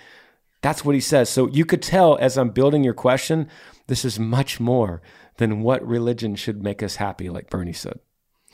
That's 0.62 0.84
what 0.84 0.94
he 0.94 1.01
says. 1.01 1.28
So 1.28 1.49
you 1.49 1.64
could 1.64 1.82
tell 1.82 2.16
as 2.18 2.38
I'm 2.38 2.51
building 2.51 2.84
your 2.84 2.94
question, 2.94 3.49
this 3.88 4.05
is 4.05 4.18
much 4.18 4.61
more 4.61 5.03
than 5.39 5.62
what 5.62 5.86
religion 5.86 6.36
should 6.36 6.62
make 6.62 6.82
us 6.82 6.97
happy, 6.97 7.30
like 7.30 7.51
Bernie 7.51 7.72
said. 7.72 7.99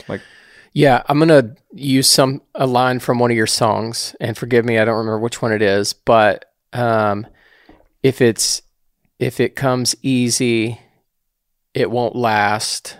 Like, 0.07 0.21
Yeah, 0.73 1.03
I'm 1.07 1.19
gonna 1.19 1.55
use 1.73 2.09
some 2.09 2.41
a 2.55 2.65
line 2.65 2.99
from 2.99 3.19
one 3.19 3.31
of 3.31 3.37
your 3.37 3.47
songs, 3.47 4.15
and 4.19 4.37
forgive 4.37 4.65
me, 4.65 4.79
I 4.79 4.85
don't 4.85 4.97
remember 4.97 5.19
which 5.19 5.41
one 5.41 5.51
it 5.51 5.61
is, 5.61 5.93
but 5.93 6.45
um, 6.73 7.27
if 8.03 8.21
it's 8.21 8.61
if 9.19 9.39
it 9.39 9.55
comes 9.55 9.95
easy, 10.01 10.79
it 11.73 11.89
won't 11.91 12.15
last. 12.15 12.97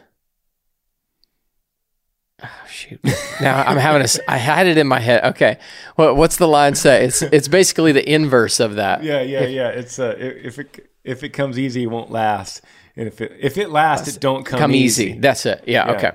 Oh, 2.43 2.49
shoot! 2.69 2.99
Now 3.41 3.63
I'm 3.63 3.77
having 3.77 4.01
a. 4.01 4.07
I 4.31 4.38
had 4.38 4.67
it 4.67 4.77
in 4.77 4.88
my 4.88 4.99
head. 4.99 5.23
Okay, 5.23 5.57
what, 5.95 6.15
what's 6.15 6.38
the 6.38 6.47
line 6.47 6.75
say? 6.75 7.05
It's 7.05 7.21
it's 7.21 7.47
basically 7.47 7.91
the 7.91 8.07
inverse 8.09 8.59
of 8.59 8.75
that. 8.75 9.03
yeah, 9.03 9.21
yeah, 9.21 9.45
yeah. 9.45 9.69
It's 9.69 9.99
uh, 9.99 10.15
if 10.17 10.59
it 10.59 10.89
if 11.03 11.23
it 11.23 11.29
comes 11.29 11.57
easy, 11.59 11.83
it 11.83 11.88
won't 11.88 12.11
last, 12.11 12.61
and 12.95 13.07
if 13.07 13.21
it 13.21 13.35
if 13.39 13.57
it 13.57 13.69
lasts, 13.69 14.15
it 14.15 14.21
don't 14.21 14.43
come, 14.43 14.59
come 14.59 14.73
easy. 14.73 15.17
That's 15.17 15.45
it. 15.45 15.63
Yeah, 15.67 15.91
Yeah. 15.91 15.97
Okay. 15.97 16.11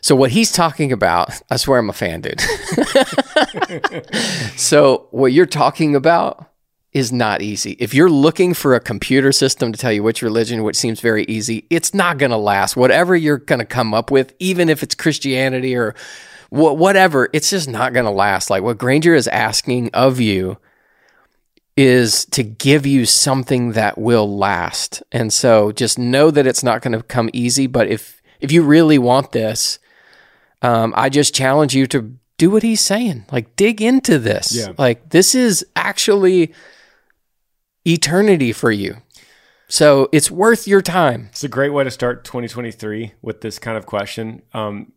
So 0.00 0.14
what 0.14 0.30
he's 0.30 0.52
talking 0.52 0.92
about, 0.92 1.30
I 1.50 1.56
swear 1.56 1.80
I'm 1.80 1.90
a 1.90 1.92
fan, 1.92 2.20
dude. 2.20 2.40
so 4.56 5.08
what 5.10 5.32
you're 5.32 5.44
talking 5.44 5.96
about 5.96 6.46
is 6.92 7.12
not 7.12 7.42
easy. 7.42 7.72
If 7.78 7.94
you're 7.94 8.10
looking 8.10 8.54
for 8.54 8.74
a 8.74 8.80
computer 8.80 9.32
system 9.32 9.72
to 9.72 9.78
tell 9.78 9.92
you 9.92 10.02
which 10.02 10.22
religion, 10.22 10.62
which 10.62 10.76
seems 10.76 11.00
very 11.00 11.24
easy, 11.24 11.66
it's 11.68 11.92
not 11.94 12.18
going 12.18 12.30
to 12.30 12.36
last. 12.36 12.76
Whatever 12.76 13.16
you're 13.16 13.38
going 13.38 13.58
to 13.58 13.64
come 13.66 13.92
up 13.92 14.10
with, 14.10 14.34
even 14.38 14.68
if 14.68 14.82
it's 14.82 14.94
Christianity 14.94 15.76
or 15.76 15.94
wha- 16.50 16.72
whatever, 16.72 17.28
it's 17.32 17.50
just 17.50 17.68
not 17.68 17.92
going 17.92 18.06
to 18.06 18.10
last. 18.12 18.50
Like 18.50 18.62
what 18.62 18.78
Granger 18.78 19.14
is 19.14 19.28
asking 19.28 19.90
of 19.94 20.20
you 20.20 20.58
is 21.78 22.24
to 22.24 22.42
give 22.42 22.84
you 22.84 23.06
something 23.06 23.70
that 23.70 23.96
will 23.96 24.36
last. 24.36 25.00
And 25.12 25.32
so 25.32 25.70
just 25.70 25.96
know 25.96 26.28
that 26.32 26.44
it's 26.44 26.64
not 26.64 26.82
going 26.82 26.90
to 26.90 27.04
come 27.04 27.30
easy, 27.32 27.68
but 27.68 27.86
if 27.86 28.20
if 28.40 28.50
you 28.50 28.64
really 28.64 28.98
want 28.98 29.30
this, 29.30 29.78
um, 30.60 30.92
I 30.96 31.08
just 31.08 31.36
challenge 31.36 31.76
you 31.76 31.86
to 31.86 32.16
do 32.36 32.50
what 32.50 32.64
he's 32.64 32.80
saying. 32.80 33.26
Like 33.30 33.54
dig 33.54 33.80
into 33.80 34.18
this. 34.18 34.56
Yeah. 34.56 34.72
Like 34.76 35.10
this 35.10 35.36
is 35.36 35.64
actually 35.76 36.52
eternity 37.86 38.52
for 38.52 38.72
you. 38.72 38.96
So 39.68 40.08
it's 40.12 40.32
worth 40.32 40.66
your 40.66 40.82
time. 40.82 41.28
It's 41.30 41.44
a 41.44 41.48
great 41.48 41.70
way 41.70 41.84
to 41.84 41.92
start 41.92 42.24
2023 42.24 43.12
with 43.22 43.40
this 43.40 43.60
kind 43.60 43.78
of 43.78 43.86
question. 43.86 44.42
Um, 44.52 44.94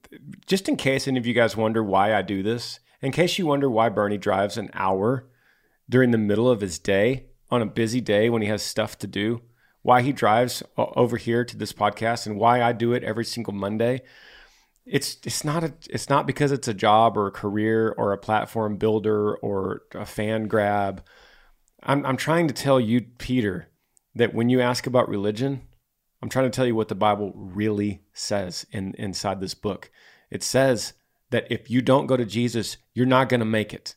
just 0.47 0.67
in 0.67 0.77
case 0.77 1.07
any 1.07 1.19
of 1.19 1.27
you 1.27 1.36
guys 1.36 1.55
wonder 1.55 1.84
why 1.84 2.15
I 2.15 2.23
do 2.23 2.41
this, 2.41 2.79
in 3.03 3.11
case 3.11 3.38
you 3.38 3.45
wonder 3.45 3.69
why 3.69 3.89
Bernie 3.89 4.17
drives 4.17 4.57
an 4.57 4.71
hour 4.73 5.27
during 5.91 6.11
the 6.11 6.17
middle 6.17 6.49
of 6.49 6.61
his 6.61 6.79
day 6.79 7.25
on 7.51 7.61
a 7.61 7.65
busy 7.65 7.99
day 7.99 8.29
when 8.29 8.41
he 8.41 8.47
has 8.47 8.63
stuff 8.63 8.97
to 8.97 9.07
do, 9.07 9.41
why 9.81 10.01
he 10.01 10.13
drives 10.13 10.63
over 10.77 11.17
here 11.17 11.43
to 11.43 11.57
this 11.57 11.73
podcast, 11.73 12.25
and 12.25 12.37
why 12.37 12.63
I 12.63 12.71
do 12.71 12.93
it 12.93 13.03
every 13.03 13.25
single 13.25 13.53
Monday. 13.53 14.01
It's 14.85 15.17
it's 15.25 15.43
not 15.43 15.63
a 15.63 15.73
it's 15.89 16.09
not 16.09 16.25
because 16.25 16.51
it's 16.51 16.67
a 16.67 16.73
job 16.73 17.17
or 17.17 17.27
a 17.27 17.31
career 17.31 17.93
or 17.97 18.13
a 18.13 18.17
platform 18.17 18.77
builder 18.77 19.35
or 19.35 19.83
a 19.93 20.05
fan 20.05 20.47
grab. 20.47 21.03
I'm 21.83 22.05
I'm 22.05 22.17
trying 22.17 22.47
to 22.47 22.53
tell 22.53 22.79
you, 22.79 23.01
Peter, 23.01 23.69
that 24.15 24.33
when 24.33 24.49
you 24.49 24.61
ask 24.61 24.87
about 24.87 25.09
religion, 25.09 25.61
I'm 26.21 26.29
trying 26.29 26.49
to 26.49 26.55
tell 26.55 26.65
you 26.65 26.75
what 26.75 26.87
the 26.87 26.95
Bible 26.95 27.33
really 27.35 28.01
says 28.13 28.65
in 28.71 28.95
inside 28.97 29.41
this 29.41 29.53
book. 29.53 29.91
It 30.29 30.41
says 30.41 30.93
that 31.31 31.51
if 31.51 31.69
you 31.69 31.81
don't 31.81 32.07
go 32.07 32.15
to 32.15 32.25
Jesus, 32.25 32.77
you're 32.93 33.05
not 33.05 33.29
going 33.29 33.41
to 33.41 33.45
make 33.45 33.73
it. 33.73 33.95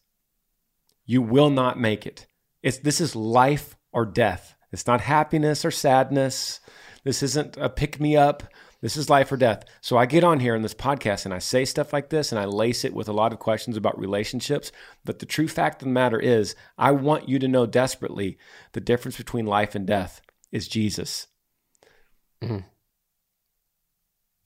You 1.05 1.23
will 1.23 1.51
not 1.51 1.79
make 1.79 2.07
it. 2.07 2.27
It's 2.63 2.79
this 2.79 3.01
is 3.01 3.15
life 3.15 3.77
or 3.93 4.07
death. 4.07 4.55
It's 4.73 4.87
not 4.87 5.03
happiness 5.03 5.65
or 5.65 5.71
sadness. 5.71 6.61
This 7.05 7.23
isn't 7.23 7.57
a 7.57 7.69
pick 7.69 8.01
me 8.01 8.17
up. 8.17 8.43
This 8.81 8.97
is 8.99 9.09
life 9.09 9.33
or 9.33 9.39
death. 9.39 9.65
So 9.81 9.97
I 9.97 10.05
get 10.05 10.25
on 10.25 10.41
here 10.41 10.55
in 10.55 10.61
this 10.61 10.75
podcast 10.75 11.25
and 11.25 11.33
I 11.33 11.39
say 11.39 11.65
stuff 11.65 11.93
like 11.93 12.11
this 12.11 12.33
and 12.33 12.39
I 12.39 12.45
lace 12.45 12.85
it 12.85 12.93
with 12.93 13.09
a 13.09 13.15
lot 13.15 13.33
of 13.33 13.39
questions 13.39 13.79
about 13.79 13.99
relationships. 13.99 14.73
But 15.07 15.21
the 15.21 15.27
true 15.27 15.49
fact 15.49 15.81
of 15.81 15.87
the 15.87 15.93
matter 15.93 16.21
is, 16.21 16.55
I 16.77 16.91
want 16.91 17.27
you 17.27 17.39
to 17.39 17.49
know 17.49 17.65
desperately 17.65 18.37
the 18.73 18.81
difference 18.81 19.17
between 19.17 19.47
life 19.47 19.75
and 19.75 19.87
death 19.87 20.21
is 20.53 20.69
Jesus. 20.69 21.29
Mm-hmm. 22.43 22.67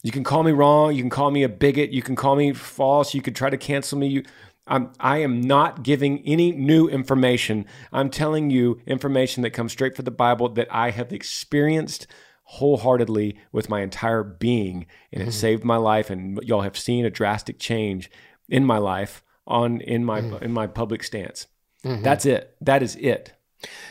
You 0.05 0.13
can 0.13 0.23
call 0.23 0.45
me 0.45 0.53
wrong. 0.53 0.95
You 0.95 1.03
can 1.03 1.11
call 1.11 1.33
me 1.33 1.43
a 1.43 1.49
bigot. 1.49 1.91
You 1.91 2.03
can 2.03 2.15
call 2.15 2.37
me 2.37 2.53
false. 2.53 3.15
You 3.15 3.23
could 3.23 3.35
try 3.35 3.51
to 3.51 3.57
cancel 3.57 3.99
me. 3.99 4.07
You, 4.07 4.23
I'm, 4.69 4.93
I 5.01 5.19
am 5.19 5.41
not 5.41 5.83
giving 5.83 6.21
any 6.27 6.53
new 6.53 6.89
information. 6.89 7.66
I'm 7.93 8.11
telling 8.11 8.51
you 8.51 8.81
information 8.87 9.43
that 9.43 9.51
comes 9.51 9.73
straight 9.73 9.97
from 9.97 10.05
the 10.05 10.11
Bible 10.11 10.49
that 10.51 10.69
I 10.71 10.91
have 10.91 11.12
experienced 11.12 12.07
wholeheartedly 12.45 13.39
with 13.53 13.69
my 13.69 13.83
entire 13.83 14.23
being, 14.23 14.87
and 15.12 15.23
it 15.23 15.27
mm-hmm. 15.27 15.33
saved 15.33 15.64
my 15.64 15.77
life. 15.77 16.11
And 16.11 16.39
y'all 16.43 16.62
have 16.62 16.79
seen 16.79 17.05
a 17.05 17.11
drastic 17.11 17.59
change 17.59 18.11
in 18.49 18.64
my 18.64 18.79
life 18.79 19.23
on 19.47 19.81
in 19.81 20.05
my 20.05 20.21
mm. 20.21 20.41
in 20.43 20.53
my 20.53 20.66
public 20.66 21.03
stance. 21.03 21.47
Mm-hmm. 21.85 22.03
That's 22.03 22.27
it. 22.27 22.55
That 22.61 22.83
is 22.83 22.97
it. 22.97 23.33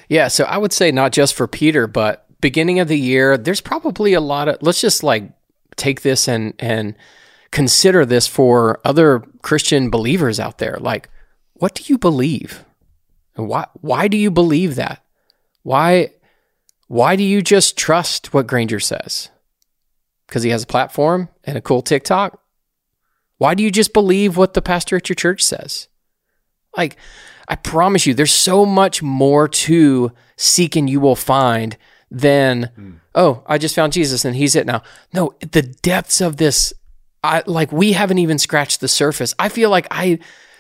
Yeah, 0.07 0.28
so 0.30 0.45
I 0.45 0.57
would 0.57 0.73
say 0.73 0.91
not 0.91 1.11
just 1.11 1.36
for 1.36 1.47
Peter, 1.47 1.88
but 1.88 2.25
beginning 2.41 2.80
of 2.80 2.88
the 2.88 2.97
year, 2.97 3.38
there's 3.38 3.61
probably 3.61 4.13
a 4.13 4.21
lot 4.21 4.47
of 4.47 4.57
let's 4.61 4.82
just 4.82 5.03
like 5.03 5.32
take 5.75 6.01
this 6.01 6.28
and 6.28 6.53
and 6.59 6.95
consider 7.51 8.05
this 8.05 8.27
for 8.27 8.79
other 8.83 9.19
Christian 9.41 9.89
believers 9.89 10.39
out 10.39 10.57
there. 10.57 10.77
Like, 10.79 11.09
what 11.53 11.75
do 11.75 11.83
you 11.85 11.97
believe? 11.97 12.65
And 13.35 13.47
why 13.47 13.67
why 13.81 14.07
do 14.07 14.17
you 14.17 14.31
believe 14.31 14.75
that? 14.75 15.03
Why 15.63 16.11
why 16.87 17.15
do 17.15 17.23
you 17.23 17.41
just 17.41 17.77
trust 17.77 18.33
what 18.33 18.47
Granger 18.47 18.79
says? 18.79 19.29
Because 20.27 20.43
he 20.43 20.49
has 20.49 20.63
a 20.63 20.67
platform 20.67 21.29
and 21.43 21.57
a 21.57 21.61
cool 21.61 21.81
TikTok? 21.81 22.41
Why 23.37 23.53
do 23.53 23.63
you 23.63 23.71
just 23.71 23.93
believe 23.93 24.35
what 24.35 24.53
the 24.53 24.61
pastor 24.61 24.95
at 24.95 25.09
your 25.09 25.15
church 25.15 25.43
says? 25.43 25.87
Like, 26.75 26.97
I 27.47 27.55
promise 27.55 28.05
you, 28.05 28.13
there's 28.13 28.33
so 28.33 28.65
much 28.65 29.01
more 29.01 29.47
to 29.47 30.11
seek 30.35 30.75
and 30.75 30.89
you 30.89 30.99
will 30.99 31.15
find 31.15 31.77
than, 32.09 32.71
hmm. 32.75 32.91
oh, 33.15 33.43
I 33.45 33.57
just 33.57 33.75
found 33.75 33.93
Jesus 33.93 34.25
and 34.25 34.35
he's 34.35 34.55
it 34.55 34.65
now. 34.65 34.81
No, 35.13 35.33
the 35.39 35.61
depths 35.61 36.21
of 36.21 36.37
this, 36.37 36.73
I 37.28 37.43
like 37.45 37.71
we 37.71 37.91
haven't 37.91 38.19
even 38.19 38.38
scratched 38.38 38.80
the 38.80 38.88
surface. 38.88 39.36
I 39.38 39.49
feel 39.49 39.69
like 39.69 39.88
I 39.91 40.19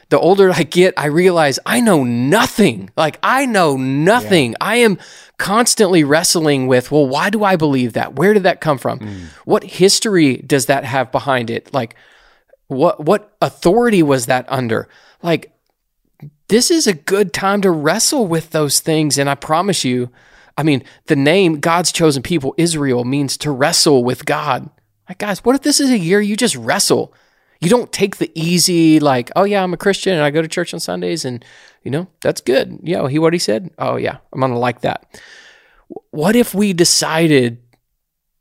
the 0.09 0.19
older 0.19 0.51
I 0.51 0.63
get, 0.63 0.93
I 0.97 1.07
realize 1.07 1.59
I 1.65 1.81
know 1.81 2.03
nothing. 2.03 2.89
Like 2.95 3.19
I 3.23 3.45
know 3.45 3.75
nothing. 3.77 4.55
I 4.61 4.77
am 4.77 4.97
constantly 5.37 6.03
wrestling 6.03 6.67
with, 6.67 6.91
well, 6.91 7.07
why 7.07 7.29
do 7.29 7.43
I 7.43 7.55
believe 7.55 7.93
that? 7.93 8.15
Where 8.15 8.33
did 8.33 8.43
that 8.43 8.61
come 8.61 8.77
from? 8.77 8.99
Mm. 8.99 9.25
What 9.45 9.63
history 9.63 10.37
does 10.37 10.67
that 10.67 10.85
have 10.85 11.11
behind 11.11 11.49
it? 11.49 11.73
Like 11.73 11.95
what 12.67 13.03
what 13.03 13.35
authority 13.41 14.03
was 14.03 14.25
that 14.25 14.45
under? 14.49 14.87
Like 15.21 15.51
this 16.47 16.71
is 16.71 16.87
a 16.87 16.93
good 16.93 17.33
time 17.33 17.61
to 17.61 17.71
wrestle 17.71 18.27
with 18.27 18.51
those 18.51 18.79
things. 18.79 19.17
And 19.17 19.29
I 19.29 19.35
promise 19.35 19.83
you, 19.83 20.09
I 20.57 20.63
mean, 20.63 20.83
the 21.05 21.15
name 21.15 21.59
God's 21.59 21.91
chosen 21.91 22.23
people, 22.23 22.55
Israel, 22.57 23.03
means 23.03 23.37
to 23.37 23.51
wrestle 23.51 24.03
with 24.03 24.25
God. 24.25 24.69
Like, 25.07 25.19
guys, 25.19 25.43
what 25.43 25.55
if 25.55 25.61
this 25.61 25.79
is 25.79 25.89
a 25.89 25.97
year 25.97 26.19
you 26.21 26.35
just 26.35 26.55
wrestle? 26.55 27.13
You 27.59 27.69
don't 27.69 27.91
take 27.91 28.17
the 28.17 28.31
easy, 28.35 28.99
like, 28.99 29.31
oh 29.35 29.43
yeah, 29.43 29.63
I'm 29.63 29.73
a 29.73 29.77
Christian 29.77 30.13
and 30.13 30.21
I 30.21 30.29
go 30.29 30.41
to 30.41 30.47
church 30.47 30.73
on 30.73 30.79
Sundays 30.79 31.25
and 31.25 31.43
you 31.83 31.91
know, 31.91 32.07
that's 32.21 32.41
good. 32.41 32.79
Yeah, 32.83 33.07
he 33.07 33.17
what 33.17 33.33
he 33.33 33.39
said? 33.39 33.71
Oh 33.79 33.95
yeah, 33.95 34.17
I'm 34.33 34.41
gonna 34.41 34.59
like 34.59 34.81
that. 34.81 35.21
What 36.11 36.35
if 36.35 36.53
we 36.53 36.73
decided, 36.73 37.59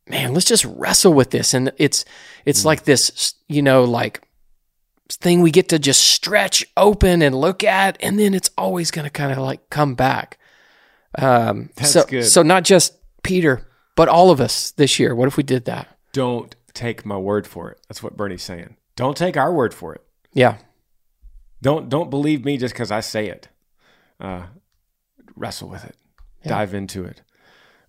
man, 0.08 0.34
let's 0.34 0.46
just 0.46 0.64
wrestle 0.64 1.12
with 1.12 1.30
this? 1.30 1.54
And 1.54 1.72
it's 1.76 2.04
it's 2.44 2.64
like 2.64 2.82
this, 2.84 3.34
you 3.48 3.62
know, 3.62 3.84
like 3.84 4.26
thing 5.08 5.40
we 5.40 5.50
get 5.50 5.68
to 5.68 5.78
just 5.78 6.02
stretch 6.02 6.64
open 6.76 7.22
and 7.22 7.34
look 7.34 7.62
at, 7.62 7.96
and 8.00 8.18
then 8.18 8.34
it's 8.34 8.50
always 8.58 8.90
going 8.90 9.04
to 9.04 9.10
kind 9.10 9.32
of 9.32 9.38
like 9.38 9.70
come 9.70 9.94
back. 9.94 10.38
Um, 11.18 11.70
That's 11.76 11.92
so, 11.92 12.04
good. 12.04 12.24
so 12.24 12.42
not 12.42 12.64
just 12.64 12.94
Peter, 13.22 13.66
but 13.94 14.08
all 14.08 14.30
of 14.30 14.40
us 14.40 14.72
this 14.72 14.98
year. 14.98 15.14
What 15.14 15.28
if 15.28 15.36
we 15.36 15.42
did 15.42 15.64
that? 15.66 15.95
Don't 16.16 16.56
take 16.72 17.04
my 17.04 17.18
word 17.18 17.46
for 17.46 17.70
it. 17.70 17.78
That's 17.88 18.02
what 18.02 18.16
Bernie's 18.16 18.42
saying. 18.42 18.76
Don't 18.96 19.16
take 19.16 19.36
our 19.36 19.52
word 19.52 19.74
for 19.74 19.94
it. 19.94 20.02
Yeah, 20.32 20.56
Don't 21.60 21.88
don't 21.90 22.10
believe 22.10 22.44
me 22.44 22.56
just 22.56 22.74
because 22.74 22.90
I 22.90 23.00
say 23.00 23.28
it. 23.28 23.48
Uh, 24.18 24.44
wrestle 25.34 25.68
with 25.68 25.84
it. 25.84 25.96
Dive 26.44 26.72
into 26.74 27.04
it. 27.04 27.22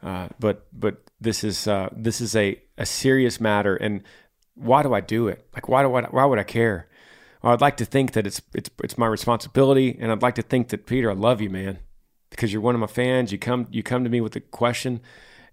Uh, 0.04 0.28
but 0.40 0.68
but 0.74 0.96
this 1.22 1.44
is 1.44 1.68
uh, 1.68 1.90
this 1.96 2.20
is 2.22 2.36
a, 2.36 2.60
a 2.78 2.86
serious 2.86 3.40
matter. 3.40 3.76
And 3.76 4.04
why 4.56 4.84
do 4.84 4.94
I 4.94 5.02
do 5.02 5.28
it? 5.28 5.48
Like 5.54 5.70
why 5.70 5.82
do 5.84 5.94
I 5.96 6.02
why 6.04 6.26
would 6.26 6.40
I 6.40 6.44
care? 6.44 6.90
Or 7.44 7.52
I'd 7.52 7.62
like 7.62 7.78
to 7.78 7.86
think 7.86 8.12
that 8.14 8.28
it's 8.28 8.42
it's 8.54 8.70
it's 8.84 8.98
my 8.98 9.08
responsibility, 9.08 9.98
and 10.00 10.12
I'd 10.12 10.22
like 10.22 10.36
to 10.36 10.42
think 10.42 10.70
that 10.70 10.86
Peter, 10.86 11.10
I 11.12 11.14
love 11.14 11.40
you, 11.40 11.50
man, 11.50 11.80
because 12.30 12.52
you're 12.52 12.62
one 12.62 12.76
of 12.76 12.82
my 12.82 12.88
fans. 12.88 13.32
You 13.32 13.38
come 13.38 13.68
you 13.72 13.84
come 13.84 14.04
to 14.04 14.10
me 14.10 14.22
with 14.22 14.36
a 14.36 14.42
question, 14.42 15.02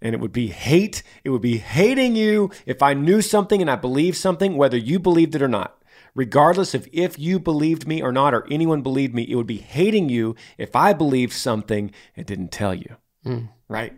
and 0.01 0.15
it 0.15 0.21
would 0.21 0.33
be 0.33 0.49
hate. 0.49 1.03
It 1.25 1.31
would 1.31 1.43
be 1.43 1.59
hating 1.59 2.17
you 2.17 2.51
if 2.67 2.83
I 2.83 2.95
knew 2.95 3.21
something 3.23 3.61
and 3.61 3.71
I 3.71 3.77
believed 3.77 4.17
something, 4.17 4.57
whether 4.57 4.77
you 4.77 4.99
believed 4.99 5.35
it 5.35 5.43
or 5.43 5.49
not. 5.49 5.79
Regardless 6.15 6.75
of 6.75 6.89
if 6.93 7.19
you 7.19 7.41
believed 7.41 7.89
me 7.89 8.01
or 8.01 8.13
not, 8.13 8.35
or 8.35 8.47
anyone 8.51 8.83
believed 8.83 9.15
me, 9.15 9.25
it 9.29 9.35
would 9.35 9.49
be 9.49 9.59
hating 9.59 10.09
you 10.09 10.37
if 10.59 10.77
I 10.77 10.93
believed 10.93 11.33
something 11.33 11.91
and 12.17 12.25
didn't 12.25 12.53
tell 12.53 12.73
you. 12.75 12.97
Mm. 13.27 13.49
Right? 13.69 13.95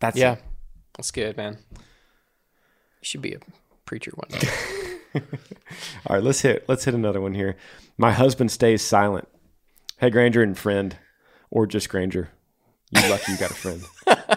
That's 0.00 0.16
Yeah, 0.16 0.32
it. 0.32 0.42
that's 0.96 1.12
good, 1.12 1.36
man. 1.36 1.58
You 1.72 1.78
should 3.02 3.22
be 3.22 3.34
a 3.34 3.38
preacher 3.84 4.12
one 4.14 4.28
day. 4.40 4.48
All 6.06 6.16
right, 6.16 6.22
let's 6.22 6.40
hit 6.40 6.64
let's 6.68 6.84
hit 6.84 6.94
another 6.94 7.20
one 7.20 7.34
here. 7.34 7.56
My 7.96 8.10
husband 8.12 8.50
stays 8.50 8.82
silent. 8.82 9.28
Hey 9.98 10.10
Granger 10.10 10.42
and 10.42 10.58
friend, 10.58 10.96
or 11.50 11.66
just 11.66 11.88
Granger. 11.88 12.30
You 12.90 13.08
lucky 13.08 13.32
you 13.32 13.38
got 13.38 13.50
a 13.50 13.54
friend. 13.54 13.82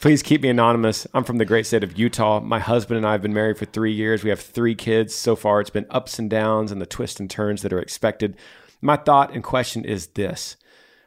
Please 0.00 0.22
keep 0.22 0.42
me 0.42 0.48
anonymous. 0.48 1.08
I'm 1.12 1.24
from 1.24 1.38
the 1.38 1.44
great 1.44 1.66
state 1.66 1.82
of 1.82 1.98
Utah. 1.98 2.38
My 2.38 2.60
husband 2.60 2.98
and 2.98 3.06
I 3.06 3.12
have 3.12 3.22
been 3.22 3.34
married 3.34 3.58
for 3.58 3.64
three 3.64 3.92
years. 3.92 4.22
We 4.22 4.30
have 4.30 4.38
three 4.38 4.76
kids. 4.76 5.12
So 5.12 5.34
far, 5.34 5.60
it's 5.60 5.70
been 5.70 5.86
ups 5.90 6.20
and 6.20 6.30
downs 6.30 6.70
and 6.70 6.80
the 6.80 6.86
twists 6.86 7.18
and 7.18 7.28
turns 7.28 7.62
that 7.62 7.72
are 7.72 7.80
expected. 7.80 8.36
My 8.80 8.96
thought 8.96 9.34
and 9.34 9.42
question 9.42 9.84
is 9.84 10.06
this 10.08 10.56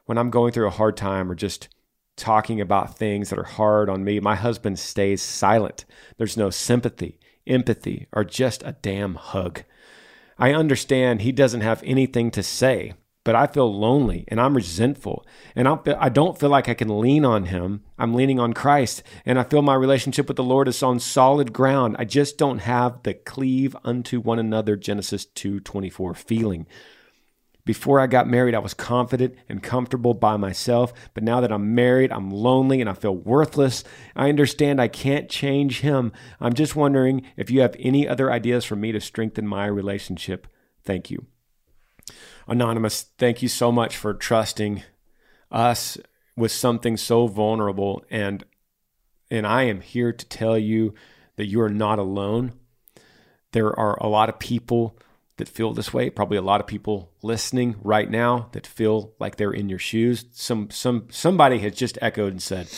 when 0.08 0.18
I'm 0.18 0.30
going 0.30 0.52
through 0.52 0.68
a 0.68 0.72
hard 0.72 0.98
time 0.98 1.32
or 1.32 1.36
just 1.36 1.70
talking 2.18 2.60
about 2.60 2.98
things 2.98 3.30
that 3.30 3.40
are 3.40 3.44
hard 3.44 3.90
on 3.90 4.04
me, 4.04 4.20
my 4.20 4.36
husband 4.36 4.78
stays 4.78 5.22
silent. 5.22 5.86
There's 6.18 6.36
no 6.36 6.50
sympathy, 6.50 7.18
empathy, 7.48 8.08
or 8.12 8.26
just 8.26 8.62
a 8.64 8.76
damn 8.82 9.16
hug. 9.16 9.64
I 10.38 10.54
understand 10.54 11.22
he 11.22 11.32
doesn't 11.32 11.62
have 11.62 11.82
anything 11.86 12.30
to 12.32 12.44
say, 12.44 12.96
but 13.24 13.36
I 13.36 13.48
feel 13.48 13.72
lonely 13.74 14.26
and 14.28 14.42
I'm 14.42 14.56
resentful 14.56 15.26
and 15.56 15.68
I'm, 15.68 15.80
I 16.00 16.10
don't 16.10 16.40
feel 16.40 16.50
like 16.50 16.68
I 16.68 16.74
can 16.74 17.00
lean 17.00 17.24
on 17.24 17.46
him. 17.46 17.84
I'm 17.98 18.14
leaning 18.14 18.40
on 18.40 18.54
Christ 18.54 19.04
and 19.26 19.38
I 19.38 19.44
feel 19.44 19.62
my 19.62 19.76
relationship 19.76 20.28
with 20.28 20.38
the 20.38 20.44
Lord 20.44 20.68
is 20.68 20.82
on 20.82 21.00
solid 21.00 21.54
ground. 21.54 21.96
I 22.00 22.06
just 22.06 22.38
don't 22.38 22.60
have 22.60 23.04
the 23.04 23.14
cleave 23.14 23.76
unto 23.84 24.20
one 24.20 24.40
another 24.40 24.76
Genesis 24.76 25.26
2:24 25.26 26.16
feeling. 26.16 26.66
Before 27.64 28.00
I 28.00 28.08
got 28.08 28.28
married, 28.28 28.56
I 28.56 28.60
was 28.60 28.74
confident 28.74 29.36
and 29.48 29.62
comfortable 29.62 30.16
by 30.16 30.36
myself. 30.36 30.94
But 31.14 31.24
now 31.24 31.42
that 31.42 31.52
I'm 31.52 31.76
married, 31.76 32.12
I'm 32.12 32.32
lonely 32.32 32.82
and 32.82 32.90
I 32.90 32.94
feel 32.94 33.16
worthless. 33.16 33.84
I 34.16 34.30
understand 34.30 34.82
I 34.82 34.88
can't 34.88 35.30
change 35.30 35.82
him. 35.82 36.12
I'm 36.40 36.54
just 36.54 36.76
wondering 36.76 37.22
if 37.38 37.52
you 37.52 37.62
have 37.62 37.76
any 37.78 38.08
other 38.08 38.32
ideas 38.32 38.66
for 38.66 38.76
me 38.76 38.92
to 38.92 39.00
strengthen 39.00 39.46
my 39.46 39.68
relationship. 39.68 40.48
Thank 40.84 41.12
you. 41.12 41.28
Anonymous, 42.48 43.04
thank 43.18 43.42
you 43.42 43.48
so 43.48 43.72
much 43.72 43.98
for 43.98 44.14
trusting 44.14 44.84
us 45.52 45.98
with 46.36 46.52
something 46.52 46.98
so 46.98 47.28
vulnerable. 47.28 48.04
And, 48.10 48.44
and 49.30 49.46
I 49.46 49.64
am 49.64 49.82
here 49.82 50.12
to 50.12 50.26
tell 50.26 50.58
you 50.58 50.94
that 51.36 51.48
you 51.48 51.62
are 51.62 51.70
not 51.70 52.00
alone. 52.00 52.54
There 53.52 53.78
are 53.78 53.98
a 54.00 54.08
lot 54.08 54.30
of 54.30 54.40
people 54.40 54.98
that 55.38 55.50
feel 55.50 55.74
this 55.74 55.94
way. 55.94 56.10
Probably 56.10 56.38
a 56.38 56.42
lot 56.42 56.62
of 56.62 56.68
people 56.68 57.12
listening 57.22 57.76
right 57.82 58.10
now 58.10 58.50
that 58.52 58.68
feel 58.68 59.14
like 59.20 59.36
they're 59.36 59.52
in 59.52 59.70
your 59.70 59.80
shoes. 59.80 60.26
Some 60.34 60.70
some 60.70 61.08
somebody 61.10 61.58
has 61.60 61.74
just 61.74 61.98
echoed 62.02 62.32
and 62.32 62.42
said, 62.42 62.70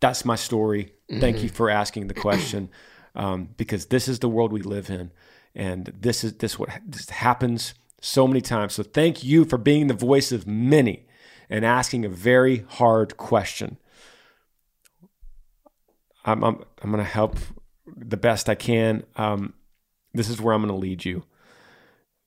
"That's 0.00 0.24
my 0.24 0.36
story. 0.36 0.92
Thank 1.20 1.42
you 1.42 1.48
for 1.48 1.68
asking 1.68 2.06
the 2.06 2.14
question, 2.14 2.70
um, 3.14 3.50
because 3.56 3.86
this 3.86 4.08
is 4.08 4.20
the 4.20 4.28
world 4.28 4.52
we 4.52 4.62
live 4.62 4.88
in, 4.88 5.10
and 5.54 5.92
this 5.98 6.22
is 6.22 6.34
this 6.34 6.58
what 6.58 6.70
this 6.86 7.10
happens 7.10 7.74
so 8.00 8.26
many 8.26 8.40
times. 8.40 8.74
So 8.74 8.82
thank 8.82 9.24
you 9.24 9.44
for 9.44 9.58
being 9.58 9.86
the 9.86 9.94
voice 9.94 10.32
of 10.32 10.46
many 10.46 11.06
and 11.48 11.64
asking 11.64 12.04
a 12.04 12.08
very 12.08 12.64
hard 12.68 13.16
question. 13.16 13.78
I'm 16.24 16.42
I'm, 16.42 16.64
I'm 16.82 16.90
going 16.90 17.02
to 17.02 17.10
help 17.10 17.38
the 17.86 18.16
best 18.16 18.48
I 18.48 18.54
can. 18.54 19.04
Um, 19.16 19.54
this 20.12 20.28
is 20.28 20.40
where 20.40 20.54
I'm 20.54 20.62
going 20.62 20.72
to 20.72 20.78
lead 20.78 21.04
you. 21.04 21.24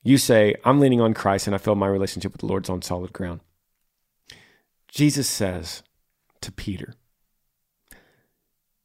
You 0.02 0.16
say, 0.16 0.54
I'm 0.64 0.80
leaning 0.80 1.00
on 1.00 1.12
Christ 1.12 1.46
and 1.46 1.54
I 1.54 1.58
feel 1.58 1.74
my 1.74 1.86
relationship 1.86 2.32
with 2.32 2.40
the 2.40 2.46
Lord's 2.46 2.70
on 2.70 2.80
solid 2.80 3.12
ground. 3.12 3.40
Jesus 4.88 5.28
says 5.28 5.82
to 6.40 6.50
Peter, 6.50 6.94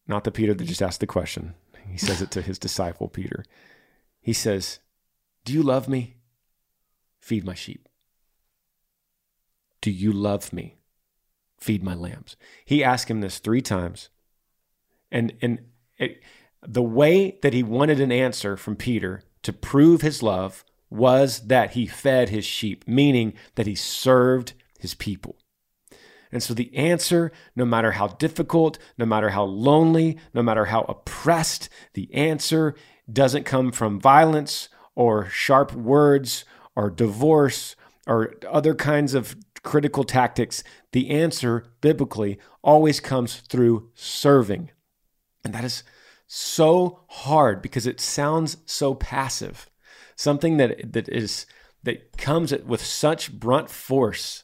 not 0.08 0.24
the 0.24 0.32
Peter 0.32 0.54
that 0.54 0.66
just 0.66 0.82
asked 0.82 1.00
the 1.00 1.08
question, 1.08 1.56
he 1.88 1.98
says 1.98 2.22
it 2.22 2.32
to 2.32 2.42
his 2.42 2.60
disciple, 2.60 3.08
Peter. 3.08 3.46
He 4.22 4.34
says, 4.34 4.80
Do 5.46 5.54
you 5.54 5.64
love 5.64 5.88
me? 5.88 6.16
Feed 7.26 7.44
my 7.44 7.56
sheep. 7.56 7.90
Do 9.82 9.90
you 9.90 10.12
love 10.12 10.54
me? 10.54 10.78
Feed 11.58 11.82
my 11.82 11.96
lambs. 11.96 12.38
He 12.66 12.84
asked 12.84 13.10
him 13.10 13.22
this 13.22 13.40
three 13.40 13.64
times. 13.64 14.10
And, 15.12 15.34
and 15.42 15.62
it, 15.98 16.22
the 16.62 16.84
way 16.84 17.40
that 17.42 17.52
he 17.52 17.64
wanted 17.64 18.00
an 18.00 18.12
answer 18.12 18.56
from 18.56 18.76
Peter 18.76 19.24
to 19.42 19.52
prove 19.52 20.02
his 20.02 20.22
love 20.22 20.64
was 20.92 21.48
that 21.48 21.72
he 21.72 21.88
fed 21.88 22.30
his 22.30 22.46
sheep, 22.46 22.88
meaning 22.88 23.34
that 23.56 23.66
he 23.66 23.74
served 23.74 24.54
his 24.78 24.94
people. 24.94 25.36
And 26.32 26.44
so 26.44 26.54
the 26.54 26.76
answer, 26.76 27.32
no 27.56 27.66
matter 27.66 27.94
how 27.94 28.10
difficult, 28.10 28.78
no 29.00 29.06
matter 29.08 29.32
how 29.32 29.46
lonely, 29.46 30.20
no 30.36 30.44
matter 30.44 30.66
how 30.66 30.82
oppressed, 30.82 31.70
the 31.96 32.14
answer 32.14 32.76
doesn't 33.12 33.46
come 33.46 33.72
from 33.72 34.00
violence 34.00 34.70
or 34.94 35.28
sharp 35.28 35.74
words 35.74 36.46
or 36.76 36.90
divorce 36.90 37.76
or 38.08 38.34
other 38.50 38.76
kinds 38.76 39.14
of 39.14 39.36
critical 39.64 40.04
tactics. 40.04 40.64
The 40.92 41.10
answer, 41.10 41.66
biblically, 41.82 42.40
always 42.64 43.00
comes 43.00 43.38
through 43.38 43.90
serving. 43.96 44.72
And 45.44 45.54
that 45.54 45.64
is 45.64 45.84
so 46.28 47.02
hard 47.08 47.62
because 47.62 47.86
it 47.86 48.00
sounds 48.00 48.58
so 48.66 48.94
passive 48.96 49.70
something 50.16 50.58
that 50.58 50.94
that 50.94 51.10
is 51.10 51.46
that 51.84 52.18
comes 52.18 52.52
with 52.52 52.84
such 52.84 53.32
brunt 53.32 53.70
force 53.70 54.44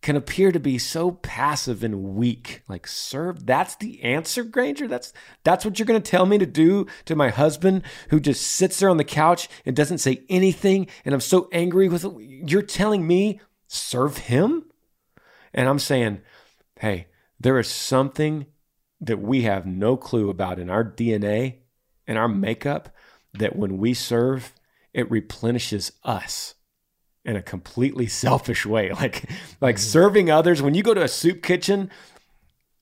can 0.00 0.16
appear 0.16 0.52
to 0.52 0.60
be 0.60 0.78
so 0.78 1.10
passive 1.10 1.82
and 1.82 2.14
weak. 2.14 2.62
Like 2.68 2.86
serve 2.86 3.46
that's 3.46 3.74
the 3.76 4.02
answer 4.02 4.44
granger? 4.44 4.86
That's 4.86 5.12
that's 5.44 5.64
what 5.64 5.78
you're 5.78 5.86
going 5.86 6.00
to 6.00 6.10
tell 6.10 6.26
me 6.26 6.38
to 6.38 6.46
do 6.46 6.86
to 7.06 7.16
my 7.16 7.30
husband 7.30 7.82
who 8.10 8.20
just 8.20 8.42
sits 8.42 8.78
there 8.78 8.88
on 8.88 8.96
the 8.96 9.04
couch 9.04 9.48
and 9.66 9.74
doesn't 9.74 9.98
say 9.98 10.24
anything 10.28 10.86
and 11.04 11.14
i'm 11.14 11.20
so 11.20 11.48
angry 11.52 11.88
with 11.88 12.06
you're 12.18 12.62
telling 12.62 13.06
me 13.06 13.40
serve 13.66 14.18
him? 14.18 14.64
And 15.52 15.68
i'm 15.68 15.78
saying 15.78 16.20
hey 16.80 17.08
there 17.40 17.58
is 17.58 17.68
something 17.68 18.46
that 19.00 19.20
we 19.20 19.42
have 19.42 19.66
no 19.66 19.96
clue 19.96 20.30
about 20.30 20.58
in 20.58 20.70
our 20.70 20.84
dna 20.84 21.56
and 22.06 22.18
our 22.18 22.28
makeup 22.28 22.94
that 23.34 23.56
when 23.56 23.78
we 23.78 23.94
serve 23.94 24.52
it 24.92 25.10
replenishes 25.10 25.92
us 26.04 26.54
in 27.24 27.36
a 27.36 27.42
completely 27.42 28.06
selfish 28.06 28.64
way. 28.66 28.90
Like 29.00 29.30
like 29.60 29.76
mm-hmm. 29.76 29.82
serving 29.82 30.30
others. 30.30 30.62
When 30.62 30.74
you 30.74 30.82
go 30.82 30.94
to 30.94 31.02
a 31.02 31.08
soup 31.08 31.42
kitchen, 31.42 31.90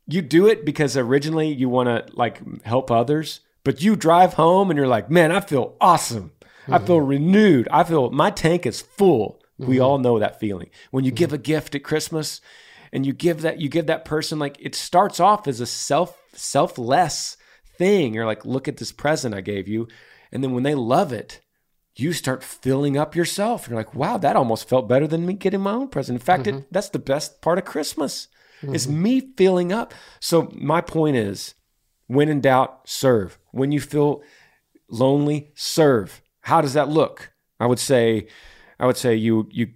you 0.07 0.23
do 0.23 0.47
it 0.47 0.65
because 0.65 0.97
originally 0.97 1.49
you 1.49 1.69
want 1.69 1.89
to 1.89 2.17
like 2.17 2.63
help 2.63 2.91
others, 2.91 3.41
but 3.65 3.83
you 3.83 3.97
drive 3.97 4.35
home 4.35 4.71
and 4.71 4.77
you're 4.77 4.89
like, 4.89 5.11
man, 5.11 5.33
I 5.33 5.41
feel 5.41 5.77
awesome. 5.81 6.33
Mm-hmm. 6.63 6.75
I 6.75 6.79
feel 6.79 6.99
mm-hmm. 6.99 7.09
renewed. 7.09 7.69
I 7.71 7.85
feel 7.85 8.11
my 8.11 8.31
tank 8.31 8.67
is 8.67 8.81
full. 8.81 9.41
Mm-hmm. 9.61 9.71
We 9.71 9.81
all 9.81 9.99
know 9.99 10.19
that 10.19 10.41
feeling. 10.41 10.71
When 10.91 11.05
you 11.05 11.11
give 11.11 11.33
a 11.33 11.39
gift 11.39 11.75
at 11.75 11.85
Christmas 11.85 12.41
and 12.93 13.05
you 13.05 13.13
give 13.13 13.43
that 13.43 13.61
you 13.61 13.69
give 13.69 13.87
that 13.87 14.05
person 14.05 14.39
like 14.39 14.57
it 14.61 14.75
starts 14.75 15.21
off 15.21 15.49
as 15.49 15.61
a 15.61 15.67
self 15.67 16.17
selfless 16.33 17.37
thing. 17.77 18.15
You're 18.15 18.27
like, 18.27 18.45
look 18.45 18.69
at 18.69 18.77
this 18.77 18.93
present 18.93 19.35
I 19.35 19.41
gave 19.41 19.69
you. 19.69 19.89
And 20.33 20.43
then 20.43 20.53
when 20.53 20.63
they 20.63 20.75
love 20.75 21.13
it, 21.13 21.41
you 21.97 22.13
start 22.13 22.45
filling 22.45 22.97
up 22.97 23.17
yourself. 23.17 23.69
You're 23.69 23.77
like, 23.77 23.95
wow, 23.95 24.19
that 24.19 24.37
almost 24.37 24.69
felt 24.69 24.89
better 24.89 25.07
than 25.07 25.27
me 25.27 25.33
getting 25.33 25.61
my 25.61 25.73
own 25.73 25.89
present. 25.89 26.17
In 26.17 26.25
fact, 26.25 26.45
mm-hmm. 26.45 26.59
it, 26.59 26.73
that's 26.73 26.91
the 26.91 26.99
best 26.99 27.41
part 27.41 27.59
of 27.59 27.65
Christmas 27.65 28.29
mm-hmm. 28.61 28.75
is 28.75 28.87
me 28.87 29.33
filling 29.37 29.73
up. 29.73 29.95
So 30.21 30.51
my 30.55 30.81
point 30.81 31.17
is, 31.17 31.55
when 32.07 32.29
in 32.29 32.41
doubt, 32.41 32.89
serve. 32.89 33.39
When 33.51 33.73
you 33.73 33.81
feel 33.81 34.23
lonely, 34.89 35.53
serve. 35.55 36.23
How 36.43 36.61
does 36.61 36.75
that 36.75 36.89
look? 36.89 37.33
I 37.59 37.67
would 37.67 37.79
say, 37.79 38.29
I 38.79 38.87
would 38.87 38.97
say 38.97 39.15
you 39.15 39.49
you 39.51 39.69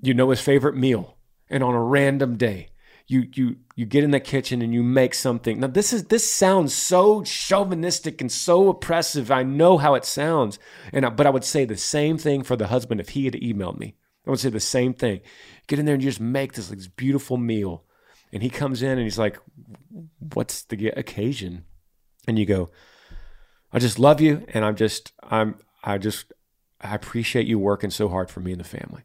you 0.00 0.12
know 0.14 0.30
his 0.30 0.40
favorite 0.40 0.76
meal, 0.76 1.16
and 1.48 1.62
on 1.62 1.74
a 1.74 1.82
random 1.82 2.36
day, 2.36 2.67
you 3.08 3.26
you 3.32 3.56
you 3.74 3.86
get 3.86 4.04
in 4.04 4.10
the 4.10 4.20
kitchen 4.20 4.60
and 4.60 4.72
you 4.72 4.82
make 4.82 5.14
something. 5.14 5.58
Now 5.58 5.66
this 5.66 5.92
is 5.92 6.04
this 6.04 6.30
sounds 6.30 6.74
so 6.74 7.22
chauvinistic 7.22 8.20
and 8.20 8.30
so 8.30 8.68
oppressive. 8.68 9.30
I 9.30 9.42
know 9.42 9.78
how 9.78 9.94
it 9.94 10.04
sounds, 10.04 10.58
and 10.92 11.06
I, 11.06 11.08
but 11.08 11.26
I 11.26 11.30
would 11.30 11.44
say 11.44 11.64
the 11.64 11.76
same 11.76 12.18
thing 12.18 12.42
for 12.42 12.54
the 12.54 12.66
husband 12.66 13.00
if 13.00 13.10
he 13.10 13.24
had 13.24 13.34
emailed 13.34 13.78
me. 13.78 13.96
I 14.26 14.30
would 14.30 14.40
say 14.40 14.50
the 14.50 14.60
same 14.60 14.92
thing. 14.92 15.22
Get 15.66 15.78
in 15.78 15.86
there 15.86 15.94
and 15.94 16.02
just 16.02 16.20
make 16.20 16.52
this 16.52 16.68
like 16.68 16.78
this 16.78 16.86
beautiful 16.86 17.38
meal, 17.38 17.84
and 18.30 18.42
he 18.42 18.50
comes 18.50 18.82
in 18.82 18.90
and 18.90 19.02
he's 19.02 19.18
like, 19.18 19.38
"What's 20.34 20.62
the 20.62 20.88
occasion?" 20.88 21.64
And 22.26 22.38
you 22.38 22.44
go, 22.44 22.68
"I 23.72 23.78
just 23.78 23.98
love 23.98 24.20
you, 24.20 24.44
and 24.48 24.66
I'm 24.66 24.76
just 24.76 25.12
I'm 25.22 25.56
I 25.82 25.96
just 25.96 26.30
I 26.78 26.94
appreciate 26.94 27.46
you 27.46 27.58
working 27.58 27.90
so 27.90 28.10
hard 28.10 28.30
for 28.30 28.40
me 28.40 28.52
and 28.52 28.60
the 28.60 28.64
family. 28.64 29.04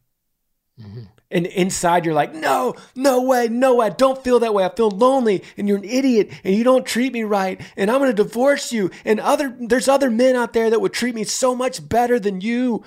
Mm-hmm. 0.80 1.04
And 1.32 1.46
inside, 1.48 2.06
you're 2.06 2.14
like, 2.14 2.34
no, 2.34 2.76
no 2.96 3.22
way, 3.22 3.48
no 3.48 3.76
way. 3.76 3.88
I 3.88 3.90
don't 3.90 4.24
feel 4.24 4.40
that 4.40 4.54
way. 4.54 4.64
I 4.64 4.70
feel 4.70 4.92
lonely, 4.92 5.44
and 5.58 5.68
you're 5.68 5.78
an 5.78 5.84
idiot, 5.84 6.32
and 6.44 6.56
you 6.56 6.64
don't 6.64 6.86
treat 6.86 7.14
me 7.14 7.24
right, 7.24 7.60
and 7.76 7.90
I'm 7.90 8.00
going 8.00 8.16
to 8.16 8.24
divorce 8.24 8.72
you. 8.72 8.92
And 9.04 9.20
other, 9.20 9.56
there's 9.60 9.88
other 9.88 10.12
men 10.12 10.36
out 10.36 10.54
there 10.54 10.70
that 10.70 10.82
would 10.82 10.94
treat 10.94 11.16
me 11.16 11.24
so 11.24 11.56
much 11.56 11.88
better 11.88 12.20
than 12.20 12.42
you. 12.42 12.84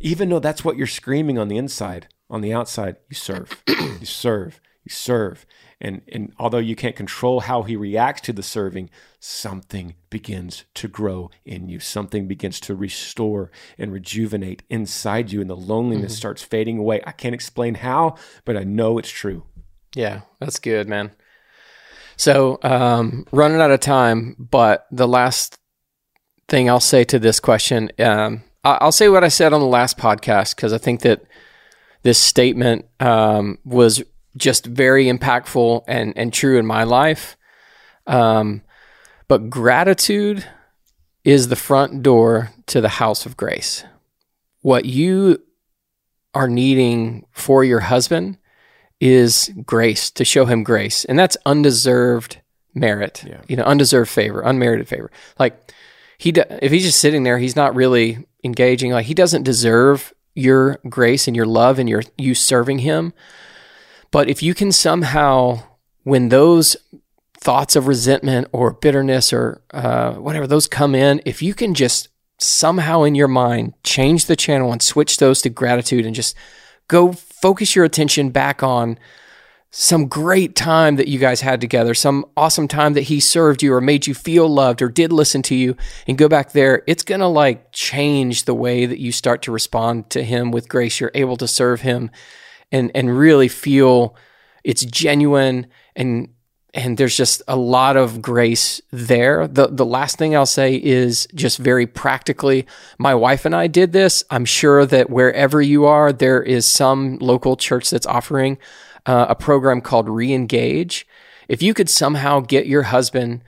Even 0.00 0.30
though 0.30 0.38
that's 0.38 0.64
what 0.64 0.76
you're 0.78 0.86
screaming 0.86 1.38
on 1.38 1.48
the 1.48 1.58
inside, 1.58 2.08
on 2.30 2.40
the 2.40 2.54
outside, 2.54 2.96
you 3.10 3.16
serve, 3.16 3.62
you 3.68 4.06
serve, 4.06 4.60
you 4.82 4.90
serve. 4.90 5.44
And, 5.80 6.02
and 6.12 6.32
although 6.38 6.58
you 6.58 6.76
can't 6.76 6.94
control 6.94 7.40
how 7.40 7.62
he 7.62 7.74
reacts 7.74 8.20
to 8.22 8.32
the 8.32 8.42
serving, 8.42 8.90
something 9.18 9.94
begins 10.10 10.64
to 10.74 10.88
grow 10.88 11.30
in 11.44 11.68
you. 11.68 11.80
Something 11.80 12.28
begins 12.28 12.60
to 12.60 12.74
restore 12.74 13.50
and 13.78 13.92
rejuvenate 13.92 14.62
inside 14.68 15.32
you, 15.32 15.40
and 15.40 15.48
the 15.48 15.56
loneliness 15.56 16.16
starts 16.16 16.42
fading 16.42 16.78
away. 16.78 17.00
I 17.06 17.12
can't 17.12 17.34
explain 17.34 17.76
how, 17.76 18.16
but 18.44 18.56
I 18.56 18.64
know 18.64 18.98
it's 18.98 19.10
true. 19.10 19.44
Yeah, 19.94 20.20
that's 20.38 20.58
good, 20.58 20.88
man. 20.88 21.12
So, 22.16 22.58
um, 22.62 23.26
running 23.32 23.62
out 23.62 23.70
of 23.70 23.80
time, 23.80 24.36
but 24.38 24.86
the 24.90 25.08
last 25.08 25.58
thing 26.48 26.68
I'll 26.68 26.78
say 26.78 27.04
to 27.04 27.18
this 27.18 27.40
question, 27.40 27.90
um, 27.98 28.42
I'll 28.62 28.92
say 28.92 29.08
what 29.08 29.24
I 29.24 29.28
said 29.28 29.54
on 29.54 29.60
the 29.60 29.66
last 29.66 29.96
podcast 29.96 30.54
because 30.54 30.74
I 30.74 30.78
think 30.78 31.00
that 31.00 31.22
this 32.02 32.18
statement 32.18 32.86
um, 32.98 33.58
was 33.64 34.02
just 34.36 34.66
very 34.66 35.06
impactful 35.06 35.84
and 35.86 36.12
and 36.16 36.32
true 36.32 36.58
in 36.58 36.66
my 36.66 36.84
life. 36.84 37.36
Um, 38.06 38.62
but 39.28 39.50
gratitude 39.50 40.44
is 41.24 41.48
the 41.48 41.56
front 41.56 42.02
door 42.02 42.50
to 42.66 42.80
the 42.80 42.88
house 42.88 43.26
of 43.26 43.36
grace. 43.36 43.84
What 44.62 44.84
you 44.84 45.40
are 46.34 46.48
needing 46.48 47.26
for 47.32 47.64
your 47.64 47.80
husband 47.80 48.38
is 49.00 49.50
grace 49.64 50.10
to 50.12 50.24
show 50.24 50.44
him 50.44 50.62
grace, 50.62 51.04
and 51.04 51.18
that's 51.18 51.36
undeserved 51.46 52.40
merit. 52.74 53.24
Yeah. 53.26 53.40
You 53.48 53.56
know, 53.56 53.64
undeserved 53.64 54.10
favor, 54.10 54.42
unmerited 54.42 54.88
favor. 54.88 55.10
Like 55.38 55.72
he, 56.18 56.30
if 56.30 56.70
he's 56.70 56.84
just 56.84 57.00
sitting 57.00 57.22
there, 57.22 57.38
he's 57.38 57.56
not 57.56 57.74
really 57.74 58.26
engaging. 58.44 58.92
Like 58.92 59.06
he 59.06 59.14
doesn't 59.14 59.42
deserve 59.42 60.12
your 60.34 60.78
grace 60.88 61.26
and 61.26 61.36
your 61.36 61.46
love 61.46 61.78
and 61.78 61.88
your 61.88 62.02
you 62.16 62.34
serving 62.34 62.80
him. 62.80 63.12
But 64.10 64.28
if 64.28 64.42
you 64.42 64.54
can 64.54 64.72
somehow, 64.72 65.62
when 66.02 66.28
those 66.28 66.76
thoughts 67.38 67.76
of 67.76 67.86
resentment 67.86 68.48
or 68.52 68.72
bitterness 68.72 69.32
or 69.32 69.62
uh, 69.72 70.14
whatever 70.14 70.46
those 70.46 70.66
come 70.66 70.94
in, 70.94 71.22
if 71.24 71.42
you 71.42 71.54
can 71.54 71.74
just 71.74 72.08
somehow 72.38 73.02
in 73.02 73.14
your 73.14 73.28
mind 73.28 73.74
change 73.84 74.26
the 74.26 74.36
channel 74.36 74.72
and 74.72 74.82
switch 74.82 75.18
those 75.18 75.42
to 75.42 75.50
gratitude 75.50 76.06
and 76.06 76.14
just 76.14 76.34
go 76.88 77.12
focus 77.12 77.76
your 77.76 77.84
attention 77.84 78.30
back 78.30 78.62
on 78.62 78.98
some 79.72 80.08
great 80.08 80.56
time 80.56 80.96
that 80.96 81.06
you 81.06 81.18
guys 81.18 81.42
had 81.42 81.60
together, 81.60 81.94
some 81.94 82.26
awesome 82.36 82.66
time 82.66 82.94
that 82.94 83.02
he 83.02 83.20
served 83.20 83.62
you 83.62 83.72
or 83.72 83.80
made 83.80 84.06
you 84.06 84.14
feel 84.14 84.48
loved 84.48 84.82
or 84.82 84.88
did 84.88 85.12
listen 85.12 85.42
to 85.42 85.54
you, 85.54 85.76
and 86.08 86.18
go 86.18 86.28
back 86.28 86.50
there, 86.50 86.82
it's 86.88 87.04
going 87.04 87.20
to 87.20 87.26
like 87.26 87.70
change 87.70 88.44
the 88.44 88.54
way 88.54 88.84
that 88.84 88.98
you 88.98 89.12
start 89.12 89.42
to 89.42 89.52
respond 89.52 90.10
to 90.10 90.24
him 90.24 90.50
with 90.50 90.68
grace. 90.68 90.98
You're 90.98 91.12
able 91.14 91.36
to 91.36 91.46
serve 91.46 91.82
him 91.82 92.10
and 92.72 92.90
and 92.94 93.16
really 93.16 93.48
feel 93.48 94.16
it's 94.64 94.84
genuine 94.84 95.66
and 95.96 96.28
and 96.72 96.98
there's 96.98 97.16
just 97.16 97.42
a 97.48 97.56
lot 97.56 97.96
of 97.96 98.22
grace 98.22 98.80
there. 98.90 99.48
The 99.48 99.68
the 99.68 99.84
last 99.84 100.18
thing 100.18 100.36
I'll 100.36 100.46
say 100.46 100.76
is 100.76 101.26
just 101.34 101.58
very 101.58 101.86
practically, 101.86 102.66
my 102.98 103.14
wife 103.14 103.44
and 103.44 103.54
I 103.54 103.66
did 103.66 103.92
this. 103.92 104.24
I'm 104.30 104.44
sure 104.44 104.86
that 104.86 105.10
wherever 105.10 105.60
you 105.60 105.86
are, 105.86 106.12
there 106.12 106.42
is 106.42 106.66
some 106.66 107.18
local 107.18 107.56
church 107.56 107.90
that's 107.90 108.06
offering 108.06 108.58
uh, 109.06 109.26
a 109.30 109.34
program 109.34 109.80
called 109.80 110.06
Reengage. 110.06 111.04
If 111.48 111.62
you 111.62 111.74
could 111.74 111.90
somehow 111.90 112.40
get 112.40 112.66
your 112.66 112.84
husband 112.84 113.42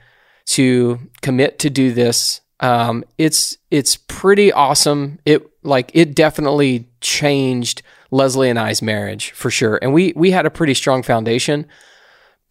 to 0.47 0.99
commit 1.21 1.59
to 1.59 1.69
do 1.69 1.93
this, 1.93 2.41
um, 2.59 3.05
it's 3.17 3.57
it's 3.71 3.95
pretty 3.95 4.51
awesome. 4.51 5.19
It 5.25 5.49
like 5.63 5.91
it 5.93 6.13
definitely 6.15 6.89
changed 6.99 7.81
Leslie 8.13 8.49
and 8.49 8.59
I's 8.59 8.81
marriage 8.81 9.31
for 9.31 9.49
sure, 9.49 9.79
and 9.81 9.93
we 9.93 10.13
we 10.15 10.31
had 10.31 10.45
a 10.45 10.51
pretty 10.51 10.73
strong 10.73 11.03
foundation 11.03 11.67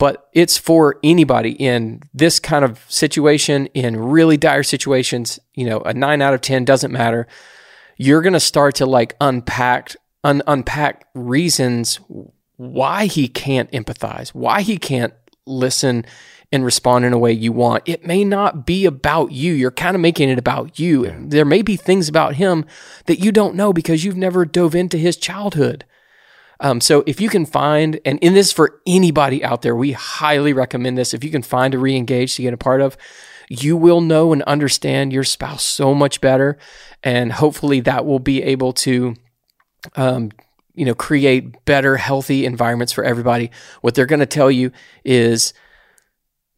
but 0.02 0.28
it's 0.32 0.58
for 0.58 0.98
anybody 1.04 1.52
in 1.52 2.02
this 2.12 2.40
kind 2.40 2.64
of 2.64 2.84
situation, 2.88 3.66
in 3.66 3.96
really 3.96 4.36
dire 4.36 4.64
situations. 4.64 5.38
You 5.54 5.66
know, 5.66 5.80
a 5.82 5.94
nine 5.94 6.20
out 6.20 6.34
of 6.34 6.40
10 6.40 6.64
doesn't 6.64 6.90
matter. 6.90 7.28
You're 7.96 8.20
going 8.20 8.32
to 8.32 8.40
start 8.40 8.74
to 8.76 8.86
like 8.86 9.14
unpack, 9.20 9.94
un- 10.24 10.42
unpack 10.48 11.06
reasons 11.14 12.00
why 12.56 13.06
he 13.06 13.28
can't 13.28 13.70
empathize, 13.70 14.30
why 14.30 14.62
he 14.62 14.76
can't 14.76 15.14
listen 15.47 16.05
and 16.53 16.64
respond 16.64 17.05
in 17.05 17.12
a 17.12 17.18
way 17.18 17.32
you 17.32 17.51
want. 17.51 17.82
It 17.86 18.07
may 18.07 18.24
not 18.24 18.66
be 18.66 18.84
about 18.84 19.32
you. 19.32 19.55
You're 19.55 19.70
kind 19.70 19.95
of 19.95 20.03
making 20.03 20.28
it 20.28 20.38
about 20.38 20.78
you. 20.78 21.11
There 21.18 21.47
may 21.47 21.62
be 21.62 21.76
things 21.76 22.09
about 22.09 22.34
him 22.34 22.66
that 23.07 23.20
you 23.20 23.32
don't 23.32 23.55
know 23.55 23.72
because 23.72 24.05
you've 24.05 24.16
never 24.16 24.45
dove 24.45 24.74
into 24.74 24.99
his 24.99 25.16
childhood. 25.16 25.86
Um, 26.61 26.80
so 26.80 27.03
if 27.07 27.20
you 27.20 27.28
can 27.28 27.45
find, 27.45 27.99
and 28.05 28.18
in 28.20 28.34
this 28.34 28.53
for 28.53 28.80
anybody 28.86 29.43
out 29.43 29.62
there, 29.62 29.74
we 29.74 29.93
highly 29.93 30.53
recommend 30.53 30.97
this. 30.97 31.12
If 31.12 31.24
you 31.24 31.30
can 31.30 31.43
find 31.43 31.74
a 31.74 31.78
re-engage 31.78 32.36
to 32.36 32.43
get 32.43 32.55
a 32.55 32.59
part 32.59 32.80
of, 32.80 32.97
you 33.49 33.76
will 33.76 34.01
know 34.01 34.32
and 34.32 34.43
understand 34.45 35.12
your 35.12 35.24
spouse 35.24 35.64
so 35.64 35.93
much 35.95 36.20
better, 36.20 36.59
and 37.03 37.32
hopefully 37.32 37.80
that 37.80 38.07
will 38.07 38.20
be 38.20 38.43
able 38.43 38.72
to, 38.74 39.14
um, 39.97 40.30
you 40.74 40.84
know, 40.84 40.94
create 40.94 41.64
better, 41.64 41.96
healthy 41.96 42.44
environments 42.44 42.92
for 42.92 43.04
everybody. 43.04 43.50
What 43.80 43.94
they're 43.94 44.06
going 44.06 44.20
to 44.20 44.26
tell 44.26 44.50
you 44.50 44.72
is. 45.04 45.52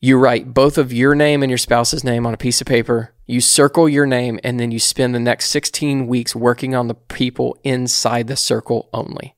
You 0.00 0.18
write 0.18 0.52
both 0.52 0.76
of 0.76 0.92
your 0.92 1.14
name 1.14 1.42
and 1.42 1.48
your 1.48 1.56
spouse's 1.56 2.04
name 2.04 2.26
on 2.26 2.34
a 2.34 2.36
piece 2.36 2.60
of 2.60 2.66
paper. 2.66 3.14
You 3.26 3.40
circle 3.40 3.88
your 3.88 4.04
name, 4.04 4.38
and 4.44 4.60
then 4.60 4.70
you 4.70 4.78
spend 4.78 5.14
the 5.14 5.18
next 5.18 5.48
16 5.48 6.06
weeks 6.06 6.36
working 6.36 6.74
on 6.74 6.88
the 6.88 6.94
people 6.94 7.56
inside 7.64 8.26
the 8.26 8.36
circle 8.36 8.90
only. 8.92 9.34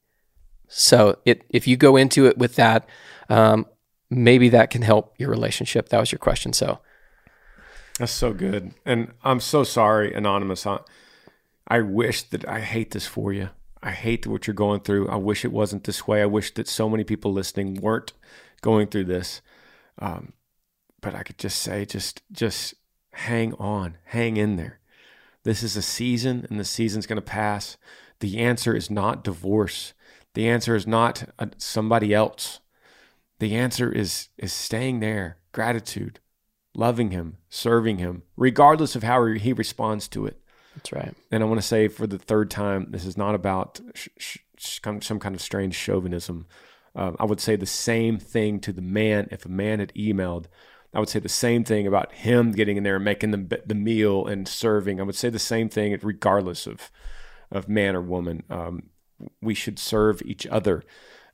So 0.67 1.19
it, 1.25 1.45
if 1.51 1.69
you 1.69 1.77
go 1.77 1.97
into 1.97 2.27
it 2.27 2.37
with 2.37 2.57
that, 2.57 2.89
um, 3.29 3.67
maybe 4.11 4.49
that 4.51 4.71
can 4.71 4.83
help 4.83 5.15
your 5.19 5.31
relationship. 5.31 5.89
That 5.89 6.01
was 6.01 6.13
your 6.13 6.19
question. 6.19 6.53
So 6.53 6.81
That's 7.99 8.13
so 8.13 8.33
good. 8.33 8.73
And 8.85 9.13
I'm 9.23 9.41
so 9.41 9.65
sorry, 9.65 10.13
Anonymous. 10.13 10.67
I, 10.67 10.81
I 11.69 11.81
wish 11.81 12.23
that 12.25 12.47
I 12.49 12.61
hate 12.61 12.91
this 12.91 13.07
for 13.07 13.33
you. 13.33 13.51
I 13.83 13.93
hate 13.93 14.27
what 14.27 14.47
you're 14.47 14.55
going 14.55 14.81
through. 14.81 15.09
I 15.09 15.17
wish 15.17 15.45
it 15.45 15.53
wasn't 15.53 15.85
this 15.85 16.07
way. 16.07 16.23
I 16.23 16.27
wish 16.27 16.53
that 16.55 16.69
so 16.69 16.89
many 16.89 17.05
people 17.05 17.33
listening 17.33 17.75
weren't 17.75 18.13
going 18.63 18.89
through 18.89 19.05
this. 19.05 19.43
Um, 19.99 20.33
but 21.01 21.15
I 21.15 21.23
could 21.23 21.39
just 21.39 21.61
say, 21.61 21.85
just, 21.85 22.23
just 22.33 22.75
hang 23.13 23.55
on, 23.55 23.99
hang 24.05 24.37
in 24.37 24.57
there. 24.57 24.81
This 25.45 25.63
is 25.63 25.77
a 25.77 25.83
season, 25.83 26.47
and 26.51 26.59
the 26.59 26.65
season's 26.65 27.07
going 27.07 27.17
to 27.17 27.23
pass. 27.23 27.77
The 28.21 28.39
answer 28.39 28.75
is 28.75 28.91
not 28.91 29.23
divorce. 29.23 29.95
The 30.35 30.49
answer 30.49 30.75
is 30.75 30.87
not 30.87 31.25
uh, 31.39 31.47
somebody 31.57 32.13
else. 32.13 32.61
The 33.39 33.55
answer 33.55 33.93
is 33.93 34.29
is 34.39 34.53
staying 34.53 35.01
there, 35.01 35.39
gratitude, 35.53 36.21
loving 36.75 37.11
him, 37.11 37.37
serving 37.49 37.99
him, 37.99 38.23
regardless 38.37 38.97
of 38.97 39.03
how 39.03 39.25
he 39.27 39.53
responds 39.53 40.09
to 40.09 40.27
it. 40.27 40.41
That's 40.77 40.93
right. 40.93 41.15
And 41.33 41.43
I 41.43 41.47
want 41.47 41.61
to 41.61 41.67
say 41.67 41.89
for 41.89 42.07
the 42.07 42.19
third 42.19 42.51
time, 42.51 42.87
this 42.91 43.05
is 43.05 43.17
not 43.17 43.35
about 43.35 43.81
sh- 43.95 44.09
sh- 44.19 44.39
some 44.59 45.01
kind 45.01 45.35
of 45.35 45.41
strange 45.41 45.75
chauvinism. 45.75 46.47
Um, 46.95 47.17
I 47.19 47.25
would 47.25 47.41
say 47.41 47.57
the 47.57 47.67
same 47.67 48.19
thing 48.19 48.61
to 48.61 48.73
the 48.73 48.83
man 48.83 49.29
if 49.31 49.45
a 49.45 49.51
man 49.51 49.81
had 49.81 49.93
emailed. 49.95 50.47
I 50.95 51.01
would 51.01 51.09
say 51.09 51.19
the 51.19 51.29
same 51.29 51.65
thing 51.65 51.87
about 51.87 52.13
him 52.13 52.53
getting 52.53 52.77
in 52.77 52.83
there 52.85 52.97
and 52.97 53.05
making 53.05 53.33
the, 53.33 53.63
the 53.67 53.75
meal 53.75 54.27
and 54.27 54.47
serving. 54.47 55.01
I 55.01 55.03
would 55.03 55.17
say 55.17 55.29
the 55.29 55.39
same 55.39 55.69
thing 55.69 55.99
regardless 56.03 56.67
of 56.67 56.91
of 57.51 57.69
man 57.69 57.95
or 57.95 58.01
woman. 58.01 58.43
Um, 58.51 58.91
we 59.41 59.55
should 59.55 59.79
serve 59.79 60.23
each 60.23 60.47
other. 60.47 60.83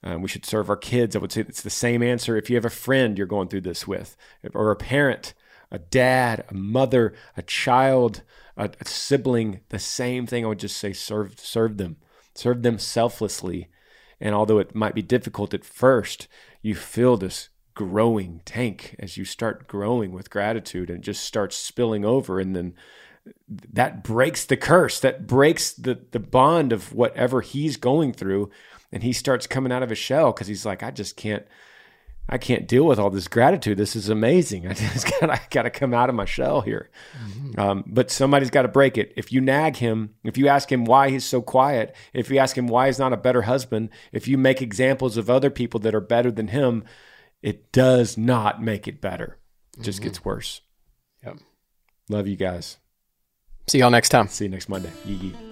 Uh, 0.05 0.19
we 0.19 0.29
should 0.29 0.45
serve 0.45 0.69
our 0.69 0.77
kids. 0.77 1.15
I 1.15 1.21
would 1.21 1.33
say 1.33 1.43
it's 1.43 1.63
the 1.63 1.71
same 1.71 2.03
answer 2.03 2.37
if 2.37 2.51
you 2.51 2.57
have 2.57 2.65
a 2.65 2.71
friend 2.71 3.17
you're 3.17 3.27
going 3.27 3.49
through 3.49 3.63
this 3.63 3.87
with, 3.87 4.17
or 4.55 4.71
a 4.71 4.77
parent, 4.77 5.33
a 5.73 5.79
dad, 5.79 6.45
a 6.49 6.55
mother, 6.55 7.15
a 7.37 7.43
child, 7.43 8.23
a, 8.57 8.71
a 8.81 8.85
sibling. 8.85 9.61
The 9.71 9.79
same 9.81 10.27
thing. 10.27 10.45
I 10.45 10.49
would 10.49 10.61
just 10.61 10.77
say 10.77 10.93
serve 10.93 11.41
serve 11.41 11.79
them, 11.79 11.97
serve 12.35 12.63
them 12.63 12.79
selflessly. 12.79 13.71
And 14.21 14.35
although 14.35 14.59
it 14.59 14.75
might 14.75 14.95
be 14.95 15.03
difficult 15.03 15.53
at 15.53 15.65
first, 15.65 16.29
you 16.61 16.77
feel 16.77 17.17
this 17.17 17.49
growing 17.75 18.43
tank 18.45 18.95
as 18.99 19.17
you 19.17 19.25
start 19.25 19.67
growing 19.67 20.13
with 20.13 20.31
gratitude 20.31 20.91
and 20.91 20.99
it 20.99 21.05
just 21.05 21.25
starts 21.25 21.57
spilling 21.57 22.05
over 22.05 22.39
and 22.39 22.55
then 22.55 22.75
that 23.49 24.05
breaks 24.05 24.45
the 24.45 24.59
curse 24.59 25.01
that 25.01 25.27
breaks 25.27 25.73
the 25.73 25.99
the 26.11 26.19
bond 26.19 26.71
of 26.71 26.93
whatever 26.93 27.41
he's 27.41 27.79
going 27.79 28.13
through 28.13 28.51
and 28.91 29.03
he 29.03 29.13
starts 29.13 29.47
coming 29.47 29.73
out 29.73 29.83
of 29.83 29.89
his 29.89 29.99
shell 29.99 30.33
because 30.33 30.49
he's 30.49 30.67
like 30.67 30.83
i 30.83 30.91
just 30.91 31.17
can't 31.17 31.47
I 32.29 32.39
can't 32.39 32.69
deal 32.69 32.85
with 32.85 32.99
all 32.99 33.11
this 33.11 33.29
gratitude. 33.29 33.77
This 33.77 33.97
is 33.97 34.09
amazing. 34.09 34.67
I 34.69 34.75
just 34.75 35.11
gotta, 35.21 35.41
gotta 35.51 35.71
come 35.71 35.93
out 35.93 36.09
of 36.09 36.15
my 36.15 36.25
shell 36.25 36.61
here. 36.61 36.91
Mm-hmm. 37.23 37.61
Um, 37.61 37.85
but 37.87 38.11
somebody's 38.11 38.51
got 38.51 38.63
to 38.63 38.69
break 38.69 38.97
it. 38.97 39.13
If 39.17 39.33
you 39.33 39.41
nag 39.41 39.77
him, 39.77 40.15
if 40.25 40.39
you 40.39 40.49
ask 40.49 40.71
him 40.71 40.85
why 40.85 41.11
he's 41.11 41.25
so 41.25 41.43
quiet, 41.43 41.95
if 42.13 42.31
you 42.31 42.39
ask 42.39 42.57
him 42.57 42.69
why 42.69 42.87
he's 42.87 42.99
not 42.99 43.13
a 43.13 43.19
better 43.19 43.43
husband, 43.43 43.91
if 44.13 44.29
you 44.29 44.39
make 44.39 44.63
examples 44.63 45.17
of 45.17 45.29
other 45.29 45.51
people 45.51 45.81
that 45.81 45.95
are 45.95 46.01
better 46.01 46.31
than 46.31 46.49
him, 46.49 46.85
it 47.43 47.73
does 47.73 48.17
not 48.17 48.63
make 48.63 48.87
it 48.87 49.01
better. 49.01 49.39
It 49.77 49.83
just 49.83 49.99
mm-hmm. 49.99 50.09
gets 50.09 50.25
worse. 50.25 50.61
Yep. 51.25 51.39
Love 52.09 52.29
you 52.29 52.37
guys. 52.37 52.79
See 53.69 53.79
y'all 53.79 53.91
next 53.91 54.11
time. 54.11 54.29
See 54.29 54.45
you 54.45 54.51
next 54.51 54.69
Monday. 54.69 54.91
Yee 55.05 55.15
yee. 55.15 55.52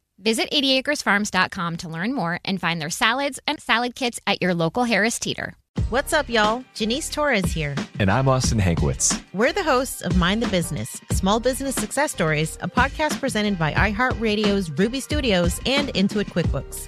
Visit 0.21 0.51
80acresfarms.com 0.51 1.77
to 1.77 1.89
learn 1.89 2.13
more 2.13 2.39
and 2.45 2.61
find 2.61 2.79
their 2.79 2.89
salads 2.89 3.39
and 3.47 3.59
salad 3.59 3.95
kits 3.95 4.19
at 4.27 4.41
your 4.41 4.53
local 4.53 4.83
Harris 4.83 5.17
Teeter. 5.17 5.55
What's 5.89 6.13
up, 6.13 6.29
y'all? 6.29 6.63
Janice 6.73 7.09
Torres 7.09 7.51
here. 7.51 7.75
And 7.99 8.11
I'm 8.11 8.27
Austin 8.27 8.59
Hankwitz. 8.59 9.21
We're 9.33 9.53
the 9.53 9.63
hosts 9.63 10.01
of 10.01 10.17
Mind 10.17 10.43
the 10.43 10.47
Business 10.47 11.01
Small 11.11 11.39
Business 11.39 11.75
Success 11.75 12.11
Stories, 12.11 12.57
a 12.61 12.67
podcast 12.67 13.19
presented 13.19 13.57
by 13.57 13.73
iHeartRadio's 13.73 14.69
Ruby 14.71 14.99
Studios 14.99 15.59
and 15.65 15.89
Intuit 15.89 16.25
QuickBooks. 16.25 16.87